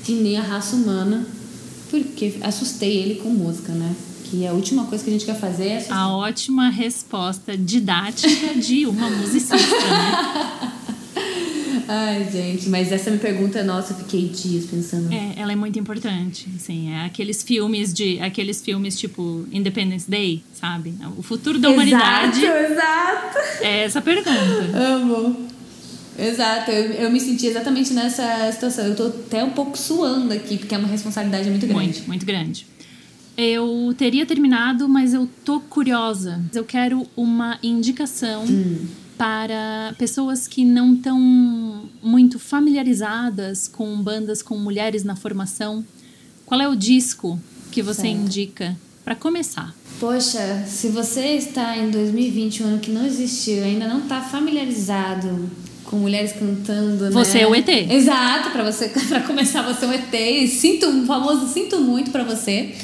e 0.08 0.12
nem 0.12 0.38
a 0.38 0.42
raça 0.42 0.74
humana, 0.74 1.26
porque 1.90 2.36
assustei 2.40 2.96
ele 2.96 3.16
com 3.16 3.28
música, 3.28 3.72
né? 3.72 3.94
Que 4.24 4.46
a 4.46 4.52
última 4.52 4.86
coisa 4.86 5.04
que 5.04 5.10
a 5.10 5.12
gente 5.12 5.26
quer 5.26 5.38
fazer 5.38 5.68
é 5.68 5.76
assustar. 5.76 5.98
A 5.98 6.16
ótima 6.16 6.70
resposta 6.70 7.56
didática 7.56 8.54
de 8.54 8.86
uma 8.86 9.10
musicista, 9.10 9.54
né? 9.54 10.72
Ai, 11.94 12.26
gente, 12.32 12.70
mas 12.70 12.90
essa 12.90 13.10
minha 13.10 13.20
pergunta, 13.20 13.62
nossa, 13.62 13.92
eu 13.92 13.98
fiquei 13.98 14.30
dias 14.30 14.64
pensando. 14.64 15.12
É, 15.12 15.34
ela 15.36 15.52
é 15.52 15.56
muito 15.56 15.78
importante, 15.78 16.48
assim, 16.56 16.90
é 16.90 17.04
aqueles 17.04 17.42
filmes 17.42 17.92
de, 17.92 18.18
aqueles 18.18 18.62
filmes 18.62 18.98
tipo 18.98 19.46
Independence 19.52 20.10
Day, 20.10 20.42
sabe? 20.54 20.94
O 21.18 21.22
futuro 21.22 21.58
da 21.58 21.68
humanidade 21.68 22.46
exato. 22.46 23.38
é 23.60 23.84
essa 23.84 24.00
pergunta. 24.00 24.30
Amo. 24.74 25.46
Exato, 26.18 26.70
eu, 26.70 26.92
eu 26.92 27.10
me 27.10 27.20
senti 27.20 27.46
exatamente 27.46 27.92
nessa 27.92 28.50
situação. 28.52 28.86
Eu 28.86 28.96
tô 28.96 29.08
até 29.08 29.44
um 29.44 29.50
pouco 29.50 29.76
suando 29.76 30.32
aqui, 30.32 30.56
porque 30.56 30.74
é 30.74 30.78
uma 30.78 30.88
responsabilidade 30.88 31.50
muito 31.50 31.66
grande. 31.66 31.82
Muito, 31.84 32.08
muito 32.08 32.24
grande. 32.24 32.66
Eu 33.36 33.94
teria 33.98 34.24
terminado, 34.24 34.88
mas 34.88 35.12
eu 35.12 35.28
tô 35.44 35.60
curiosa. 35.60 36.42
Eu 36.54 36.64
quero 36.64 37.06
uma 37.14 37.58
indicação 37.62 38.46
para 39.22 39.94
pessoas 39.98 40.48
que 40.48 40.64
não 40.64 40.94
estão 40.94 41.16
muito 42.02 42.40
familiarizadas 42.40 43.68
com 43.68 44.02
bandas 44.02 44.42
com 44.42 44.56
mulheres 44.58 45.04
na 45.04 45.14
formação. 45.14 45.84
Qual 46.44 46.60
é 46.60 46.68
o 46.68 46.74
disco 46.74 47.40
que 47.70 47.82
você 47.82 48.00
Certo. 48.00 48.16
indica 48.16 48.76
para 49.04 49.14
começar? 49.14 49.72
Poxa, 50.00 50.64
se 50.66 50.88
você 50.88 51.36
está 51.36 51.78
em 51.78 51.88
2020, 51.92 52.64
um 52.64 52.66
ano 52.66 52.78
que 52.80 52.90
não 52.90 53.06
existiu, 53.06 53.62
ainda 53.62 53.86
não 53.86 54.00
está 54.00 54.20
familiarizado 54.20 55.48
com 55.84 55.98
mulheres 55.98 56.32
cantando, 56.32 57.04
né? 57.04 57.10
Você 57.12 57.38
é 57.38 57.46
o 57.46 57.54
ET. 57.54 57.68
Exato, 57.68 58.50
para 58.50 58.64
você 58.64 58.88
para 59.08 59.20
começar 59.20 59.62
você 59.62 59.84
é 59.84 59.88
um 59.88 59.92
ET. 59.92 60.48
Sinto, 60.48 60.88
um 60.88 61.06
famoso 61.06 61.46
sinto 61.46 61.80
muito 61.80 62.10
para 62.10 62.24
você. 62.24 62.74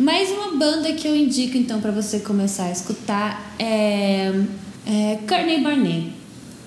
Mas 0.00 0.30
uma 0.30 0.56
banda 0.56 0.92
que 0.94 1.06
eu 1.06 1.14
indico 1.14 1.56
então 1.56 1.80
para 1.80 1.92
você 1.92 2.18
começar 2.18 2.64
a 2.64 2.72
escutar 2.72 3.54
é, 3.56 4.32
é 4.86 5.18
Courtney 5.28 5.60
Barnett. 5.60 6.12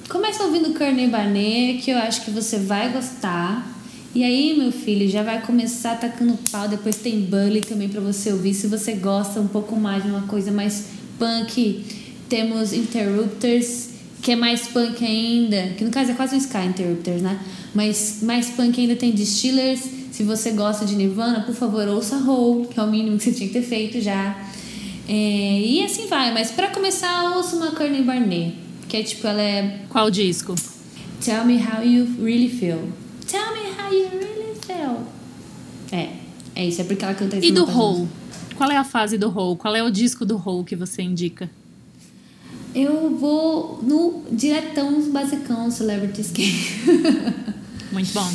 Começa 0.09 0.43
ouvindo 0.43 0.77
Courtney 0.77 1.07
Barnett, 1.07 1.81
que 1.81 1.91
eu 1.91 1.97
acho 1.97 2.25
que 2.25 2.31
você 2.31 2.57
vai 2.57 2.91
gostar. 2.91 3.65
E 4.13 4.23
aí, 4.23 4.57
meu 4.57 4.71
filho, 4.71 5.07
já 5.07 5.23
vai 5.23 5.41
começar 5.41 5.95
tacando 5.95 6.37
pau. 6.51 6.67
Depois 6.67 6.97
tem 6.97 7.21
Bully 7.21 7.61
também 7.61 7.87
pra 7.87 8.01
você 8.01 8.33
ouvir. 8.33 8.53
Se 8.53 8.67
você 8.67 8.93
gosta 8.93 9.39
um 9.39 9.47
pouco 9.47 9.75
mais 9.75 10.03
de 10.03 10.09
uma 10.09 10.23
coisa 10.23 10.51
mais 10.51 10.87
punk, 11.17 11.85
temos 12.27 12.73
Interrupters, 12.73 13.89
que 14.21 14.31
é 14.31 14.35
mais 14.35 14.67
punk 14.67 15.05
ainda. 15.05 15.73
Que 15.77 15.85
no 15.85 15.91
caso 15.91 16.11
é 16.11 16.13
quase 16.13 16.35
um 16.35 16.39
Sky 16.39 16.65
Interrupters, 16.65 17.21
né? 17.21 17.39
Mas 17.73 18.19
mais 18.21 18.47
punk 18.47 18.81
ainda 18.81 18.95
tem 18.95 19.11
Distillers. 19.11 19.81
Se 20.11 20.23
você 20.23 20.51
gosta 20.51 20.85
de 20.85 20.95
Nirvana, 20.95 21.41
por 21.41 21.55
favor, 21.55 21.87
ouça 21.87 22.17
Hole, 22.17 22.67
que 22.67 22.79
é 22.79 22.83
o 22.83 22.87
mínimo 22.87 23.17
que 23.17 23.23
você 23.23 23.31
tinha 23.31 23.47
que 23.47 23.53
ter 23.53 23.61
feito 23.61 24.01
já. 24.01 24.35
É, 25.11 25.11
e 25.11 25.83
assim 25.83 26.05
vai. 26.05 26.31
Mas 26.31 26.51
pra 26.51 26.67
começar, 26.67 27.35
ouça 27.35 27.55
uma 27.55 27.71
Courtney 27.71 28.03
Barnett. 28.03 28.55
Que 28.87 28.97
é 28.97 29.03
tipo, 29.03 29.25
ela 29.25 29.41
é 29.41 29.79
Qual 29.89 30.11
disco? 30.11 30.53
Tell 31.25 31.43
me 31.45 31.57
how 31.57 31.83
you 31.83 32.07
really 32.23 32.47
feel. 32.47 32.89
Tell 33.27 33.51
me 33.53 33.71
how 33.71 33.91
you 33.91 34.07
really 34.11 34.55
feel. 34.65 35.01
É, 35.91 36.13
é 36.55 36.65
isso, 36.67 36.81
é 36.81 36.83
porque 36.83 37.03
ela 37.03 37.15
canta 37.15 37.37
isso 37.37 37.47
E 37.47 37.51
do. 37.51 37.65
Hole? 37.65 38.07
Qual 38.55 38.69
é 38.69 38.77
a 38.77 38.83
fase 38.83 39.17
do 39.17 39.35
Hole? 39.35 39.57
Qual 39.57 39.75
é 39.75 39.81
o 39.81 39.89
disco 39.89 40.25
do 40.25 40.37
Hole 40.37 40.63
que 40.63 40.75
você 40.75 41.01
indica? 41.01 41.49
Eu 42.75 43.17
vou 43.17 43.79
no 43.81 44.23
diretão 44.31 45.09
basicão 45.11 45.71
Celebrity 45.71 46.21
Skin. 46.21 46.53
Muito 47.91 48.13
bom. 48.13 48.29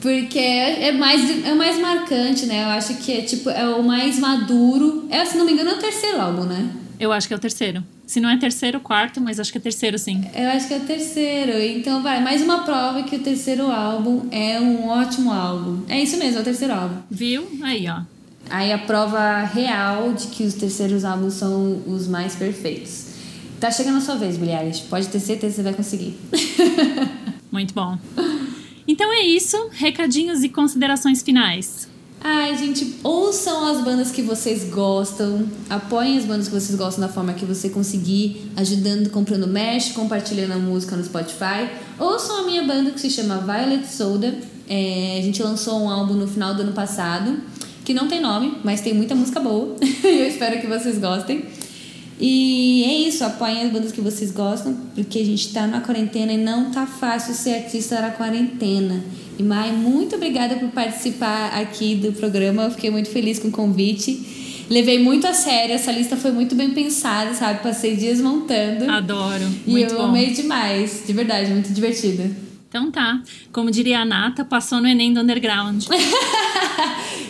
Porque 0.00 0.38
é 0.38 0.88
é 0.88 0.92
mais, 0.92 1.44
é 1.44 1.52
o 1.52 1.56
mais 1.56 1.78
marcante, 1.78 2.46
né? 2.46 2.64
Eu 2.64 2.68
acho 2.68 2.94
que 2.96 3.12
é 3.12 3.22
tipo, 3.22 3.50
é 3.50 3.68
o 3.68 3.82
mais 3.82 4.18
maduro. 4.18 5.06
É, 5.10 5.24
se 5.24 5.36
não 5.36 5.44
me 5.44 5.52
engano, 5.52 5.70
é 5.70 5.74
o 5.74 5.78
terceiro 5.78 6.20
álbum, 6.20 6.44
né? 6.44 6.70
Eu 6.98 7.12
acho 7.12 7.28
que 7.28 7.34
é 7.34 7.36
o 7.36 7.40
terceiro. 7.40 7.82
Se 8.06 8.20
não 8.20 8.28
é 8.28 8.36
terceiro, 8.36 8.80
quarto, 8.80 9.20
mas 9.20 9.38
acho 9.38 9.52
que 9.52 9.58
é 9.58 9.60
terceiro 9.60 9.98
sim. 9.98 10.24
Eu 10.34 10.50
acho 10.50 10.66
que 10.66 10.74
é 10.74 10.78
o 10.78 10.80
terceiro. 10.80 11.52
Então 11.58 12.02
vai, 12.02 12.20
mais 12.22 12.42
uma 12.42 12.64
prova 12.64 13.02
que 13.04 13.16
o 13.16 13.20
terceiro 13.20 13.70
álbum 13.70 14.26
é 14.32 14.60
um 14.60 14.88
ótimo 14.88 15.32
álbum. 15.32 15.82
É 15.88 16.00
isso 16.00 16.16
mesmo, 16.18 16.38
é 16.38 16.40
o 16.40 16.44
terceiro 16.44 16.74
álbum. 16.74 16.96
Viu? 17.08 17.46
Aí, 17.62 17.88
ó. 17.88 18.00
Aí 18.50 18.72
a 18.72 18.78
prova 18.78 19.44
real 19.44 20.12
de 20.12 20.26
que 20.26 20.42
os 20.42 20.54
terceiros 20.54 21.04
álbuns 21.04 21.34
são 21.34 21.82
os 21.86 22.08
mais 22.08 22.34
perfeitos. 22.34 23.06
Tá 23.60 23.70
chegando 23.70 23.98
a 23.98 24.00
sua 24.00 24.16
vez, 24.16 24.36
Bilhares. 24.36 24.80
Pode 24.80 25.06
ter 25.06 25.20
certeza 25.20 25.52
que 25.52 25.56
você 25.56 25.62
vai 25.62 25.74
conseguir. 25.74 26.18
Muito 27.52 27.72
bom. 27.74 27.96
Então 28.90 29.12
é 29.12 29.22
isso. 29.22 29.56
Recadinhos 29.70 30.42
e 30.42 30.48
considerações 30.48 31.22
finais. 31.22 31.88
Ai, 32.20 32.58
gente, 32.58 32.96
ouçam 33.04 33.68
as 33.68 33.84
bandas 33.84 34.10
que 34.10 34.20
vocês 34.20 34.64
gostam, 34.64 35.48
apoiem 35.70 36.18
as 36.18 36.24
bandas 36.24 36.48
que 36.48 36.54
vocês 36.54 36.76
gostam 36.76 37.06
da 37.06 37.08
forma 37.08 37.32
que 37.32 37.44
você 37.44 37.70
conseguir, 37.70 38.50
ajudando, 38.56 39.08
comprando 39.10 39.46
merch, 39.46 39.92
compartilhando 39.92 40.54
a 40.54 40.58
música 40.58 40.96
no 40.96 41.04
Spotify. 41.04 41.70
Ouçam 42.00 42.40
a 42.40 42.42
minha 42.42 42.64
banda 42.64 42.90
que 42.90 43.00
se 43.00 43.08
chama 43.08 43.38
Violet 43.38 43.86
Soda. 43.86 44.36
É, 44.68 45.18
a 45.20 45.22
gente 45.22 45.40
lançou 45.40 45.80
um 45.80 45.88
álbum 45.88 46.14
no 46.14 46.26
final 46.26 46.52
do 46.52 46.62
ano 46.62 46.72
passado, 46.72 47.38
que 47.84 47.94
não 47.94 48.08
tem 48.08 48.20
nome, 48.20 48.58
mas 48.64 48.80
tem 48.80 48.92
muita 48.92 49.14
música 49.14 49.38
boa. 49.38 49.76
eu 50.02 50.26
espero 50.26 50.60
que 50.60 50.66
vocês 50.66 50.98
gostem. 50.98 51.44
E 52.20 52.79
isso, 53.20 53.24
apoiem 53.24 53.62
as 53.62 53.72
bandas 53.72 53.92
que 53.92 54.00
vocês 54.00 54.30
gostam, 54.30 54.74
porque 54.94 55.18
a 55.18 55.24
gente 55.24 55.52
tá 55.52 55.66
na 55.66 55.80
quarentena 55.80 56.32
e 56.32 56.38
não 56.38 56.70
tá 56.70 56.86
fácil 56.86 57.34
ser 57.34 57.54
artista 57.54 58.00
na 58.00 58.10
quarentena. 58.10 59.04
E 59.38 59.42
Mai, 59.42 59.72
muito 59.72 60.16
obrigada 60.16 60.56
por 60.56 60.70
participar 60.70 61.48
aqui 61.60 61.94
do 61.94 62.12
programa. 62.12 62.64
Eu 62.64 62.70
fiquei 62.70 62.90
muito 62.90 63.10
feliz 63.10 63.38
com 63.38 63.48
o 63.48 63.50
convite. 63.50 64.66
Levei 64.70 64.98
muito 64.98 65.26
a 65.26 65.34
sério, 65.34 65.74
essa 65.74 65.90
lista 65.92 66.16
foi 66.16 66.30
muito 66.30 66.54
bem 66.54 66.70
pensada, 66.70 67.34
sabe? 67.34 67.62
Passei 67.62 67.96
dias 67.96 68.20
montando. 68.20 68.90
Adoro. 68.90 69.44
E 69.66 69.70
muito 69.70 69.92
eu 69.92 69.98
bom. 69.98 70.04
amei 70.04 70.30
demais, 70.30 71.02
de 71.06 71.12
verdade, 71.12 71.50
muito 71.50 71.72
divertida. 71.72 72.30
Então 72.68 72.90
tá. 72.90 73.20
Como 73.52 73.70
diria 73.70 74.00
a 74.00 74.04
Nata, 74.04 74.44
passou 74.44 74.80
no 74.80 74.86
Enem 74.86 75.12
do 75.12 75.20
Underground. 75.20 75.84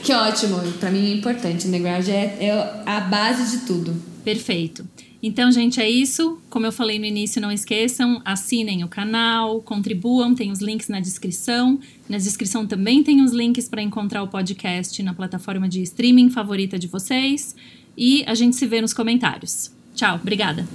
Que 0.02 0.14
ótimo, 0.14 0.58
pra 0.80 0.90
mim 0.90 1.10
é 1.10 1.14
importante. 1.14 1.68
Underground 1.68 2.08
é, 2.08 2.36
é 2.40 2.82
a 2.86 3.00
base 3.00 3.58
de 3.58 3.66
tudo. 3.66 3.94
Perfeito. 4.24 4.84
Então, 5.22 5.52
gente, 5.52 5.80
é 5.80 5.88
isso. 5.88 6.38
Como 6.48 6.64
eu 6.64 6.72
falei 6.72 6.98
no 6.98 7.04
início, 7.04 7.42
não 7.42 7.52
esqueçam, 7.52 8.22
assinem 8.24 8.82
o 8.84 8.88
canal, 8.88 9.60
contribuam, 9.60 10.34
tem 10.34 10.50
os 10.50 10.60
links 10.60 10.88
na 10.88 10.98
descrição. 10.98 11.78
Na 12.08 12.16
descrição 12.16 12.66
também 12.66 13.02
tem 13.02 13.22
os 13.22 13.32
links 13.32 13.68
para 13.68 13.82
encontrar 13.82 14.22
o 14.22 14.28
podcast 14.28 15.02
na 15.02 15.12
plataforma 15.12 15.68
de 15.68 15.82
streaming 15.82 16.30
favorita 16.30 16.78
de 16.78 16.86
vocês. 16.86 17.54
E 17.96 18.24
a 18.26 18.34
gente 18.34 18.56
se 18.56 18.66
vê 18.66 18.80
nos 18.80 18.94
comentários. 18.94 19.70
Tchau, 19.94 20.16
obrigada. 20.16 20.66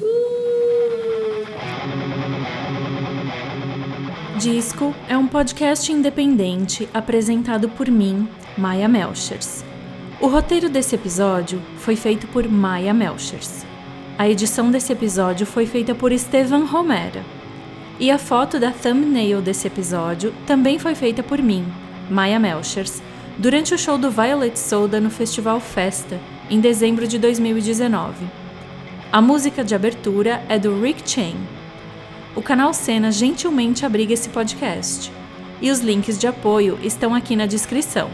Disco 4.40 4.94
é 5.08 5.18
um 5.18 5.28
podcast 5.28 5.92
independente 5.92 6.88
apresentado 6.94 7.68
por 7.70 7.90
mim, 7.90 8.28
Maia 8.56 8.88
Melchers. 8.88 9.64
O 10.22 10.28
roteiro 10.28 10.70
desse 10.70 10.94
episódio 10.94 11.60
foi 11.78 11.96
feito 11.96 12.28
por 12.28 12.48
Maia 12.48 12.94
Melchers. 12.94 13.66
A 14.18 14.30
edição 14.30 14.72
desse 14.72 14.94
episódio 14.94 15.46
foi 15.46 15.66
feita 15.66 15.94
por 15.94 16.10
Estevan 16.10 16.64
Romera. 16.64 17.22
E 18.00 18.10
a 18.10 18.18
foto 18.18 18.58
da 18.58 18.72
thumbnail 18.72 19.42
desse 19.42 19.68
episódio 19.68 20.34
também 20.48 20.80
foi 20.80 20.96
feita 20.96 21.22
por 21.22 21.42
mim, 21.42 21.66
Maia 22.10 22.40
Melchers, 22.40 23.02
durante 23.38 23.74
o 23.74 23.78
show 23.78 23.98
do 23.98 24.10
Violet 24.10 24.58
Soda 24.58 25.02
no 25.02 25.10
Festival 25.10 25.60
Festa, 25.60 26.18
em 26.50 26.62
dezembro 26.62 27.06
de 27.06 27.20
2019. 27.20 28.26
A 29.12 29.22
música 29.22 29.66
de 29.66 29.76
abertura 29.76 30.42
é 30.48 30.58
do 30.58 30.82
Rick 30.82 31.10
Chain. 31.10 31.36
O 32.38 32.42
canal 32.42 32.74
Cena 32.74 33.12
gentilmente 33.12 33.86
abriga 33.86 34.14
esse 34.14 34.30
podcast. 34.30 35.12
E 35.62 35.70
os 35.70 35.80
links 35.80 36.18
de 36.18 36.26
apoio 36.26 36.80
estão 36.82 37.14
aqui 37.14 37.36
na 37.36 37.46
descrição. 37.46 38.10